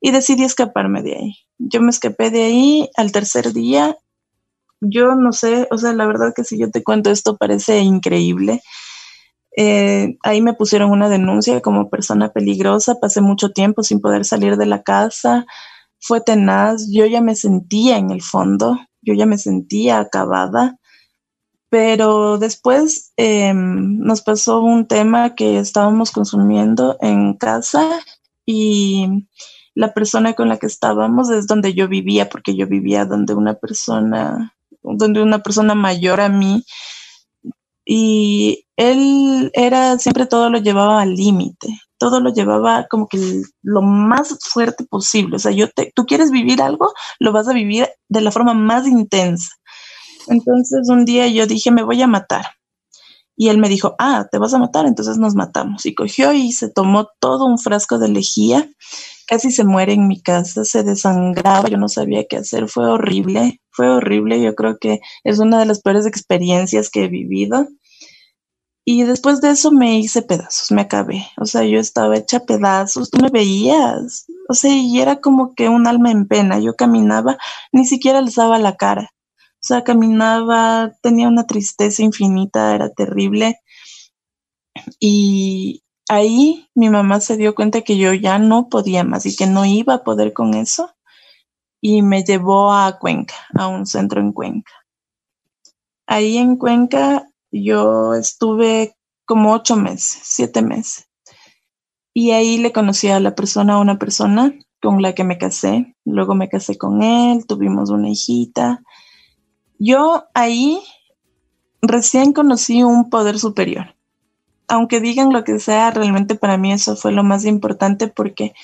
y 0.00 0.10
decidí 0.10 0.42
escaparme 0.42 1.02
de 1.02 1.16
ahí. 1.16 1.34
Yo 1.58 1.80
me 1.80 1.90
escapé 1.90 2.30
de 2.30 2.42
ahí 2.42 2.90
al 2.96 3.12
tercer 3.12 3.52
día. 3.52 3.96
Yo 4.80 5.14
no 5.14 5.32
sé, 5.32 5.68
o 5.70 5.78
sea, 5.78 5.92
la 5.92 6.06
verdad 6.06 6.32
que 6.34 6.42
si 6.42 6.58
yo 6.58 6.70
te 6.70 6.82
cuento 6.82 7.10
esto 7.10 7.36
parece 7.36 7.78
increíble. 7.80 8.60
Eh, 9.56 10.16
ahí 10.22 10.40
me 10.40 10.54
pusieron 10.54 10.90
una 10.90 11.08
denuncia 11.08 11.60
como 11.60 11.88
persona 11.88 12.32
peligrosa, 12.32 12.98
pasé 13.00 13.20
mucho 13.20 13.50
tiempo 13.50 13.82
sin 13.82 14.00
poder 14.00 14.24
salir 14.24 14.56
de 14.56 14.66
la 14.66 14.82
casa, 14.82 15.46
fue 16.02 16.20
tenaz, 16.20 16.88
yo 16.90 17.06
ya 17.06 17.20
me 17.20 17.36
sentía 17.36 17.96
en 17.96 18.10
el 18.10 18.22
fondo, 18.22 18.78
yo 19.02 19.14
ya 19.14 19.24
me 19.24 19.38
sentía 19.38 20.00
acabada, 20.00 20.78
pero 21.70 22.38
después 22.38 23.12
em, 23.16 23.98
nos 23.98 24.20
pasó 24.20 24.60
un 24.60 24.86
tema 24.86 25.34
que 25.36 25.58
estábamos 25.58 26.10
consumiendo 26.10 26.98
en 27.00 27.34
casa 27.34 28.00
y 28.44 29.28
la 29.74 29.94
persona 29.94 30.34
con 30.34 30.48
la 30.48 30.58
que 30.58 30.66
estábamos 30.66 31.30
es 31.30 31.46
donde 31.46 31.72
yo 31.72 31.88
vivía, 31.88 32.28
porque 32.28 32.56
yo 32.56 32.66
vivía 32.66 33.06
donde 33.06 33.34
una 33.34 33.54
persona, 33.54 34.54
donde 34.82 35.22
una 35.22 35.38
persona 35.38 35.74
mayor 35.74 36.20
a 36.20 36.28
mí, 36.28 36.64
y 37.84 38.66
él 38.90 39.50
era, 39.54 39.98
siempre 39.98 40.26
todo 40.26 40.50
lo 40.50 40.58
llevaba 40.58 41.02
al 41.02 41.14
límite 41.14 41.68
todo 42.02 42.18
lo 42.18 42.32
llevaba 42.32 42.88
como 42.90 43.06
que 43.06 43.42
lo 43.62 43.80
más 43.80 44.36
fuerte 44.40 44.82
posible. 44.82 45.36
O 45.36 45.38
sea, 45.38 45.52
yo 45.52 45.70
te, 45.70 45.92
tú 45.94 46.04
quieres 46.04 46.32
vivir 46.32 46.60
algo, 46.60 46.92
lo 47.20 47.30
vas 47.30 47.46
a 47.46 47.52
vivir 47.52 47.88
de 48.08 48.20
la 48.20 48.32
forma 48.32 48.54
más 48.54 48.88
intensa. 48.88 49.52
Entonces 50.26 50.88
un 50.88 51.04
día 51.04 51.28
yo 51.28 51.46
dije, 51.46 51.70
me 51.70 51.84
voy 51.84 52.02
a 52.02 52.08
matar. 52.08 52.44
Y 53.36 53.50
él 53.50 53.58
me 53.58 53.68
dijo, 53.68 53.94
ah, 54.00 54.26
te 54.32 54.38
vas 54.38 54.52
a 54.52 54.58
matar, 54.58 54.86
entonces 54.86 55.16
nos 55.16 55.36
matamos. 55.36 55.86
Y 55.86 55.94
cogió 55.94 56.32
y 56.32 56.50
se 56.50 56.68
tomó 56.68 57.08
todo 57.20 57.46
un 57.46 57.60
frasco 57.60 58.00
de 58.00 58.08
lejía. 58.08 58.68
Casi 59.28 59.52
se 59.52 59.62
muere 59.62 59.92
en 59.92 60.08
mi 60.08 60.20
casa, 60.20 60.64
se 60.64 60.82
desangraba, 60.82 61.68
yo 61.68 61.78
no 61.78 61.88
sabía 61.88 62.24
qué 62.28 62.38
hacer, 62.38 62.68
fue 62.68 62.90
horrible, 62.90 63.60
fue 63.70 63.88
horrible. 63.88 64.42
Yo 64.42 64.56
creo 64.56 64.76
que 64.78 65.00
es 65.22 65.38
una 65.38 65.60
de 65.60 65.66
las 65.66 65.80
peores 65.80 66.04
experiencias 66.04 66.90
que 66.90 67.04
he 67.04 67.08
vivido. 67.08 67.68
Y 68.84 69.04
después 69.04 69.40
de 69.40 69.50
eso 69.50 69.70
me 69.70 69.98
hice 69.98 70.22
pedazos, 70.22 70.72
me 70.72 70.82
acabé. 70.82 71.26
O 71.38 71.46
sea, 71.46 71.64
yo 71.64 71.78
estaba 71.78 72.16
hecha 72.16 72.40
pedazos, 72.40 73.10
tú 73.10 73.18
me 73.18 73.30
veías. 73.30 74.26
O 74.48 74.54
sea, 74.54 74.74
y 74.74 75.00
era 75.00 75.20
como 75.20 75.54
que 75.54 75.68
un 75.68 75.86
alma 75.86 76.10
en 76.10 76.26
pena. 76.26 76.58
Yo 76.58 76.74
caminaba, 76.74 77.38
ni 77.72 77.86
siquiera 77.86 78.18
alzaba 78.18 78.58
la 78.58 78.76
cara. 78.76 79.10
O 79.62 79.64
sea, 79.64 79.84
caminaba, 79.84 80.92
tenía 81.02 81.28
una 81.28 81.46
tristeza 81.46 82.02
infinita, 82.02 82.74
era 82.74 82.90
terrible. 82.90 83.60
Y 84.98 85.84
ahí 86.08 86.68
mi 86.74 86.90
mamá 86.90 87.20
se 87.20 87.36
dio 87.36 87.54
cuenta 87.54 87.82
que 87.82 87.96
yo 87.96 88.12
ya 88.14 88.38
no 88.38 88.68
podía 88.68 89.04
más 89.04 89.26
y 89.26 89.36
que 89.36 89.46
no 89.46 89.64
iba 89.64 89.94
a 89.94 90.04
poder 90.04 90.32
con 90.32 90.54
eso. 90.54 90.90
Y 91.80 92.02
me 92.02 92.24
llevó 92.24 92.72
a 92.72 92.98
Cuenca, 92.98 93.34
a 93.54 93.68
un 93.68 93.86
centro 93.86 94.20
en 94.20 94.32
Cuenca. 94.32 94.72
Ahí 96.06 96.38
en 96.38 96.56
Cuenca 96.56 97.28
yo 97.52 98.14
estuve 98.14 98.96
como 99.24 99.52
ocho 99.52 99.76
meses, 99.76 100.20
siete 100.24 100.62
meses. 100.62 101.08
Y 102.14 102.32
ahí 102.32 102.58
le 102.58 102.72
conocí 102.72 103.08
a 103.08 103.20
la 103.20 103.34
persona, 103.34 103.74
a 103.74 103.78
una 103.78 103.98
persona 103.98 104.54
con 104.80 105.00
la 105.00 105.14
que 105.14 105.24
me 105.24 105.38
casé. 105.38 105.94
Luego 106.04 106.34
me 106.34 106.48
casé 106.48 106.76
con 106.76 107.02
él, 107.02 107.46
tuvimos 107.46 107.90
una 107.90 108.10
hijita. 108.10 108.82
Yo 109.78 110.24
ahí 110.34 110.80
recién 111.80 112.32
conocí 112.32 112.82
un 112.82 113.10
poder 113.10 113.38
superior. 113.38 113.94
Aunque 114.68 115.00
digan 115.00 115.32
lo 115.32 115.44
que 115.44 115.58
sea, 115.58 115.90
realmente 115.90 116.34
para 116.34 116.56
mí 116.56 116.72
eso 116.72 116.96
fue 116.96 117.12
lo 117.12 117.24
más 117.24 117.44
importante 117.44 118.08
porque 118.08 118.54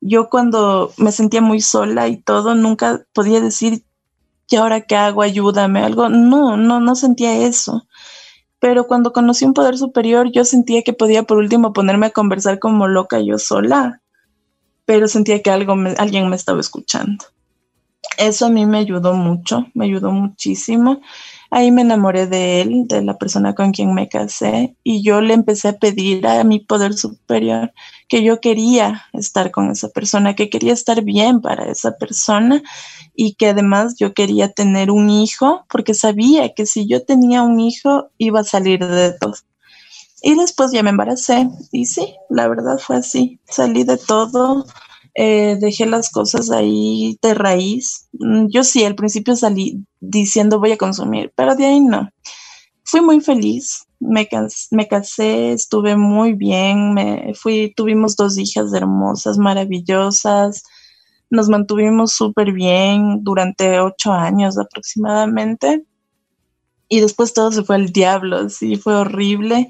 yo 0.00 0.28
cuando 0.28 0.92
me 0.96 1.12
sentía 1.12 1.40
muy 1.40 1.60
sola 1.60 2.08
y 2.08 2.18
todo, 2.18 2.54
nunca 2.54 3.04
podía 3.12 3.40
decir, 3.40 3.84
¿y 4.48 4.56
ahora 4.56 4.82
qué 4.82 4.96
hago? 4.96 5.22
Ayúdame, 5.22 5.80
algo. 5.80 6.08
No, 6.08 6.56
no, 6.56 6.80
no 6.80 6.94
sentía 6.94 7.36
eso 7.46 7.87
pero 8.60 8.86
cuando 8.86 9.12
conocí 9.12 9.44
un 9.44 9.54
poder 9.54 9.78
superior 9.78 10.30
yo 10.32 10.44
sentía 10.44 10.82
que 10.82 10.92
podía 10.92 11.22
por 11.22 11.38
último 11.38 11.72
ponerme 11.72 12.06
a 12.06 12.10
conversar 12.10 12.58
como 12.58 12.88
loca 12.88 13.20
yo 13.20 13.38
sola, 13.38 14.02
pero 14.84 15.08
sentía 15.08 15.42
que 15.42 15.50
algo 15.50 15.74
alguien 15.98 16.28
me 16.28 16.36
estaba 16.36 16.60
escuchando. 16.60 17.24
Eso 18.16 18.46
a 18.46 18.50
mí 18.50 18.66
me 18.66 18.78
ayudó 18.78 19.14
mucho, 19.14 19.66
me 19.74 19.84
ayudó 19.84 20.10
muchísimo. 20.10 21.00
Ahí 21.50 21.70
me 21.70 21.82
enamoré 21.82 22.26
de 22.26 22.60
él, 22.60 22.86
de 22.88 23.02
la 23.02 23.16
persona 23.16 23.54
con 23.54 23.72
quien 23.72 23.94
me 23.94 24.08
casé, 24.08 24.76
y 24.82 25.02
yo 25.02 25.20
le 25.20 25.34
empecé 25.34 25.68
a 25.68 25.78
pedir 25.78 26.26
a 26.26 26.42
mi 26.44 26.60
poder 26.60 26.94
superior 26.94 27.72
que 28.08 28.22
yo 28.22 28.40
quería 28.40 29.04
estar 29.12 29.50
con 29.50 29.70
esa 29.70 29.88
persona, 29.90 30.34
que 30.34 30.50
quería 30.50 30.72
estar 30.72 31.02
bien 31.02 31.40
para 31.40 31.70
esa 31.70 31.96
persona 31.96 32.62
y 33.14 33.34
que 33.34 33.48
además 33.48 33.96
yo 33.98 34.14
quería 34.14 34.52
tener 34.52 34.90
un 34.90 35.10
hijo 35.10 35.64
porque 35.68 35.94
sabía 35.94 36.54
que 36.54 36.66
si 36.66 36.86
yo 36.88 37.04
tenía 37.04 37.42
un 37.42 37.60
hijo 37.60 38.10
iba 38.18 38.40
a 38.40 38.44
salir 38.44 38.84
de 38.86 39.12
todo. 39.12 39.34
Y 40.22 40.34
después 40.34 40.72
ya 40.72 40.82
me 40.82 40.90
embaracé 40.90 41.48
y 41.70 41.86
sí, 41.86 42.14
la 42.28 42.48
verdad 42.48 42.78
fue 42.78 42.96
así, 42.96 43.40
salí 43.48 43.84
de 43.84 43.98
todo, 43.98 44.66
eh, 45.14 45.56
dejé 45.60 45.86
las 45.86 46.10
cosas 46.10 46.50
ahí 46.50 47.18
de 47.22 47.34
raíz. 47.34 48.08
Mm, 48.12 48.46
yo 48.48 48.64
sí, 48.64 48.84
al 48.84 48.94
principio 48.94 49.36
salí 49.36 49.84
diciendo 50.00 50.60
voy 50.60 50.72
a 50.72 50.78
consumir, 50.78 51.32
pero 51.36 51.54
de 51.56 51.66
ahí 51.66 51.80
no. 51.80 52.08
Fui 52.84 53.00
muy 53.00 53.20
feliz, 53.20 53.87
me, 54.00 54.28
casé, 54.28 55.52
estuve 55.52 55.96
muy 55.96 56.32
bien, 56.34 56.94
me 56.94 57.34
fui, 57.34 57.72
tuvimos 57.76 58.16
dos 58.16 58.38
hijas 58.38 58.72
hermosas, 58.72 59.38
maravillosas, 59.38 60.62
nos 61.30 61.48
mantuvimos 61.48 62.12
súper 62.12 62.52
bien 62.52 63.22
durante 63.22 63.80
ocho 63.80 64.12
años 64.12 64.58
aproximadamente. 64.58 65.84
Y 66.88 67.00
después 67.00 67.34
todo 67.34 67.52
se 67.52 67.64
fue 67.64 67.76
al 67.76 67.90
diablo, 67.90 68.48
sí, 68.48 68.76
fue 68.76 68.94
horrible. 68.94 69.68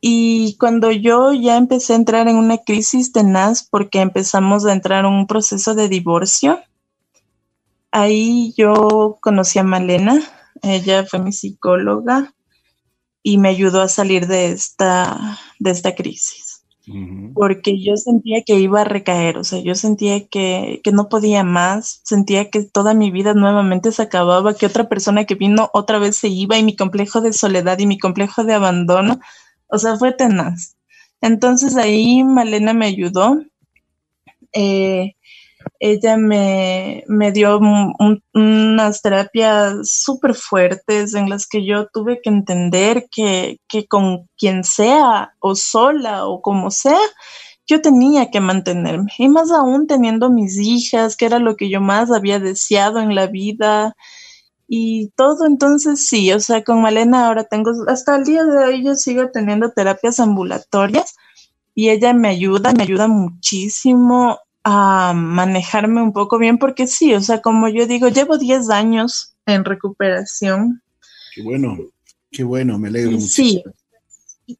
Y 0.00 0.56
cuando 0.58 0.90
yo 0.90 1.32
ya 1.32 1.56
empecé 1.56 1.94
a 1.94 1.96
entrar 1.96 2.28
en 2.28 2.36
una 2.36 2.58
crisis 2.58 3.12
tenaz 3.12 3.66
porque 3.68 4.00
empezamos 4.00 4.66
a 4.66 4.72
entrar 4.72 5.04
en 5.04 5.12
un 5.12 5.26
proceso 5.26 5.74
de 5.74 5.88
divorcio, 5.88 6.60
ahí 7.90 8.52
yo 8.56 9.18
conocí 9.22 9.58
a 9.58 9.64
Malena, 9.64 10.20
ella 10.62 11.06
fue 11.06 11.20
mi 11.20 11.32
psicóloga 11.32 12.34
y 13.28 13.38
me 13.38 13.48
ayudó 13.48 13.82
a 13.82 13.88
salir 13.88 14.26
de 14.26 14.52
esta, 14.52 15.38
de 15.58 15.70
esta 15.70 15.94
crisis. 15.94 16.64
Porque 17.34 17.78
yo 17.78 17.98
sentía 17.98 18.42
que 18.46 18.54
iba 18.54 18.80
a 18.80 18.84
recaer, 18.84 19.36
o 19.36 19.44
sea, 19.44 19.60
yo 19.60 19.74
sentía 19.74 20.26
que, 20.26 20.80
que 20.82 20.90
no 20.90 21.10
podía 21.10 21.44
más, 21.44 22.00
sentía 22.02 22.48
que 22.48 22.62
toda 22.62 22.94
mi 22.94 23.10
vida 23.10 23.34
nuevamente 23.34 23.92
se 23.92 24.00
acababa, 24.00 24.54
que 24.54 24.64
otra 24.64 24.88
persona 24.88 25.26
que 25.26 25.34
vino 25.34 25.68
otra 25.74 25.98
vez 25.98 26.16
se 26.16 26.28
iba 26.28 26.56
y 26.56 26.62
mi 26.62 26.74
complejo 26.74 27.20
de 27.20 27.34
soledad 27.34 27.78
y 27.78 27.86
mi 27.86 27.98
complejo 27.98 28.42
de 28.42 28.54
abandono 28.54 29.20
o 29.68 29.78
sea, 29.78 29.96
fue 29.96 30.12
tenaz. 30.12 30.76
Entonces 31.20 31.76
ahí 31.76 32.24
Malena 32.24 32.72
me 32.72 32.86
ayudó. 32.86 33.42
Eh, 34.52 35.14
ella 35.80 36.16
me, 36.16 37.04
dio 37.32 37.60
unas 38.34 39.02
terapias 39.02 39.88
súper 39.88 40.34
fuertes 40.34 41.14
en 41.14 41.30
las 41.30 41.46
que 41.46 41.64
yo 41.64 41.86
tuve 41.88 42.20
que 42.22 42.30
entender 42.30 43.06
que, 43.10 43.60
que, 43.68 43.86
con 43.86 44.28
quien 44.36 44.64
sea 44.64 45.34
o 45.38 45.54
sola 45.54 46.26
o 46.26 46.42
como 46.42 46.70
sea, 46.70 46.98
yo 47.66 47.80
tenía 47.80 48.30
que 48.30 48.40
mantenerme. 48.40 49.12
Y 49.18 49.28
más 49.28 49.52
aún 49.52 49.86
teniendo 49.86 50.30
mis 50.30 50.58
hijas, 50.58 51.16
que 51.16 51.26
era 51.26 51.38
lo 51.38 51.56
que 51.56 51.70
yo 51.70 51.80
más 51.80 52.10
había 52.10 52.40
deseado 52.40 52.98
en 52.98 53.14
la 53.14 53.26
vida 53.26 53.94
y 54.66 55.10
todo, 55.16 55.46
entonces 55.46 56.08
sí, 56.08 56.32
o 56.32 56.40
sea, 56.40 56.64
con 56.64 56.82
Malena 56.82 57.26
ahora 57.26 57.44
tengo, 57.44 57.70
hasta 57.86 58.16
el 58.16 58.24
día 58.24 58.44
de 58.44 58.64
hoy 58.64 58.84
yo 58.84 58.94
sigo 58.96 59.30
teniendo 59.30 59.70
terapias 59.70 60.20
ambulatorias 60.20 61.14
y 61.74 61.90
ella 61.90 62.12
me 62.12 62.28
ayuda, 62.28 62.72
me 62.72 62.82
ayuda 62.82 63.08
muchísimo 63.08 64.38
a 64.64 65.12
manejarme 65.14 66.02
un 66.02 66.12
poco 66.12 66.38
bien, 66.38 66.58
porque 66.58 66.86
sí, 66.86 67.14
o 67.14 67.20
sea, 67.20 67.40
como 67.40 67.68
yo 67.68 67.86
digo, 67.86 68.08
llevo 68.08 68.38
10 68.38 68.70
años 68.70 69.34
en 69.46 69.64
recuperación. 69.64 70.82
Qué 71.34 71.42
bueno, 71.42 71.78
qué 72.30 72.44
bueno, 72.44 72.78
me 72.78 72.88
alegro 72.88 73.12
mucho. 73.12 73.26
Sí, 73.26 73.62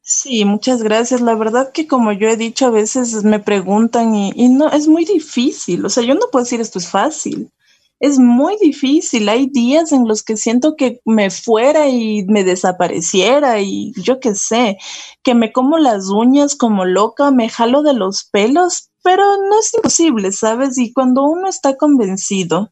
sí, 0.01 0.45
muchas 0.45 0.81
gracias. 0.81 1.21
La 1.21 1.35
verdad 1.35 1.71
que 1.71 1.87
como 1.87 2.11
yo 2.11 2.29
he 2.29 2.37
dicho, 2.37 2.67
a 2.67 2.71
veces 2.71 3.23
me 3.23 3.39
preguntan 3.39 4.15
y, 4.15 4.31
y 4.35 4.49
no, 4.49 4.71
es 4.71 4.87
muy 4.87 5.05
difícil, 5.05 5.85
o 5.85 5.89
sea, 5.89 6.03
yo 6.03 6.15
no 6.15 6.21
puedo 6.31 6.43
decir 6.43 6.61
esto 6.61 6.79
es 6.79 6.87
fácil 6.87 7.51
es 7.99 8.17
muy 8.17 8.57
difícil. 8.57 9.29
Hay 9.29 9.47
días 9.47 9.91
en 9.91 10.07
los 10.07 10.23
que 10.23 10.37
siento 10.37 10.75
que 10.75 11.01
me 11.05 11.29
fuera 11.29 11.89
y 11.89 12.23
me 12.25 12.43
desapareciera 12.43 13.59
y 13.61 13.93
yo 14.01 14.19
qué 14.19 14.35
sé, 14.35 14.77
que 15.21 15.35
me 15.35 15.51
como 15.51 15.77
las 15.77 16.09
uñas 16.09 16.55
como 16.55 16.85
loca, 16.85 17.31
me 17.31 17.49
jalo 17.49 17.83
de 17.83 17.93
los 17.93 18.23
pelos, 18.23 18.88
pero 19.03 19.23
no 19.37 19.59
es 19.59 19.73
imposible, 19.73 20.31
¿sabes? 20.31 20.77
Y 20.77 20.93
cuando 20.93 21.23
uno 21.23 21.47
está 21.47 21.77
convencido 21.77 22.71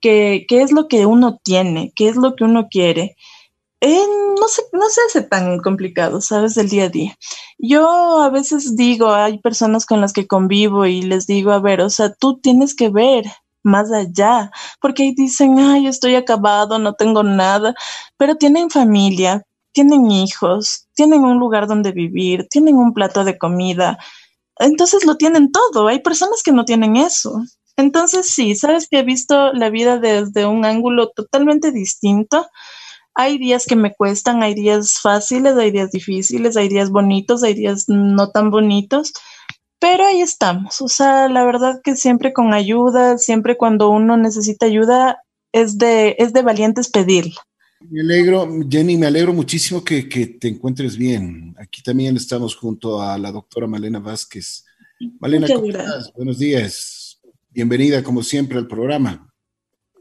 que, 0.00 0.46
es 0.48 0.72
lo 0.72 0.88
que 0.88 1.06
uno 1.06 1.40
tiene, 1.42 1.92
qué 1.94 2.08
es 2.08 2.16
lo 2.16 2.34
que 2.34 2.44
uno 2.44 2.68
quiere, 2.68 3.16
eh, 3.80 4.04
no, 4.38 4.48
se, 4.48 4.62
no 4.72 4.88
se 4.88 5.00
hace 5.08 5.22
tan 5.22 5.58
complicado, 5.60 6.20
¿sabes? 6.20 6.54
Del 6.54 6.68
día 6.68 6.84
a 6.84 6.88
día. 6.88 7.16
Yo 7.58 8.20
a 8.20 8.30
veces 8.30 8.76
digo, 8.76 9.12
hay 9.12 9.38
personas 9.38 9.86
con 9.86 10.00
las 10.00 10.12
que 10.12 10.26
convivo 10.26 10.86
y 10.86 11.02
les 11.02 11.26
digo, 11.26 11.52
a 11.52 11.60
ver, 11.60 11.80
o 11.80 11.90
sea, 11.90 12.12
tú 12.14 12.38
tienes 12.40 12.74
que 12.74 12.90
ver 12.90 13.24
más 13.62 13.92
allá, 13.92 14.50
porque 14.80 15.04
ahí 15.04 15.14
dicen, 15.14 15.58
ay, 15.58 15.86
estoy 15.86 16.16
acabado, 16.16 16.78
no 16.78 16.94
tengo 16.94 17.22
nada, 17.22 17.74
pero 18.16 18.36
tienen 18.36 18.70
familia, 18.70 19.44
tienen 19.72 20.10
hijos, 20.10 20.88
tienen 20.94 21.24
un 21.24 21.38
lugar 21.38 21.66
donde 21.66 21.92
vivir, 21.92 22.46
tienen 22.50 22.76
un 22.76 22.92
plato 22.92 23.24
de 23.24 23.38
comida, 23.38 23.98
entonces 24.62 25.04
lo 25.04 25.16
tienen 25.16 25.52
todo, 25.52 25.88
hay 25.88 26.00
personas 26.00 26.42
que 26.42 26.52
no 26.52 26.64
tienen 26.64 26.96
eso. 26.96 27.42
Entonces 27.76 28.28
sí, 28.28 28.54
sabes 28.54 28.88
que 28.88 29.00
he 29.00 29.02
visto 29.02 29.52
la 29.52 29.70
vida 29.70 29.98
desde 29.98 30.46
un 30.46 30.64
ángulo 30.64 31.10
totalmente 31.10 31.72
distinto. 31.72 32.46
Hay 33.14 33.38
días 33.38 33.66
que 33.66 33.76
me 33.76 33.94
cuestan, 33.94 34.42
hay 34.42 34.54
días 34.54 35.00
fáciles, 35.02 35.56
hay 35.56 35.70
días 35.70 35.90
difíciles, 35.90 36.56
hay 36.56 36.68
días 36.68 36.90
bonitos, 36.90 37.42
hay 37.42 37.54
días 37.54 37.84
no 37.88 38.30
tan 38.30 38.50
bonitos, 38.50 39.12
pero 39.78 40.06
ahí 40.06 40.20
estamos, 40.22 40.80
o 40.80 40.88
sea, 40.88 41.28
la 41.28 41.44
verdad 41.44 41.80
que 41.82 41.96
siempre 41.96 42.32
con 42.32 42.54
ayuda, 42.54 43.18
siempre 43.18 43.56
cuando 43.56 43.90
uno 43.90 44.16
necesita 44.16 44.66
ayuda, 44.66 45.22
es 45.52 45.76
de, 45.76 46.14
es 46.18 46.32
de 46.32 46.42
valientes 46.42 46.88
pedirla. 46.88 47.42
Me 47.90 48.00
alegro, 48.00 48.48
Jenny, 48.68 48.96
me 48.96 49.06
alegro 49.06 49.32
muchísimo 49.32 49.84
que, 49.84 50.08
que, 50.08 50.26
te 50.26 50.48
encuentres 50.48 50.96
bien. 50.96 51.54
Aquí 51.58 51.82
también 51.82 52.16
estamos 52.16 52.56
junto 52.56 53.00
a 53.02 53.18
la 53.18 53.30
doctora 53.30 53.66
Malena 53.66 53.98
Vázquez. 53.98 54.64
Malena, 55.20 55.46
¿cómo 55.48 55.66
estás? 55.66 56.12
Buenos 56.14 56.38
días. 56.38 57.20
Bienvenida, 57.50 58.02
como 58.02 58.22
siempre, 58.22 58.58
al 58.58 58.66
programa. 58.66 59.32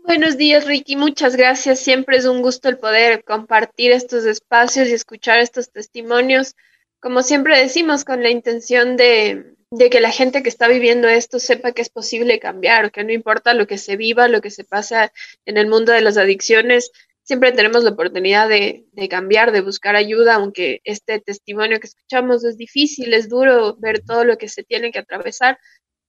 Buenos 0.06 0.38
días, 0.38 0.66
Ricky. 0.66 0.96
Muchas 0.96 1.36
gracias. 1.36 1.80
Siempre 1.80 2.18
es 2.18 2.26
un 2.26 2.42
gusto 2.42 2.70
el 2.70 2.78
poder 2.78 3.24
compartir 3.24 3.92
estos 3.92 4.26
espacios 4.26 4.88
y 4.88 4.94
escuchar 4.94 5.40
estos 5.40 5.72
testimonios. 5.72 6.56
Como 7.00 7.24
siempre 7.24 7.60
decimos, 7.60 8.04
con 8.04 8.24
la 8.24 8.30
intención 8.30 8.98
de, 8.98 9.56
de 9.72 9.90
que 9.90 10.02
la 10.02 10.12
gente 10.12 10.44
que 10.44 10.50
está 10.50 10.68
viviendo 10.68 11.08
esto 11.08 11.40
sepa 11.40 11.72
que 11.72 11.82
es 11.82 11.90
posible 11.90 12.40
cambiar, 12.40 12.92
que 12.92 13.04
no 13.04 13.12
importa 13.12 13.54
lo 13.54 13.68
que 13.68 13.78
se 13.78 13.96
viva, 13.96 14.28
lo 14.28 14.42
que 14.42 14.52
se 14.52 14.64
pasa 14.64 15.12
en 15.46 15.58
el 15.58 15.68
mundo 15.68 15.92
de 15.92 16.02
las 16.02 16.18
adicciones, 16.18 16.92
siempre 17.32 17.54
tenemos 17.54 17.86
la 17.86 17.92
oportunidad 17.92 18.50
de, 18.50 18.90
cambiar, 19.10 19.54
de 19.54 19.62
buscar 19.62 19.96
ayuda, 19.96 20.36
aunque 20.36 20.82
este 20.84 21.22
testimonio 21.22 21.80
que 21.80 21.88
escuchamos 21.88 22.44
es 22.44 22.58
difícil, 22.58 23.14
es 23.14 23.30
duro 23.30 23.78
ver 23.78 24.04
todo 24.06 24.26
lo 24.26 24.38
que 24.38 24.50
se 24.50 24.66
tiene 24.66 24.92
que 24.92 25.00
atravesar, 25.00 25.58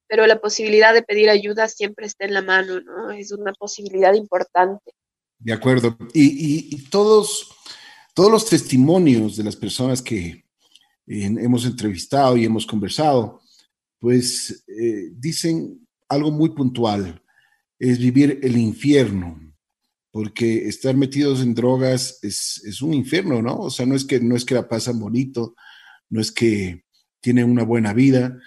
pero 0.09 0.27
la 0.27 0.41
posibilidad 0.41 0.93
de 0.93 1.05
pedir 1.05 1.31
ayuda 1.31 1.69
siempre 1.69 2.07
está 2.07 2.25
en 2.25 2.35
la 2.35 2.43
mano, 2.43 2.81
¿no? 2.81 3.13
Es 3.13 3.31
una 3.31 3.53
posibilidad 3.53 4.15
importante. 4.15 4.91
De 5.39 5.53
acuerdo. 5.53 5.97
Y, 6.13 6.77
todos, 6.91 7.55
todos 8.15 8.33
los 8.33 8.45
testimonios 8.45 9.37
de 9.37 9.45
las 9.45 9.55
personas 9.55 10.03
que 10.03 10.45
hemos 11.07 11.65
entrevistado 11.65 12.37
y 12.37 12.47
hemos 12.47 12.67
conversado, 12.67 13.43
pues 14.01 14.65
eh, 14.67 15.11
dicen 15.13 15.87
algo 16.09 16.33
muy 16.33 16.49
puntual, 16.49 17.23
es 17.79 18.01
vivir 18.01 18.41
el 18.43 18.57
infierno, 18.57 19.52
porque 20.13 20.69
estar 20.69 20.95
metidos 20.95 21.41
en 21.41 21.55
drogas 21.55 22.19
es, 22.23 22.81
un 22.83 22.95
infierno, 22.95 23.43
¿no? 23.43 23.57
O 23.57 23.71
sea, 23.71 23.87
no 23.87 23.97
es, 23.97 24.05
que, 24.05 24.21
no 24.21 24.37
es 24.37 24.45
que 24.45 24.55
la 24.55 24.69
pasan 24.69 25.01
bonito, 25.01 25.57
no 26.11 26.21
es 26.21 26.31
que 26.31 26.85
tienen 27.21 27.51
una 27.51 27.65
buena 27.65 27.95
vida, 27.95 28.39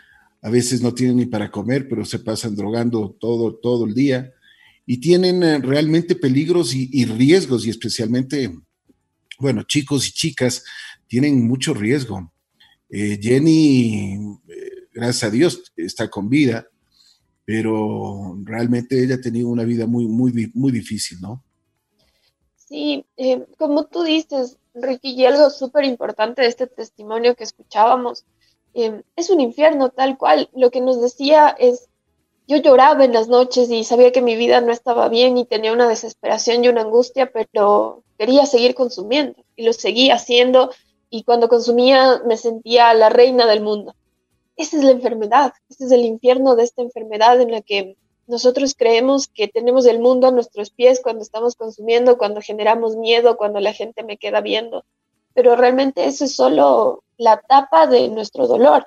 a 0.41 0.49
veces 0.49 0.81
no 0.81 0.93
tienen 0.93 1.17
ni 1.17 1.25
para 1.25 1.51
comer, 1.51 1.89
pero 1.89 2.05
se 2.05 2.19
pasan 2.19 2.55
drogando 2.55 3.17
todo, 3.19 3.55
todo 3.55 3.85
el 3.85 3.95
día 3.95 4.31
y 4.85 4.97
tienen 4.97 5.41
eh, 5.41 5.57
realmente 5.57 6.15
peligros 6.15 6.75
y, 6.75 7.05
riesgos 7.05 7.65
y 7.65 7.71
especialmente, 7.71 8.53
bueno, 9.39 9.63
chicos 9.63 10.07
y 10.07 10.11
chicas 10.11 10.63
tienen 11.07 11.47
mucho 11.47 11.73
riesgo. 11.73 12.31
Eh, 12.89 13.19
Jenny 13.19 14.19
gracias 14.95 15.23
a 15.23 15.31
Dios 15.31 15.73
está 15.75 16.09
con 16.09 16.29
vida, 16.29 16.67
pero 17.43 18.39
realmente 18.43 19.03
ella 19.03 19.15
ha 19.15 19.21
tenido 19.21 19.49
una 19.49 19.63
vida 19.63 19.85
muy, 19.85 20.07
muy, 20.07 20.51
muy 20.53 20.71
difícil, 20.71 21.19
¿no? 21.21 21.44
Sí, 22.65 23.05
eh, 23.17 23.45
como 23.57 23.85
tú 23.85 24.03
dices, 24.03 24.57
Ricky, 24.73 25.11
y 25.13 25.25
algo 25.25 25.49
súper 25.51 25.85
importante 25.85 26.41
de 26.41 26.47
este 26.47 26.67
testimonio 26.67 27.35
que 27.35 27.43
escuchábamos, 27.43 28.25
eh, 28.73 29.03
es 29.15 29.29
un 29.29 29.39
infierno 29.39 29.89
tal 29.89 30.17
cual. 30.17 30.49
Lo 30.53 30.71
que 30.71 30.81
nos 30.81 30.99
decía 31.01 31.55
es, 31.59 31.87
yo 32.47 32.57
lloraba 32.57 33.05
en 33.05 33.13
las 33.13 33.27
noches 33.27 33.69
y 33.69 33.83
sabía 33.83 34.11
que 34.11 34.21
mi 34.21 34.35
vida 34.35 34.61
no 34.61 34.71
estaba 34.71 35.09
bien 35.09 35.37
y 35.37 35.45
tenía 35.45 35.73
una 35.73 35.87
desesperación 35.87 36.63
y 36.63 36.69
una 36.69 36.81
angustia, 36.81 37.31
pero 37.31 38.03
quería 38.17 38.45
seguir 38.45 38.75
consumiendo 38.75 39.43
y 39.55 39.65
lo 39.65 39.73
seguía 39.73 40.15
haciendo 40.15 40.71
y 41.09 41.23
cuando 41.23 41.49
consumía 41.49 42.21
me 42.25 42.37
sentía 42.37 42.93
la 42.95 43.09
reina 43.09 43.45
del 43.45 43.61
mundo. 43.61 43.93
Esa 44.57 44.77
es 44.77 44.83
la 44.83 44.91
enfermedad, 44.91 45.53
este 45.69 45.85
es 45.85 45.91
el 45.91 46.05
infierno 46.05 46.55
de 46.55 46.63
esta 46.63 46.81
enfermedad 46.81 47.39
en 47.41 47.51
la 47.51 47.61
que 47.61 47.97
nosotros 48.27 48.73
creemos 48.75 49.27
que 49.27 49.47
tenemos 49.47 49.85
el 49.85 49.99
mundo 49.99 50.27
a 50.27 50.31
nuestros 50.31 50.71
pies 50.71 50.99
cuando 51.01 51.21
estamos 51.21 51.55
consumiendo, 51.55 52.17
cuando 52.17 52.41
generamos 52.41 52.95
miedo, 52.95 53.37
cuando 53.37 53.59
la 53.59 53.73
gente 53.73 54.03
me 54.03 54.17
queda 54.17 54.41
viendo, 54.41 54.83
pero 55.33 55.55
realmente 55.55 56.05
eso 56.05 56.25
es 56.25 56.35
solo 56.35 57.03
la 57.17 57.39
tapa 57.41 57.87
de 57.87 58.09
nuestro 58.09 58.47
dolor. 58.47 58.85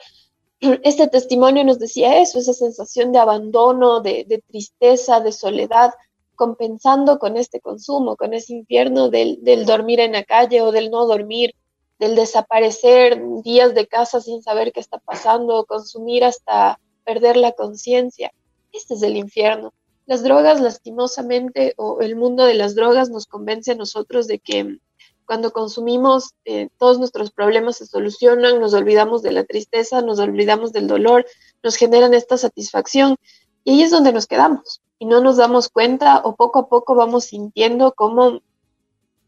Este 0.82 1.07
testimonio 1.07 1.64
nos 1.64 1.78
decía 1.78 2.20
eso, 2.20 2.39
esa 2.39 2.53
sensación 2.53 3.12
de 3.12 3.18
abandono, 3.18 4.01
de, 4.01 4.43
tristeza, 4.49 5.20
de 5.20 5.32
soledad, 5.32 5.93
compensando 6.34 7.18
con 7.18 7.36
este 7.36 7.61
consumo, 7.61 8.16
con 8.16 8.32
ese 8.34 8.55
infierno 8.55 9.09
del, 9.09 9.43
del 9.43 9.66
dormir 9.66 10.01
en 10.01 10.12
la 10.12 10.24
calle 10.24 10.62
o 10.62 10.72
del 10.72 10.91
no 10.91 11.07
dormir, 11.07 11.55
del 11.99 12.14
desaparecer 12.14 13.20
días 13.43 13.74
de 13.74 13.86
casa 13.86 14.20
sin 14.20 14.43
saber 14.43 14.72
qué 14.72 14.80
está 14.80 14.99
pasando, 14.99 15.64
consumir 15.64 16.24
hasta 16.24 16.80
perder 17.05 17.36
la 17.36 17.53
conciencia. 17.53 18.32
Este 18.73 18.95
es 18.95 19.03
el 19.03 19.16
infierno. 19.16 19.73
Las 20.07 20.23
drogas, 20.23 20.61
lastimosamente, 20.61 21.75
o 21.77 22.01
el 22.01 22.16
mundo 22.16 22.45
de 22.45 22.55
las 22.55 22.75
drogas 22.75 23.11
nos 23.11 23.27
convence 23.27 23.73
a 23.73 23.75
nosotros 23.75 24.27
de 24.27 24.39
que 24.39 24.79
cuando 25.27 25.53
consumimos 25.53 26.31
eh, 26.47 26.71
todos 26.79 26.99
nuestros 26.99 27.31
problemas 27.31 27.77
se 27.77 27.87
solucionan, 27.87 28.61
nos 28.61 28.73
olvidamos 28.73 29.21
de 29.21 29.33
la 29.33 29.45
tristeza, 29.45 30.01
nos 30.01 30.19
olvidamos 30.19 30.73
del 30.73 30.87
dolor, 30.87 31.27
nos 31.62 31.77
generan 31.77 32.14
esta 32.14 32.39
satisfacción 32.39 33.16
y 33.62 33.73
ahí 33.73 33.83
es 33.83 33.91
donde 33.91 34.14
nos 34.14 34.27
quedamos 34.27 34.81
y 34.99 35.05
no 35.05 35.21
nos 35.21 35.37
damos 35.37 35.69
cuenta 35.69 36.23
o 36.25 36.35
poco 36.35 36.61
a 36.61 36.69
poco 36.69 36.95
vamos 36.95 37.25
sintiendo 37.25 37.93
cómo 37.93 38.41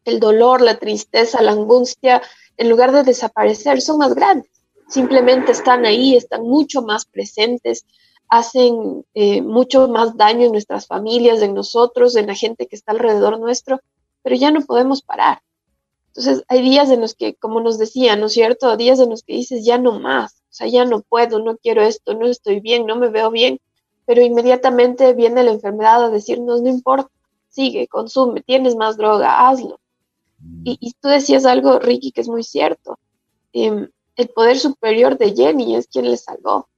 el 0.06 0.20
dolor, 0.20 0.62
la 0.62 0.78
tristeza, 0.78 1.42
la 1.42 1.52
angustia, 1.52 2.22
en 2.56 2.70
lugar 2.70 2.92
de 2.92 3.02
desaparecer, 3.02 3.82
son 3.82 3.98
más 3.98 4.14
grandes. 4.14 4.50
Simplemente 4.88 5.52
están 5.52 5.84
ahí, 5.84 6.16
están 6.16 6.42
mucho 6.42 6.80
más 6.80 7.04
presentes, 7.04 7.84
hacen 8.30 9.04
eh, 9.14 9.42
mucho 9.42 9.88
más 9.88 10.16
daño 10.16 10.46
en 10.46 10.52
nuestras 10.52 10.86
familias, 10.86 11.42
en 11.42 11.52
nosotros, 11.52 12.16
en 12.16 12.28
la 12.28 12.34
gente 12.34 12.66
que 12.66 12.76
está 12.76 12.92
alrededor 12.92 13.40
nuestro, 13.40 13.80
pero 14.22 14.36
ya 14.36 14.52
no 14.52 14.62
podemos 14.62 15.02
parar. 15.02 15.42
Entonces, 16.08 16.44
hay 16.48 16.62
días 16.62 16.90
en 16.90 17.00
los 17.00 17.14
que, 17.14 17.34
como 17.34 17.60
nos 17.60 17.78
decía, 17.78 18.16
¿no 18.16 18.26
es 18.26 18.32
cierto? 18.32 18.76
Días 18.76 19.00
en 19.00 19.10
los 19.10 19.24
que 19.24 19.34
dices, 19.34 19.64
ya 19.64 19.78
no 19.78 19.98
más, 19.98 20.32
o 20.32 20.52
sea, 20.52 20.68
ya 20.68 20.84
no 20.84 21.02
puedo, 21.02 21.40
no 21.40 21.56
quiero 21.56 21.82
esto, 21.82 22.14
no 22.14 22.26
estoy 22.26 22.60
bien, 22.60 22.86
no 22.86 22.96
me 22.96 23.08
veo 23.08 23.30
bien, 23.30 23.60
pero 24.06 24.22
inmediatamente 24.22 25.12
viene 25.14 25.42
la 25.42 25.52
enfermedad 25.52 26.04
a 26.04 26.10
decirnos, 26.10 26.62
no 26.62 26.68
importa, 26.68 27.10
sigue, 27.48 27.88
consume, 27.88 28.42
tienes 28.42 28.76
más 28.76 28.96
droga, 28.96 29.48
hazlo. 29.48 29.80
Mm. 30.38 30.62
Y, 30.64 30.94
tú 31.00 31.08
decías 31.08 31.44
algo, 31.44 31.80
Ricky, 31.80 32.12
que 32.12 32.20
es 32.20 32.28
muy 32.28 32.44
cierto. 32.44 32.96
Em, 33.52 33.88
el 34.14 34.28
poder 34.28 34.58
superior 34.58 35.18
de 35.18 35.34
Jenny 35.34 35.74
es 35.76 35.88
quien 35.88 36.08
le 36.08 36.16
salvó, 36.16 36.68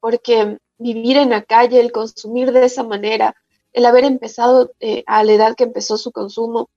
porque 0.00 0.58
vivir 0.80 1.18
en 1.18 1.30
la 1.30 1.42
calle, 1.42 1.78
el 1.78 1.92
consumir 1.92 2.52
de 2.52 2.64
esa 2.64 2.82
manera, 2.82 3.36
el 3.72 3.86
haber 3.86 4.04
empezado 4.04 4.72
eh, 4.80 5.04
a 5.06 5.22
la 5.22 5.32
edad 5.32 5.54
que 5.54 5.64
empezó 5.64 5.96
su 5.98 6.10
consumo, 6.10 6.68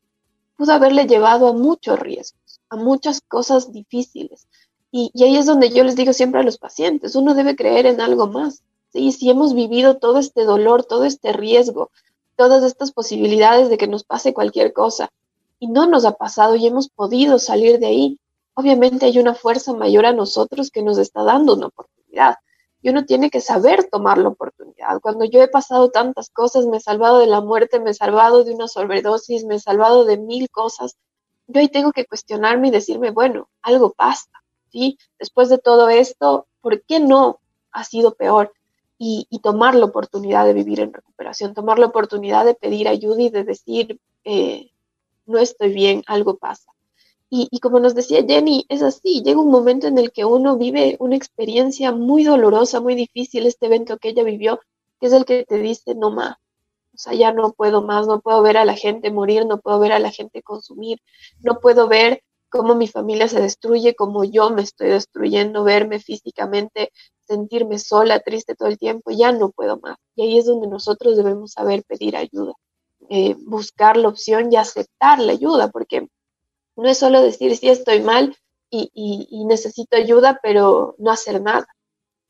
pudo 0.57 0.73
haberle 0.73 1.07
llevado 1.07 1.47
a 1.47 1.53
muchos 1.53 1.97
riesgos, 1.99 2.61
a 2.69 2.75
muchas 2.75 3.21
cosas 3.21 3.71
difíciles. 3.71 4.47
Y, 4.91 5.11
ahí 5.23 5.37
es 5.37 5.47
donde 5.47 5.69
yo 5.69 5.83
les 5.83 5.95
digo 5.95 6.13
siempre 6.13 6.41
a 6.41 6.43
los 6.43 6.57
pacientes, 6.57 7.15
uno 7.15 7.33
debe 7.33 7.55
creer 7.55 7.85
en 7.87 8.01
algo 8.01 8.27
más. 8.27 8.61
¿sí? 8.91 9.11
Si 9.11 9.29
hemos 9.29 9.55
vivido 9.55 9.97
todo 9.97 10.19
este 10.19 10.43
dolor, 10.43 10.83
todo 10.83 11.05
este 11.05 11.31
riesgo, 11.33 11.89
todas 12.35 12.63
estas 12.63 12.91
posibilidades 12.91 13.69
de 13.69 13.77
que 13.77 13.87
nos 13.87 14.03
pase 14.03 14.33
cualquier 14.33 14.73
cosa 14.73 15.09
y 15.59 15.67
no 15.67 15.87
nos 15.87 16.05
ha 16.05 16.11
pasado 16.11 16.55
y 16.55 16.67
hemos 16.67 16.89
podido 16.89 17.39
salir 17.39 17.79
de 17.79 17.87
ahí, 17.87 18.19
obviamente 18.53 19.05
hay 19.05 19.17
una 19.17 19.33
fuerza 19.33 19.73
mayor 19.73 20.05
a 20.05 20.13
nosotros 20.13 20.69
que 20.69 20.83
nos 20.83 20.97
está 20.97 21.23
dando 21.23 21.55
una 21.55 21.67
oportunidad 21.67 22.35
y 22.83 22.89
uno 22.89 23.05
tiene 23.05 23.29
que 23.29 23.39
saber 23.39 23.85
tomar 23.89 24.17
la 24.17 24.27
oportunidad. 24.27 24.99
Cuando 25.01 25.23
yo 25.23 25.41
he 25.41 25.47
pasado 25.47 25.89
tantas 25.89 26.29
cosas, 26.29 26.65
me 26.67 26.77
he 26.77 26.81
salvado 26.81 27.19
de 27.19 27.27
la 27.27 27.39
muerte, 27.39 27.79
me 27.79 27.91
he 27.91 27.93
salvado 27.93 28.43
de 28.43 28.53
una 28.53 28.67
sobredosis, 28.67 29.45
me 29.45 29.55
he 29.55 29.59
salvado 29.59 30.03
de 30.03 30.17
mil 30.17 30.49
cosas, 30.49 30.97
yo 31.47 31.61
ahí 31.61 31.69
tengo 31.69 31.93
que 31.93 32.05
cuestionarme 32.05 32.67
y 32.67 32.71
decirme, 32.71 33.11
bueno, 33.11 33.49
algo 33.61 33.93
pasa, 33.93 34.29
¿sí? 34.69 34.97
Después 35.17 35.47
de 35.47 35.59
todo 35.59 35.89
esto, 35.89 36.47
¿por 36.59 36.83
qué 36.83 36.99
no 36.99 37.39
ha 37.71 37.85
sido 37.85 38.15
peor? 38.15 38.53
Y, 38.97 39.27
tomar 39.41 39.75
la 39.75 39.85
oportunidad 39.85 40.45
de 40.45 40.53
vivir 40.53 40.79
en 40.79 40.93
recuperación, 40.93 41.53
tomar 41.53 41.77
la 41.77 41.87
oportunidad 41.87 42.45
de 42.45 42.55
pedir 42.55 42.87
ayuda 42.87 43.21
y 43.21 43.29
de 43.29 43.43
decir, 43.43 43.99
eh, 44.23 44.71
no 45.25 45.39
estoy 45.39 45.73
bien, 45.73 46.03
algo 46.07 46.37
pasa. 46.37 46.72
Y, 47.35 47.59
como 47.61 47.79
nos 47.79 47.95
decía 47.95 48.23
Jenny, 48.23 48.67
es 48.69 48.83
así, 48.83 49.23
llega 49.23 49.41
un 49.41 49.49
momento 49.49 49.87
en 49.87 49.97
el 49.97 50.11
que 50.11 50.23
uno 50.23 50.55
vive 50.55 50.97
una 50.99 51.15
experiencia 51.15 51.91
muy 51.91 52.23
dolorosa, 52.23 52.79
muy 52.79 52.93
difícil, 52.93 53.47
este 53.47 53.65
evento 53.65 53.97
que 53.97 54.09
ella 54.09 54.21
vivió, 54.21 54.59
que 54.99 55.07
es 55.07 55.13
el 55.13 55.25
que 55.25 55.43
te 55.43 55.57
dice, 55.57 55.95
no 55.95 56.11
más, 56.11 56.35
o 56.93 56.97
sea, 56.97 57.13
ya 57.15 57.33
no 57.33 57.53
puedo 57.53 57.81
más, 57.81 58.05
no 58.05 58.21
puedo 58.21 58.43
ver 58.43 58.57
a 58.57 58.65
la 58.65 58.75
gente 58.75 59.09
morir, 59.09 59.47
no 59.47 59.59
puedo 59.59 59.79
ver 59.79 59.93
a 59.93 59.97
la 59.97 60.11
gente 60.11 60.43
consumir, 60.43 60.99
no 61.39 61.59
puedo 61.59 61.87
ver 61.87 62.21
cómo 62.49 62.75
mi 62.75 62.87
familia 62.87 63.27
se 63.27 63.41
destruye, 63.41 63.95
cómo 63.95 64.23
yo 64.23 64.51
me 64.51 64.61
estoy 64.61 64.89
destruyendo, 64.89 65.63
verme 65.63 65.97
físicamente, 65.97 66.91
sentirme 67.25 67.79
sola, 67.79 68.19
triste 68.19 68.53
todo 68.53 68.69
el 68.69 68.77
tiempo, 68.77 69.09
ya 69.09 69.31
no 69.31 69.49
puedo 69.49 69.79
más. 69.79 69.97
Y 70.15 70.21
ahí 70.21 70.37
es 70.37 70.45
donde 70.45 70.67
nosotros 70.67 71.17
debemos 71.17 71.53
saber 71.53 71.83
pedir 71.83 72.15
ayuda, 72.15 72.53
eh, 73.09 73.35
buscar 73.39 73.97
la 73.97 74.09
opción 74.09 74.53
y 74.53 74.57
aceptar 74.57 75.19
la 75.19 75.31
ayuda, 75.31 75.71
porque 75.71 76.09
no 76.75 76.89
es 76.89 76.97
solo 76.97 77.21
decir, 77.21 77.55
sí, 77.55 77.69
estoy 77.69 78.01
mal 78.01 78.35
y, 78.69 79.45
necesito 79.45 79.95
ayuda, 79.95 80.39
pero 80.41 80.95
no 80.97 81.11
hacer 81.11 81.41
nada. 81.41 81.67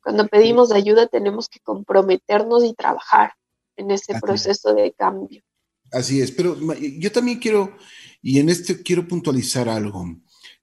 Cuando 0.02 0.26
pedimos 0.28 0.72
ayuda 0.72 1.06
tenemos 1.06 1.48
que 1.48 1.60
comprometernos 1.60 2.64
y 2.64 2.74
trabajar 2.74 3.32
en 3.76 3.90
ese 3.90 4.14
proceso 4.20 4.74
de 4.74 4.92
cambio. 4.92 5.42
Así 5.90 6.20
es, 6.20 6.32
pero 6.32 6.56
yo 6.98 7.12
también 7.12 7.38
quiero, 7.38 7.76
y 8.20 8.40
en 8.40 8.48
este 8.48 8.82
quiero 8.82 9.06
puntualizar 9.06 9.68
algo. 9.68 10.04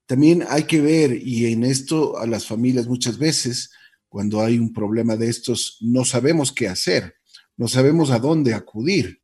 También 0.06 0.44
hay 0.48 0.64
que 0.64 0.80
ver, 0.80 1.12
y 1.14 1.52
en 1.52 1.64
esto 1.64 2.18
a 2.18 2.26
las 2.26 2.46
familias 2.46 2.86
muchas 2.86 3.18
veces, 3.18 3.70
cuando 4.08 4.40
hay 4.40 4.58
un 4.58 4.72
problema 4.72 5.16
de 5.16 5.28
estos, 5.28 5.78
no 5.80 6.04
sabemos 6.04 6.52
qué 6.52 6.68
hacer, 6.68 7.14
no 7.56 7.66
sabemos 7.66 8.10
a 8.10 8.18
dónde 8.18 8.54
acudir. 8.54 9.22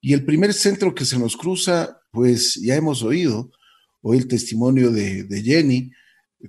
Y 0.00 0.14
el 0.14 0.24
primer 0.24 0.54
centro 0.54 0.94
que 0.94 1.04
se 1.04 1.18
nos 1.18 1.36
cruza, 1.36 2.00
pues 2.10 2.54
ya 2.54 2.74
hemos 2.74 3.02
oído, 3.02 3.50
Hoy 4.06 4.18
el 4.18 4.28
testimonio 4.28 4.90
de, 4.90 5.42
Jenny, 5.42 5.90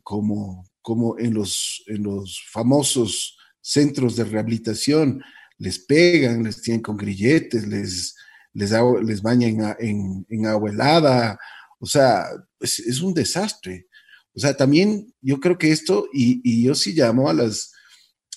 como, 0.04 0.68
como 0.82 1.18
en, 1.18 1.34
los, 1.34 1.82
en 1.88 2.04
los 2.04 2.44
famosos 2.52 3.38
centros 3.62 4.18
de 4.18 4.26
rehabilitación, 4.26 5.24
les 5.58 5.80
pegan, 5.80 6.44
les 6.44 6.62
tienen 6.62 6.82
con 6.82 6.98
grilletes, 6.98 7.66
les, 7.66 8.14
les, 8.52 8.72
les 9.04 9.22
bañan 9.22 9.74
en, 9.80 10.26
en, 10.28 10.46
agua 10.48 10.70
helada, 10.70 11.40
o 11.80 11.86
sea, 11.86 12.26
es, 12.60 13.00
un 13.00 13.14
desastre. 13.14 13.88
O 14.34 14.40
sea, 14.42 14.58
también 14.58 15.14
yo 15.22 15.40
creo 15.40 15.58
que 15.58 15.72
esto, 15.72 16.10
y, 16.12 16.42
y, 16.44 16.66
yo 16.66 16.76
sí 16.76 16.92
llamo 16.92 17.30
a 17.30 17.34
las 17.34 17.72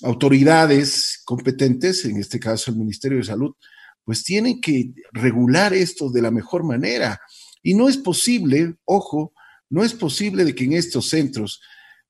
autoridades 0.03 1.23
competentes, 1.25 2.05
en 2.05 2.19
este 2.19 2.39
caso 2.39 2.71
el 2.71 2.77
Ministerio 2.77 3.19
de 3.19 3.25
Salud, 3.25 3.53
pues 4.05 4.23
tienen 4.23 4.61
que 4.61 4.93
regular 5.11 5.75
esto 5.75 6.09
de 6.09 6.23
la 6.23 6.31
mejor 6.31 6.63
manera. 6.63 7.21
Y 7.63 7.75
no 7.75 7.89
es 7.89 7.97
posible, 7.97 8.77
ojo, 8.85 9.33
no 9.71 9.85
es 9.85 9.95
posible 9.95 10.45
de 10.45 10.55
que 10.55 10.65
en 10.65 10.75
estos 10.75 11.09
centros 11.09 11.61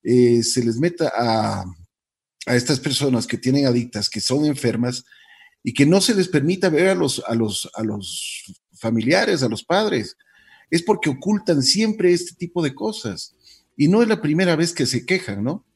eh, 0.03 0.43
se 0.43 0.65
les 0.65 0.77
meta 0.77 1.13
a, 1.17 1.65
estas 2.47 2.81
personas 2.81 3.27
que 3.27 3.37
tienen 3.37 3.67
adictas, 3.67 4.09
que 4.09 4.21
son 4.21 4.47
enfermas, 4.47 5.05
y 5.63 5.75
que 5.75 5.85
no 5.85 6.01
se 6.01 6.15
les 6.15 6.29
permita 6.29 6.71
ver 6.71 6.89
a 6.89 6.95
los, 6.95 7.23
a 7.27 7.35
los, 7.35 7.71
a 7.75 7.83
los 7.83 8.45
familiares, 8.73 9.43
a 9.43 9.49
los 9.49 9.63
padres. 9.65 10.17
Es 10.71 10.83
porque 10.83 11.11
ocultan 11.11 11.63
siempre 11.63 12.13
este 12.13 12.35
tipo 12.35 12.63
de 12.63 12.75
cosas. 12.75 13.35
Y 13.77 13.89
no 13.89 14.03
es 14.03 14.09
la 14.09 14.23
primera 14.23 14.57
vez 14.57 14.73
que 14.73 14.87
se 14.87 15.05
quejan, 15.05 15.45
¿no? 15.45 15.67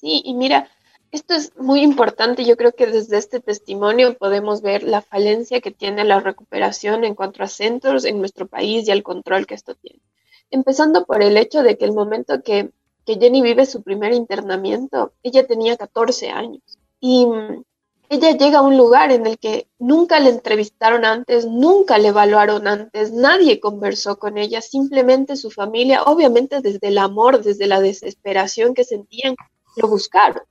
Sí, 0.00 0.22
y 0.24 0.34
mira, 0.34 0.70
esto 1.12 1.34
es 1.34 1.56
muy 1.56 1.82
importante. 1.82 2.44
Yo 2.44 2.56
creo 2.56 2.72
que 2.72 2.86
desde 2.86 3.18
este 3.18 3.40
testimonio 3.40 4.16
podemos 4.16 4.62
ver 4.62 4.82
la 4.82 5.02
falencia 5.02 5.60
que 5.60 5.70
tiene 5.70 6.04
la 6.04 6.20
recuperación 6.20 7.04
en 7.04 7.14
cuanto 7.14 7.42
a 7.42 7.48
centros 7.48 8.04
en 8.04 8.18
nuestro 8.18 8.46
país 8.46 8.86
y 8.86 8.92
el 8.92 9.02
control 9.02 9.46
que 9.46 9.54
esto 9.54 9.74
tiene. 9.74 10.00
Empezando 10.50 11.04
por 11.04 11.22
el 11.22 11.36
hecho 11.36 11.62
de 11.62 11.76
que 11.76 11.84
el 11.84 11.92
momento 11.92 12.42
que, 12.42 12.70
Jenny 13.06 13.42
vive 13.42 13.66
su 13.66 13.82
primer 13.82 14.12
internamiento, 14.12 15.12
ella 15.24 15.44
tenía 15.44 15.76
14 15.76 16.30
años 16.30 16.62
y 17.00 17.26
mm, 17.26 17.64
ella 18.08 18.36
llega 18.36 18.58
a 18.58 18.62
un 18.62 18.76
lugar 18.76 19.10
en 19.10 19.26
el 19.26 19.36
que 19.36 19.66
nunca 19.80 20.20
le 20.20 20.30
entrevistaron 20.30 21.04
antes, 21.04 21.44
nunca 21.44 21.98
le 21.98 22.08
evaluaron 22.08 22.68
antes, 22.68 23.10
nadie 23.12 23.58
conversó 23.58 24.20
con 24.20 24.38
ella, 24.38 24.60
simplemente 24.60 25.34
su 25.34 25.50
familia, 25.50 26.04
obviamente 26.04 26.60
desde 26.60 26.86
el 26.86 26.98
amor, 26.98 27.42
desde 27.42 27.66
la 27.66 27.80
desesperación 27.80 28.74
que 28.74 28.84
sentían, 28.84 29.34
lo 29.74 29.88
buscaron. 29.88 30.42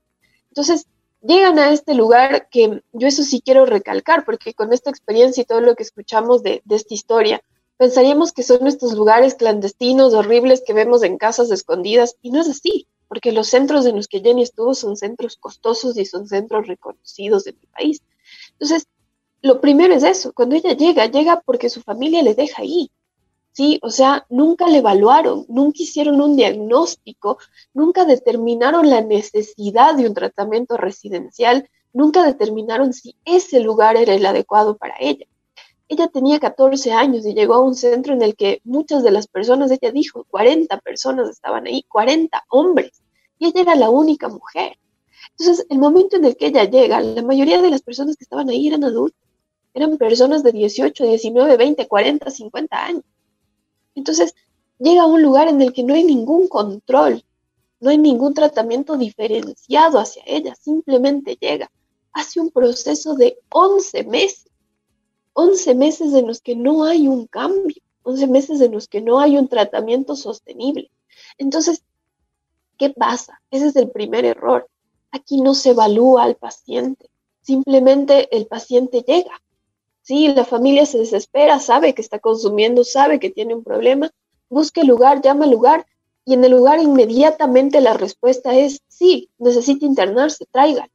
Entonces, 0.49 0.87
llegan 1.21 1.59
a 1.59 1.71
este 1.71 1.93
lugar 1.93 2.49
que 2.49 2.81
yo 2.93 3.07
eso 3.07 3.23
sí 3.23 3.41
quiero 3.43 3.65
recalcar, 3.65 4.25
porque 4.25 4.53
con 4.53 4.73
esta 4.73 4.89
experiencia 4.89 5.41
y 5.41 5.45
todo 5.45 5.61
lo 5.61 5.75
que 5.75 5.83
escuchamos 5.83 6.43
de, 6.43 6.61
de 6.65 6.75
esta 6.75 6.93
historia, 6.93 7.41
pensaríamos 7.77 8.33
que 8.33 8.43
son 8.43 8.67
estos 8.67 8.93
lugares 8.93 9.35
clandestinos, 9.35 10.13
horribles 10.13 10.63
que 10.65 10.73
vemos 10.73 11.03
en 11.03 11.17
casas 11.17 11.51
escondidas, 11.51 12.17
y 12.21 12.31
no 12.31 12.41
es 12.41 12.49
así, 12.49 12.87
porque 13.07 13.31
los 13.31 13.47
centros 13.47 13.85
en 13.85 13.95
los 13.95 14.07
que 14.07 14.21
Jenny 14.21 14.43
estuvo 14.43 14.73
son 14.73 14.95
centros 14.95 15.37
costosos 15.37 15.97
y 15.97 16.05
son 16.05 16.27
centros 16.27 16.67
reconocidos 16.67 17.47
en 17.47 17.57
mi 17.59 17.67
país. 17.67 18.01
Entonces, 18.51 18.85
lo 19.41 19.61
primero 19.61 19.93
es 19.93 20.03
eso, 20.03 20.33
cuando 20.33 20.55
ella 20.55 20.73
llega, 20.73 21.05
llega 21.05 21.41
porque 21.41 21.69
su 21.69 21.81
familia 21.81 22.21
le 22.21 22.35
deja 22.35 22.61
ahí, 22.61 22.91
¿sí? 23.59 23.77
O 23.81 23.89
sea, 23.89 24.25
nunca 24.29 24.69
le 24.69 24.77
evaluaron, 24.77 25.45
nunca 25.49 25.83
hicieron 25.83 26.21
un 26.21 26.37
diagnóstico, 26.37 27.39
nunca 27.73 28.05
determinaron 28.05 28.89
la 28.89 29.01
necesidad 29.01 29.95
de 29.95 30.07
un 30.07 30.13
tratamiento 30.13 30.77
residencial, 30.77 31.69
nunca 31.91 32.23
determinaron 32.23 32.93
si 32.93 33.17
ese 33.25 33.59
lugar 33.59 33.97
era 33.97 34.13
el 34.13 34.25
adecuado 34.25 34.77
para 34.77 34.95
ella. 35.01 35.25
Ella 35.89 36.07
tenía 36.07 36.39
14 36.39 36.93
años 36.93 37.25
y 37.25 37.33
llegó 37.33 37.55
a 37.55 37.59
un 37.59 37.75
centro 37.75 38.13
en 38.13 38.21
el 38.21 38.37
que 38.37 38.61
muchas 38.63 39.03
de 39.03 39.11
las 39.11 39.27
personas, 39.27 39.71
ella 39.71 39.91
dijo, 39.91 40.25
40 40.29 40.79
personas 40.79 41.29
estaban 41.29 41.67
ahí, 41.67 41.83
40 41.89 42.45
hombres, 42.51 43.01
y 43.39 43.47
ella 43.47 43.63
era 43.63 43.75
la 43.75 43.89
única 43.89 44.29
mujer. 44.29 44.77
Entonces, 45.37 45.65
el 45.69 45.79
momento 45.79 46.15
en 46.15 46.23
el 46.23 46.37
que 46.37 46.47
ella 46.47 46.63
llega, 46.63 47.01
la 47.01 47.23
mayoría 47.23 47.61
de 47.61 47.71
las 47.71 47.81
personas 47.81 48.15
que 48.15 48.23
estaban 48.23 48.47
ahí 48.49 48.69
eran 48.69 48.85
adultos 48.85 49.19
eran 49.73 49.97
personas 49.97 50.43
de 50.43 50.53
18, 50.53 51.03
19, 51.03 51.57
20, 51.57 51.87
40, 51.87 52.31
50 52.31 52.85
años. 52.85 53.03
Entonces, 53.99 54.33
llega 54.77 55.01
a 55.01 55.07
un 55.07 55.21
lugar 55.21 55.49
en 55.49 55.61
el 55.61 55.73
que 55.73 55.83
no 55.83 55.93
hay 55.93 56.05
ningún 56.05 56.47
control, 56.47 57.21
no 57.81 57.89
hay 57.89 57.97
ningún 57.97 58.33
tratamiento 58.33 58.95
diferenciado 58.95 59.99
hacia 59.99 60.23
ella, 60.25 60.55
simplemente 60.55 61.37
llega. 61.39 61.69
Hace 62.13 62.39
un 62.39 62.49
proceso 62.49 63.15
de 63.15 63.37
11 63.49 64.05
meses, 64.05 64.45
11 65.33 65.75
meses 65.75 66.13
en 66.13 66.27
los 66.27 66.39
que 66.39 66.55
no 66.55 66.85
hay 66.85 67.09
un 67.09 67.27
cambio, 67.27 67.75
11 68.03 68.27
meses 68.27 68.61
en 68.61 68.71
los 68.71 68.87
que 68.87 69.01
no 69.01 69.19
hay 69.19 69.37
un 69.37 69.49
tratamiento 69.49 70.15
sostenible. 70.15 70.89
Entonces, 71.37 71.83
¿qué 72.77 72.91
pasa? 72.91 73.41
Ese 73.51 73.67
es 73.67 73.75
el 73.75 73.91
primer 73.91 74.23
error. 74.23 74.69
Aquí 75.11 75.41
no 75.41 75.55
se 75.55 75.71
evalúa 75.71 76.23
al 76.23 76.35
paciente, 76.37 77.09
simplemente 77.41 78.33
el 78.33 78.47
paciente 78.47 79.03
llega 79.05 79.41
Sí, 80.09 80.27
la 80.29 80.43
familia 80.43 80.87
se 80.87 80.97
desespera, 80.97 81.59
sabe 81.59 81.93
que 81.93 82.01
está 82.01 82.17
consumiendo, 82.17 82.83
sabe 82.83 83.19
que 83.19 83.29
tiene 83.29 83.53
un 83.53 83.63
problema, 83.63 84.09
busca 84.49 84.81
el 84.81 84.87
lugar, 84.87 85.21
llama 85.21 85.45
al 85.45 85.51
lugar 85.51 85.85
y 86.25 86.33
en 86.33 86.43
el 86.43 86.49
lugar 86.49 86.81
inmediatamente 86.81 87.79
la 87.79 87.93
respuesta 87.93 88.57
es 88.57 88.81
sí, 88.87 89.29
necesita 89.37 89.85
internarse, 89.85 90.47
tráigale. 90.51 90.89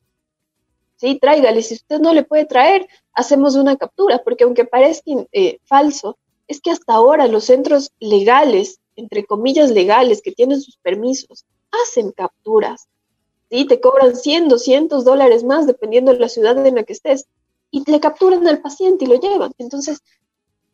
Sí, 0.97 1.17
tráigale. 1.21 1.63
Si 1.63 1.75
usted 1.75 2.01
no 2.01 2.13
le 2.13 2.25
puede 2.25 2.45
traer, 2.45 2.89
hacemos 3.13 3.55
una 3.55 3.77
captura, 3.77 4.21
porque 4.25 4.43
aunque 4.43 4.65
parezca 4.65 5.13
eh, 5.31 5.61
falso, 5.63 6.19
es 6.49 6.61
que 6.61 6.73
hasta 6.73 6.95
ahora 6.95 7.29
los 7.29 7.45
centros 7.45 7.93
legales, 8.01 8.81
entre 8.97 9.25
comillas 9.27 9.71
legales, 9.71 10.23
que 10.23 10.33
tienen 10.33 10.61
sus 10.61 10.77
permisos, 10.79 11.45
hacen 11.71 12.11
capturas. 12.11 12.89
¿sí? 13.49 13.65
Te 13.65 13.81
cobran 13.81 14.17
100, 14.17 14.49
200 14.49 15.05
dólares 15.05 15.45
más 15.45 15.69
dependiendo 15.69 16.13
de 16.13 16.19
la 16.19 16.29
ciudad 16.29 16.67
en 16.67 16.75
la 16.75 16.83
que 16.83 16.95
estés 16.95 17.29
y 17.75 17.91
le 17.91 17.99
capturan 17.99 18.47
al 18.47 18.61
paciente 18.61 19.05
y 19.05 19.09
lo 19.09 19.19
llevan. 19.19 19.53
Entonces, 19.59 19.99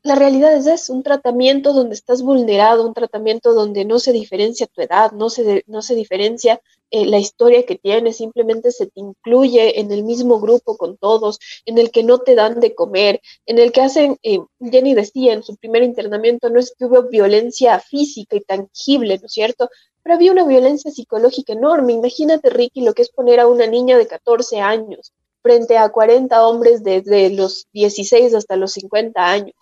la 0.03 0.17
realidad 0.17 0.55
es 0.55 0.67
eso, 0.67 0.93
un 0.93 1.03
tratamiento 1.03 1.73
donde 1.73 1.95
estás 1.95 2.21
vulnerado, 2.23 2.87
un 2.87 2.93
tratamiento 2.93 3.55
donde 3.55 3.87
no 3.87 3.99
se 3.99 4.13
diferencia 4.13 4.67
tu 4.67 4.83
edad, 4.83 5.13
no 5.13 5.31
se, 5.31 5.65
no 5.67 5.81
se 5.81 5.95
diferencia 5.95 6.61
eh, 6.91 7.07
la 7.07 7.19
historia 7.19 7.65
que 7.65 7.77
tienes, 7.77 8.19
simplemente 8.19 8.71
se 8.71 8.87
te 8.87 9.01
incluye 9.01 9.81
en 9.81 9.91
el 9.93 10.05
mismo 10.05 10.41
grupo 10.41 10.77
con 10.77 10.99
todos, 10.99 11.39
en 11.65 11.79
el 11.79 11.91
que 11.91 12.03
no 12.03 12.19
te 12.19 12.35
dan 12.35 12.61
de 12.61 12.75
comer, 12.75 13.23
en 13.47 13.59
el 13.59 13.73
que 13.73 13.81
hacen, 13.81 14.19
eh, 14.23 14.41
Jenny 14.61 14.93
decía 14.93 15.33
en 15.33 15.43
su 15.43 15.57
primer 15.57 15.83
internamiento, 15.83 16.51
no 16.51 16.61
es 16.61 16.75
que 16.79 16.85
hubo 16.85 17.05
violencia 17.05 17.81
física 17.81 18.37
y 18.37 18.41
tangible, 18.41 19.19
¿no 19.19 19.27
es 19.27 19.33
cierto? 19.33 19.71
Pero 20.03 20.17
había 20.17 20.33
una 20.33 20.47
violencia 20.47 20.91
psicológica 20.91 21.55
enorme. 21.55 21.95
Imagínate, 21.95 22.51
Ricky, 22.51 22.83
lo 22.83 22.93
que 22.93 23.03
es 23.03 23.11
poner 23.11 23.41
a 23.41 23.49
una 23.49 23.67
niña 23.67 23.97
de 23.97 24.07
14 24.07 24.61
años 24.61 25.13
frente 25.43 25.79
a 25.79 25.89
40 25.89 26.47
hombres 26.47 26.83
desde 26.83 27.31
los 27.31 27.67
16 27.73 28.35
hasta 28.35 28.57
los 28.57 28.73
50 28.73 29.25
años. 29.25 29.55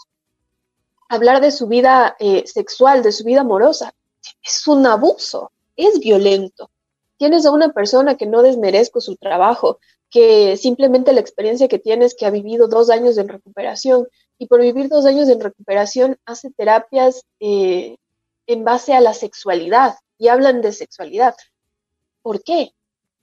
Hablar 1.09 1.41
de 1.41 1.51
su 1.51 1.67
vida 1.67 2.17
eh, 2.19 2.45
sexual, 2.47 3.03
de 3.03 3.13
su 3.13 3.25
vida 3.25 3.41
amorosa, 3.41 3.95
es 4.43 4.67
un 4.67 4.87
abuso, 4.87 5.53
es 5.77 6.01
violento. 6.01 6.71
Tienes 7.17 7.47
a 7.47 7.51
una 7.51 7.73
persona 7.73 8.17
que 8.17 8.27
no 8.27 8.43
desmerezco 8.43 9.01
su 9.01 9.17
trabajo, 9.17 9.79
que 10.11 10.57
simplemente 10.57 11.13
la 11.13 11.21
experiencia 11.21 11.69
que 11.69 11.79
tienes, 11.79 12.15
que 12.15 12.27
ha 12.27 12.31
vivido 12.31 12.69
dos 12.69 12.91
años 12.91 13.19
en 13.19 13.29
recuperación, 13.29 14.07
y 14.39 14.47
por 14.47 14.61
vivir 14.61 14.89
dos 14.89 15.05
años 15.05 15.29
en 15.29 15.41
recuperación 15.41 16.19
hace 16.25 16.51
terapias 16.51 17.25
eh, 17.41 17.97
en 18.47 18.65
base 18.65 18.95
a 18.95 19.01
la 19.01 19.15
sexualidad 19.15 19.97
y 20.17 20.29
hablan 20.29 20.63
de 20.63 20.73
sexualidad. 20.73 21.35
¿Por 22.23 22.43
qué? 22.43 22.73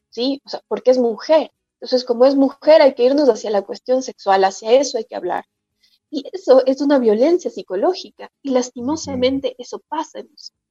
¿Sí? 0.10 0.42
O 0.46 0.50
sea, 0.50 0.62
porque 0.68 0.92
es 0.92 0.98
mujer. 0.98 1.52
Entonces, 1.76 2.06
como 2.06 2.26
es 2.26 2.36
mujer, 2.36 2.82
hay 2.82 2.94
que 2.94 3.04
irnos 3.04 3.30
hacia 3.30 3.52
la 3.52 3.64
cuestión 3.64 4.02
sexual, 4.02 4.44
hacia 4.44 4.72
eso 4.74 4.98
hay 4.98 5.06
que 5.06 5.16
hablar. 5.16 5.46
Y 6.10 6.24
eso 6.32 6.66
es 6.66 6.82
una 6.82 7.00
violencia 7.00 7.52
psicológica 7.52 8.32
y 8.42 8.52
lastimosamente 8.52 9.56
eso 9.58 9.82
pasa 9.88 10.20
en 10.20 10.30
nosotros. 10.32 10.62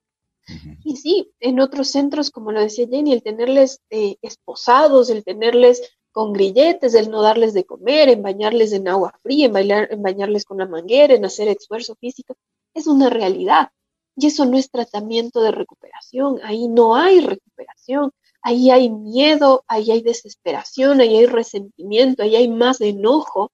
Y 0.85 0.97
sí, 0.97 1.33
en 1.41 1.61
otros 1.61 1.89
centros, 1.89 2.31
como 2.31 2.53
lo 2.53 2.61
decía 2.61 2.87
Jenny, 2.87 3.13
el 3.13 3.23
tenerles 3.23 3.81
eh, 3.91 4.17
esposados, 4.23 5.09
el 5.11 5.25
tenerles 5.25 5.83
con 6.13 6.33
grilletes, 6.33 6.95
el 6.95 7.11
no 7.11 7.23
darles 7.23 7.55
de 7.55 7.65
comer, 7.65 8.09
en 8.09 8.23
bañarles 8.23 8.73
en 8.73 8.87
agua 8.89 9.19
fría, 9.23 9.47
en, 9.47 9.57
en 9.57 10.03
bañarles 10.03 10.45
con 10.45 10.59
la 10.59 10.67
manguera, 10.67 11.15
en 11.15 11.25
hacer 11.25 11.49
esfuerzo 11.49 11.97
físico, 11.97 12.37
es 12.75 12.87
una 12.87 13.11
realidad. 13.11 13.71
Y 14.17 14.27
eso 14.29 14.45
no 14.45 14.57
es 14.57 14.71
tratamiento 14.71 15.43
de 15.43 15.51
recuperación, 15.51 16.39
ahí 16.45 16.69
no 16.69 16.95
hay 16.95 17.21
recuperación, 17.21 18.13
ahí 18.45 18.71
hay 18.71 18.91
miedo, 18.91 19.65
ahí 19.67 19.91
hay 19.91 20.03
desesperación, 20.03 21.01
ahí 21.01 21.17
hay 21.17 21.27
resentimiento, 21.27 22.23
ahí 22.23 22.37
hay 22.37 22.49
más 22.49 22.81
enojo. 22.81 23.51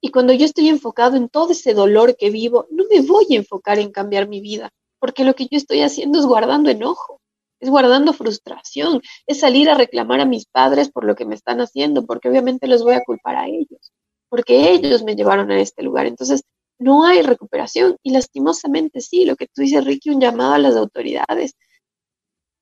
Y 0.00 0.10
cuando 0.10 0.32
yo 0.32 0.46
estoy 0.46 0.68
enfocado 0.68 1.16
en 1.16 1.28
todo 1.28 1.50
ese 1.50 1.74
dolor 1.74 2.16
que 2.16 2.30
vivo, 2.30 2.66
no 2.70 2.84
me 2.88 3.02
voy 3.02 3.26
a 3.32 3.36
enfocar 3.36 3.78
en 3.80 3.90
cambiar 3.90 4.28
mi 4.28 4.40
vida, 4.40 4.70
porque 5.00 5.24
lo 5.24 5.34
que 5.34 5.48
yo 5.50 5.58
estoy 5.58 5.82
haciendo 5.82 6.20
es 6.20 6.26
guardando 6.26 6.70
enojo, 6.70 7.20
es 7.58 7.68
guardando 7.68 8.12
frustración, 8.12 9.02
es 9.26 9.40
salir 9.40 9.68
a 9.68 9.74
reclamar 9.74 10.20
a 10.20 10.24
mis 10.24 10.46
padres 10.46 10.88
por 10.90 11.04
lo 11.04 11.16
que 11.16 11.24
me 11.24 11.34
están 11.34 11.60
haciendo, 11.60 12.06
porque 12.06 12.28
obviamente 12.28 12.68
los 12.68 12.84
voy 12.84 12.94
a 12.94 13.02
culpar 13.02 13.34
a 13.34 13.48
ellos, 13.48 13.92
porque 14.28 14.70
ellos 14.70 15.02
me 15.02 15.16
llevaron 15.16 15.50
a 15.50 15.60
este 15.60 15.82
lugar. 15.82 16.06
Entonces, 16.06 16.42
no 16.78 17.04
hay 17.04 17.22
recuperación 17.22 17.96
y 18.04 18.12
lastimosamente 18.12 19.00
sí, 19.00 19.24
lo 19.24 19.34
que 19.34 19.48
tú 19.48 19.62
dices, 19.62 19.84
Ricky, 19.84 20.10
un 20.10 20.20
llamado 20.20 20.54
a 20.54 20.58
las 20.58 20.76
autoridades 20.76 21.56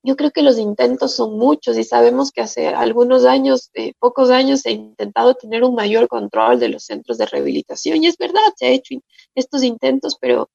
yo 0.04 0.16
creo 0.16 0.30
que 0.30 0.42
los 0.42 0.58
intentos 0.58 1.16
son 1.16 1.38
muchos 1.38 1.78
y 1.78 1.84
sabemos 1.84 2.30
que 2.30 2.42
hace 2.42 2.68
algunos 2.68 3.24
años, 3.24 3.70
eh, 3.72 3.94
pocos 3.98 4.28
años, 4.28 4.60
se 4.60 4.68
ha 4.68 4.72
intentado 4.72 5.34
tener 5.34 5.64
un 5.64 5.74
mayor 5.74 6.08
control 6.08 6.60
de 6.60 6.68
los 6.68 6.84
centros 6.84 7.16
de 7.16 7.24
rehabilitación 7.24 8.04
y 8.04 8.08
es 8.08 8.18
verdad, 8.18 8.42
se 8.54 8.66
ha 8.66 8.68
hecho 8.68 8.96
estos 9.34 9.62
intentos, 9.62 10.18
pero 10.20 10.50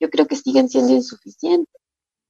yo 0.00 0.10
creo 0.10 0.26
que 0.26 0.34
siguen 0.34 0.68
siendo 0.68 0.92
insuficientes, 0.92 1.80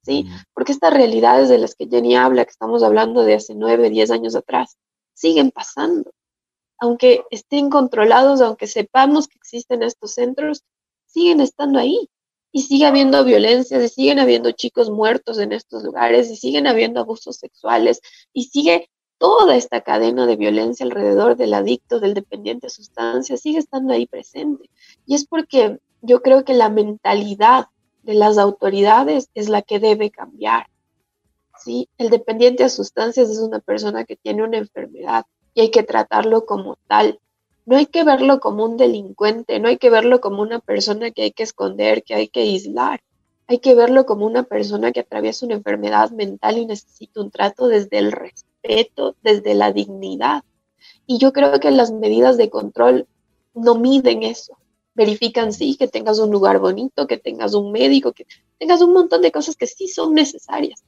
¿sí? 0.04 0.26
Porque 0.52 0.72
estas 0.72 0.92
realidades 0.92 1.48
de 1.48 1.56
las 1.56 1.74
que 1.74 1.88
Jenny 1.88 2.16
habla, 2.16 2.44
que 2.44 2.50
estamos 2.50 2.82
hablando 2.82 3.22
de 3.22 3.34
hace 3.34 3.54
nueve, 3.54 3.88
diez 3.88 4.10
años 4.10 4.36
atrás, 4.36 4.76
siguen 5.14 5.50
pasando. 5.50 6.10
Aunque 6.78 7.24
estén 7.30 7.70
controlados, 7.70 8.42
aunque 8.42 8.66
sepamos 8.66 9.26
que 9.26 9.38
existen 9.38 9.82
estos 9.82 10.12
centros, 10.12 10.64
siguen 11.06 11.40
estando 11.40 11.78
ahí 11.78 12.10
y 12.53 12.62
sigue 12.62 12.86
habiendo 12.86 13.24
violencia, 13.24 13.82
y 13.82 13.88
siguen 13.88 14.18
habiendo 14.18 14.53
chicos 14.53 14.90
muertos 14.90 15.38
en 15.38 15.53
estos 15.53 15.82
lugares, 15.82 16.30
y 16.30 16.36
siguen 16.36 16.66
habiendo 16.66 17.01
abusos 17.01 17.36
sexuales, 17.36 18.01
y 18.32 18.44
sigue 18.44 18.90
toda 19.18 19.57
esta 19.57 19.80
cadena 19.80 20.26
de 20.26 20.36
violencia 20.36 20.86
alrededor 20.86 21.36
del 21.36 21.55
adicto, 21.55 22.01
del 22.01 22.14
dependiente 22.14 22.68
a 22.68 22.70
sustancias, 22.70 23.40
sigue 23.40 23.59
estando 23.59 23.92
ahí 23.92 24.07
presente. 24.07 24.70
Y 25.07 25.14
es 25.14 25.26
porque 25.26 25.78
yo 26.03 26.22
creo 26.22 26.44
que 26.44 26.55
la 26.55 26.68
mentalidad 26.68 27.66
de 28.03 28.14
las 28.14 28.38
autoridades 28.38 29.28
es 29.34 29.49
la 29.49 29.62
que 29.62 29.80
debe 29.80 30.11
cambiar. 30.11 30.66
¿sí? 31.59 31.88
El 31.99 32.11
dependiente 32.11 32.64
a 32.64 32.68
sustancias 32.68 33.28
es 33.28 33.38
una 33.38 33.59
persona 33.59 34.05
que 34.05 34.16
tiene 34.16 34.44
una 34.44 34.59
enfermedad 34.59 35.26
y 35.53 35.62
hay 35.62 35.70
que 35.70 35.82
tratarlo 35.82 36.46
como 36.46 36.76
tal 36.86 37.20
no 37.68 37.76
hay 37.76 37.84
que 37.84 38.02
verlo 38.02 38.40
como 38.40 38.64
un 38.64 38.78
delincuente, 38.78 39.60
no 39.60 39.68
hay 39.68 39.76
que 39.76 39.90
verlo 39.90 40.22
como 40.22 40.40
una 40.40 40.58
persona 40.58 41.10
que 41.10 41.24
hay 41.24 41.32
que 41.32 41.42
esconder, 41.42 42.02
que 42.02 42.14
hay 42.14 42.28
que 42.28 42.40
aislar. 42.40 43.02
Hay 43.46 43.58
que 43.58 43.74
verlo 43.74 44.06
como 44.06 44.24
una 44.24 44.44
persona 44.44 44.90
que 44.90 45.00
atraviesa 45.00 45.44
una 45.44 45.56
enfermedad 45.56 46.10
mental 46.12 46.56
y 46.56 46.64
necesita 46.64 47.20
un 47.20 47.30
trato 47.30 47.68
desde 47.68 47.98
el 47.98 48.12
respeto, 48.12 49.16
desde 49.22 49.54
la 49.54 49.70
dignidad. 49.70 50.44
Y 51.06 51.18
yo 51.18 51.34
creo 51.34 51.60
que 51.60 51.70
las 51.70 51.92
medidas 51.92 52.38
de 52.38 52.48
control 52.48 53.06
no 53.52 53.74
miden 53.74 54.22
eso. 54.22 54.56
Verifican, 54.94 55.52
sí, 55.52 55.76
que 55.76 55.88
tengas 55.88 56.20
un 56.20 56.30
lugar 56.30 56.60
bonito, 56.60 57.06
que 57.06 57.18
tengas 57.18 57.52
un 57.52 57.70
médico, 57.70 58.14
que 58.14 58.26
tengas 58.58 58.80
un 58.80 58.94
montón 58.94 59.20
de 59.20 59.30
cosas 59.30 59.56
que 59.56 59.66
sí 59.66 59.88
son 59.88 60.14
necesarias. 60.14 60.82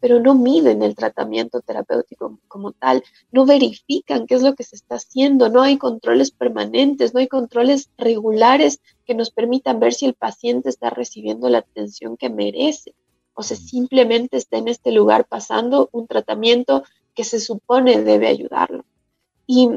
Pero 0.00 0.20
no 0.20 0.34
miden 0.34 0.82
el 0.82 0.94
tratamiento 0.94 1.60
terapéutico 1.60 2.38
como 2.48 2.72
tal, 2.72 3.02
no 3.32 3.46
verifican 3.46 4.26
qué 4.26 4.34
es 4.34 4.42
lo 4.42 4.54
que 4.54 4.64
se 4.64 4.76
está 4.76 4.96
haciendo, 4.96 5.48
no 5.48 5.62
hay 5.62 5.78
controles 5.78 6.30
permanentes, 6.30 7.14
no 7.14 7.20
hay 7.20 7.28
controles 7.28 7.90
regulares 7.96 8.80
que 9.04 9.14
nos 9.14 9.30
permitan 9.30 9.80
ver 9.80 9.94
si 9.94 10.06
el 10.06 10.14
paciente 10.14 10.68
está 10.68 10.90
recibiendo 10.90 11.48
la 11.48 11.58
atención 11.58 12.16
que 12.16 12.30
merece 12.30 12.94
o 13.34 13.42
se 13.42 13.56
simplemente 13.56 14.36
está 14.38 14.56
en 14.56 14.68
este 14.68 14.90
lugar 14.90 15.26
pasando 15.26 15.88
un 15.92 16.06
tratamiento 16.06 16.84
que 17.14 17.24
se 17.24 17.38
supone 17.38 18.02
debe 18.02 18.28
ayudarlo. 18.28 18.84
Y 19.46 19.70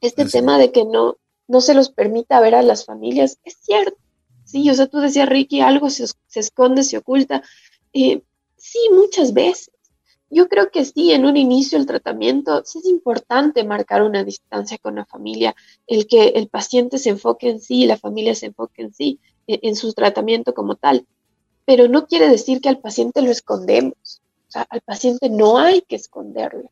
este 0.00 0.26
tema 0.26 0.58
de 0.58 0.72
que 0.72 0.84
no, 0.84 1.16
no 1.46 1.60
se 1.60 1.74
los 1.74 1.90
permita 1.90 2.40
ver 2.40 2.54
a 2.54 2.62
las 2.62 2.84
familias 2.84 3.38
es 3.44 3.56
cierto. 3.60 3.96
Sí, 4.44 4.68
o 4.68 4.74
sea, 4.74 4.86
tú 4.86 4.98
decías, 4.98 5.28
Ricky, 5.28 5.60
algo 5.60 5.88
se, 5.90 6.06
esconde, 6.34 6.82
se 6.82 6.98
oculta. 6.98 7.42
Eh, 7.92 8.22
sí, 8.62 8.78
muchas 8.92 9.34
veces. 9.34 9.70
Yo 10.30 10.48
creo 10.48 10.70
que 10.70 10.84
sí, 10.84 11.12
en 11.12 11.26
un 11.26 11.36
inicio 11.36 11.76
del 11.76 11.86
tratamiento 11.86 12.62
sí 12.64 12.78
es 12.78 12.86
importante 12.86 13.64
marcar 13.64 14.02
una 14.02 14.24
distancia 14.24 14.78
con 14.78 14.94
la 14.94 15.04
familia, 15.04 15.54
el 15.86 16.06
que 16.06 16.28
el 16.28 16.48
paciente 16.48 16.96
se 16.98 17.10
enfoque 17.10 17.50
en 17.50 17.60
sí 17.60 17.82
y 17.82 17.86
la 17.86 17.98
familia 17.98 18.34
se 18.34 18.46
enfoque 18.46 18.82
en 18.82 18.94
sí, 18.94 19.20
en, 19.46 19.58
en 19.62 19.76
su 19.76 19.92
tratamiento 19.92 20.54
como 20.54 20.76
tal. 20.76 21.06
Pero 21.66 21.88
no 21.88 22.06
quiere 22.06 22.28
decir 22.28 22.60
que 22.60 22.70
al 22.70 22.78
paciente 22.78 23.20
lo 23.20 23.30
escondemos. 23.30 24.22
O 24.48 24.50
sea, 24.52 24.66
al 24.70 24.80
paciente 24.80 25.28
no 25.28 25.58
hay 25.58 25.82
que 25.82 25.96
esconderlo. 25.96 26.70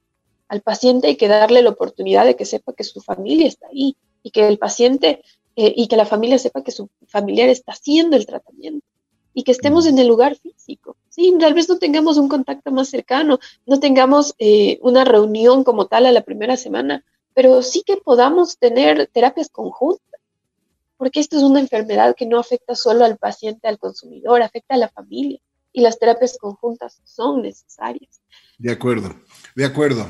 Al 0.49 0.63
paciente 0.63 1.09
hay 1.09 1.17
que 1.17 1.29
darle 1.29 1.63
la 1.63 1.71
oportunidad 1.71 2.25
de 2.25 2.37
que 2.37 2.45
sepa 2.45 2.73
que 2.73 2.85
su 2.85 3.01
familia 3.01 3.47
está 3.47 3.69
ahí 3.69 3.97
y 4.23 4.31
que 4.31 4.49
el 4.49 4.59
paciente 4.59 5.23
eh, 5.57 5.75
y 5.77 5.89
que 5.89 5.97
la 5.97 6.07
familia 6.07 6.39
sepa 6.39 6.63
que 6.63 6.71
su 6.71 6.89
familiar 7.09 7.49
está 7.49 7.73
haciendo 7.73 8.17
el 8.17 8.27
tratamiento 8.27 8.87
y 9.35 9.43
que 9.43 9.53
estemos 9.53 9.87
en 9.87 9.99
el 9.99 10.09
lugar 10.09 10.37
físico. 10.37 10.97
Sí, 11.11 11.35
tal 11.41 11.55
vez 11.55 11.69
no 11.69 11.79
tengamos 11.79 12.17
un 12.19 12.29
contacto 12.29 12.71
más 12.71 12.89
cercano, 12.89 13.41
no 13.67 13.81
tengamos 13.81 14.35
eh, 14.39 14.79
una 14.81 15.05
reunión 15.05 15.65
como 15.65 15.87
tal 15.87 16.07
a 16.07 16.13
la 16.13 16.23
primera 16.23 16.57
semana, 16.57 17.05
pero 17.35 17.63
sí 17.63 17.83
que 17.85 17.97
podamos 17.97 18.59
tener 18.59 19.11
terapias 19.13 19.49
conjuntas, 19.51 20.21
porque 20.97 21.19
esto 21.19 21.37
es 21.37 21.43
una 21.43 21.59
enfermedad 21.59 22.15
que 22.17 22.27
no 22.27 22.39
afecta 22.39 22.77
solo 22.77 23.05
al 23.05 23.19
paciente, 23.19 23.67
al 23.67 23.79
consumidor, 23.79 24.41
afecta 24.41 24.77
a 24.77 24.79
la 24.79 24.89
familia 24.89 25.41
y 25.73 25.81
las 25.81 25.99
terapias 25.99 26.39
conjuntas 26.39 27.01
son 27.05 27.43
necesarias. 27.43 28.21
De 28.59 28.71
acuerdo, 28.71 29.15
de 29.57 29.65
acuerdo. 29.65 30.07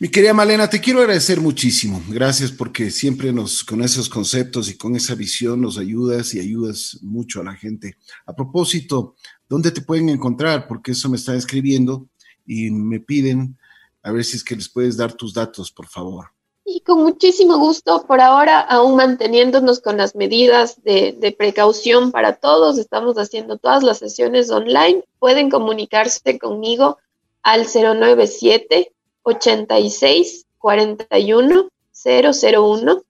Mi 0.00 0.08
querida 0.08 0.32
Malena, 0.32 0.70
te 0.70 0.80
quiero 0.80 1.00
agradecer 1.00 1.40
muchísimo. 1.40 2.02
Gracias 2.08 2.52
porque 2.52 2.90
siempre 2.90 3.32
nos, 3.32 3.64
con 3.64 3.82
esos 3.82 4.08
conceptos 4.08 4.70
y 4.70 4.76
con 4.76 4.94
esa 4.94 5.14
visión 5.14 5.60
nos 5.60 5.76
ayudas 5.76 6.34
y 6.34 6.40
ayudas 6.40 6.98
mucho 7.02 7.40
a 7.40 7.44
la 7.44 7.54
gente. 7.54 7.96
A 8.26 8.34
propósito, 8.34 9.16
¿dónde 9.48 9.70
te 9.70 9.80
pueden 9.80 10.08
encontrar? 10.08 10.66
Porque 10.68 10.92
eso 10.92 11.08
me 11.08 11.16
está 11.16 11.34
escribiendo 11.34 12.06
y 12.46 12.70
me 12.70 13.00
piden 13.00 13.58
a 14.02 14.12
ver 14.12 14.24
si 14.24 14.36
es 14.36 14.44
que 14.44 14.56
les 14.56 14.68
puedes 14.68 14.96
dar 14.96 15.12
tus 15.12 15.34
datos, 15.34 15.70
por 15.70 15.86
favor. 15.86 16.26
Y 16.64 16.80
con 16.80 17.02
muchísimo 17.02 17.58
gusto, 17.58 18.04
por 18.06 18.20
ahora, 18.20 18.60
aún 18.60 18.96
manteniéndonos 18.96 19.80
con 19.80 19.96
las 19.96 20.14
medidas 20.14 20.82
de, 20.82 21.16
de, 21.18 21.32
precaución 21.32 22.12
para 22.12 22.36
todos, 22.36 22.78
estamos 22.78 23.16
haciendo 23.16 23.56
todas 23.56 23.82
las 23.82 23.98
sesiones 23.98 24.50
online. 24.50 25.02
Pueden 25.18 25.48
comunicarse 25.48 26.38
conmigo 26.38 26.98
al 27.42 27.66
097 27.66 28.92
86 29.22 30.46
41 30.58 31.70
001. 32.04 33.02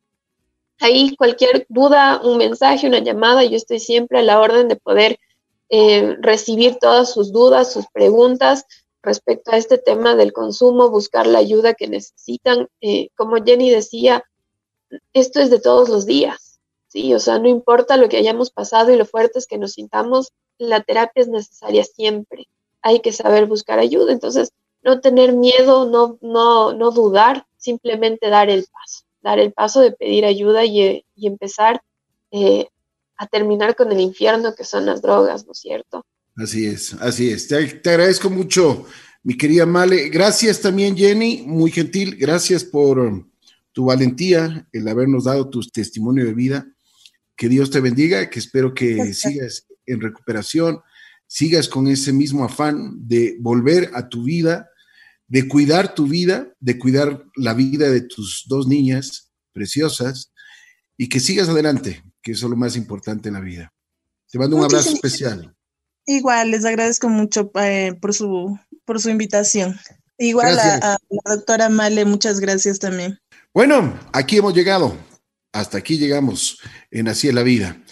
Ahí 0.80 1.16
cualquier 1.16 1.66
duda, 1.68 2.20
un 2.22 2.38
mensaje, 2.38 2.86
una 2.86 3.00
llamada, 3.00 3.44
yo 3.44 3.56
estoy 3.56 3.80
siempre 3.80 4.20
a 4.20 4.22
la 4.22 4.40
orden 4.40 4.68
de 4.68 4.76
poder 4.76 5.18
eh, 5.70 6.16
recibir 6.20 6.78
todas 6.80 7.12
sus 7.12 7.32
dudas, 7.32 7.72
sus 7.72 7.86
preguntas 7.92 8.64
respecto 9.02 9.52
a 9.52 9.56
este 9.56 9.78
tema 9.78 10.16
del 10.16 10.32
consumo, 10.32 10.90
buscar 10.90 11.26
la 11.26 11.38
ayuda 11.38 11.74
que 11.74 11.88
necesitan. 11.88 12.68
Eh, 12.80 13.10
como 13.16 13.36
Jenny 13.44 13.70
decía, 13.70 14.24
esto 15.12 15.40
es 15.40 15.50
de 15.50 15.60
todos 15.60 15.88
los 15.88 16.06
días, 16.06 16.60
¿sí? 16.88 17.14
O 17.14 17.20
sea, 17.20 17.38
no 17.38 17.48
importa 17.48 17.96
lo 17.96 18.08
que 18.08 18.16
hayamos 18.16 18.50
pasado 18.50 18.92
y 18.92 18.96
lo 18.96 19.04
fuertes 19.04 19.46
que 19.46 19.58
nos 19.58 19.72
sintamos, 19.72 20.32
la 20.58 20.82
terapia 20.82 21.22
es 21.22 21.28
necesaria 21.28 21.84
siempre. 21.84 22.48
Hay 22.82 23.00
que 23.00 23.12
saber 23.12 23.46
buscar 23.46 23.78
ayuda. 23.78 24.12
Entonces, 24.12 24.52
no 24.82 25.00
tener 25.00 25.32
miedo, 25.32 25.86
no, 25.86 26.18
no, 26.20 26.72
no 26.72 26.90
dudar, 26.90 27.46
simplemente 27.56 28.30
dar 28.30 28.50
el 28.50 28.66
paso, 28.72 29.04
dar 29.20 29.38
el 29.38 29.52
paso 29.52 29.80
de 29.80 29.92
pedir 29.92 30.24
ayuda 30.24 30.64
y, 30.64 31.04
empezar 31.16 31.82
eh, 32.30 32.68
a 33.18 33.26
terminar 33.26 33.76
con 33.76 33.92
el 33.92 34.00
infierno 34.00 34.54
que 34.54 34.64
son 34.64 34.86
las 34.86 35.02
drogas, 35.02 35.44
¿no 35.46 35.52
es 35.52 35.58
cierto? 35.58 36.06
Así 36.36 36.66
es, 36.66 36.94
así 36.94 37.30
es. 37.30 37.48
Te, 37.48 37.66
te, 37.66 37.90
agradezco 37.90 38.30
mucho, 38.30 38.86
mi 39.22 39.36
querida 39.36 39.66
Male. 39.66 40.08
Gracias 40.08 40.60
también, 40.60 40.96
Jenny, 40.96 41.42
muy 41.46 41.70
gentil. 41.70 42.16
Gracias 42.16 42.64
por 42.64 43.26
tu 43.72 43.86
valentía, 43.86 44.66
el 44.72 44.88
habernos 44.88 45.24
dado 45.24 45.50
tu 45.50 45.60
testimonio 45.60 46.24
de 46.24 46.34
vida. 46.34 46.66
Que 47.36 47.48
Dios 47.48 47.70
te 47.70 47.80
bendiga, 47.80 48.30
que 48.30 48.38
espero 48.38 48.72
que 48.72 49.12
sigas 49.14 49.66
en 49.86 50.00
recuperación 50.00 50.80
sigas 51.28 51.68
con 51.68 51.86
ese 51.86 52.12
mismo 52.12 52.44
afán 52.44 53.06
de 53.06 53.36
volver 53.38 53.90
a 53.94 54.08
tu 54.08 54.24
vida, 54.24 54.70
de 55.28 55.46
cuidar 55.46 55.94
tu 55.94 56.06
vida, 56.06 56.52
de 56.58 56.78
cuidar 56.78 57.24
la 57.36 57.54
vida 57.54 57.90
de 57.90 58.00
tus 58.00 58.46
dos 58.48 58.66
niñas 58.66 59.30
preciosas 59.52 60.32
y 60.96 61.08
que 61.08 61.20
sigas 61.20 61.48
adelante, 61.48 62.02
que 62.28 62.32
eso 62.32 62.44
es 62.44 62.50
lo 62.50 62.56
más 62.56 62.76
importante 62.76 63.30
en 63.30 63.34
la 63.36 63.40
vida. 63.40 63.72
Te 64.30 64.38
mando 64.38 64.56
un 64.56 64.64
abrazo 64.64 64.90
especial. 64.90 65.56
Igual, 66.04 66.50
les 66.50 66.66
agradezco 66.66 67.08
mucho 67.08 67.50
eh, 67.54 67.94
por, 68.02 68.12
su, 68.12 68.58
por 68.84 69.00
su 69.00 69.08
invitación. 69.08 69.80
Igual 70.18 70.58
a, 70.58 70.74
a 70.74 70.98
la 71.08 71.36
doctora 71.36 71.70
Male, 71.70 72.04
muchas 72.04 72.38
gracias 72.38 72.78
también. 72.78 73.18
Bueno, 73.54 73.98
aquí 74.12 74.36
hemos 74.36 74.52
llegado. 74.52 74.94
Hasta 75.54 75.78
aquí 75.78 75.96
llegamos 75.96 76.58
en 76.90 77.08
Así 77.08 77.28
es 77.28 77.34
la 77.34 77.42
vida. 77.42 77.82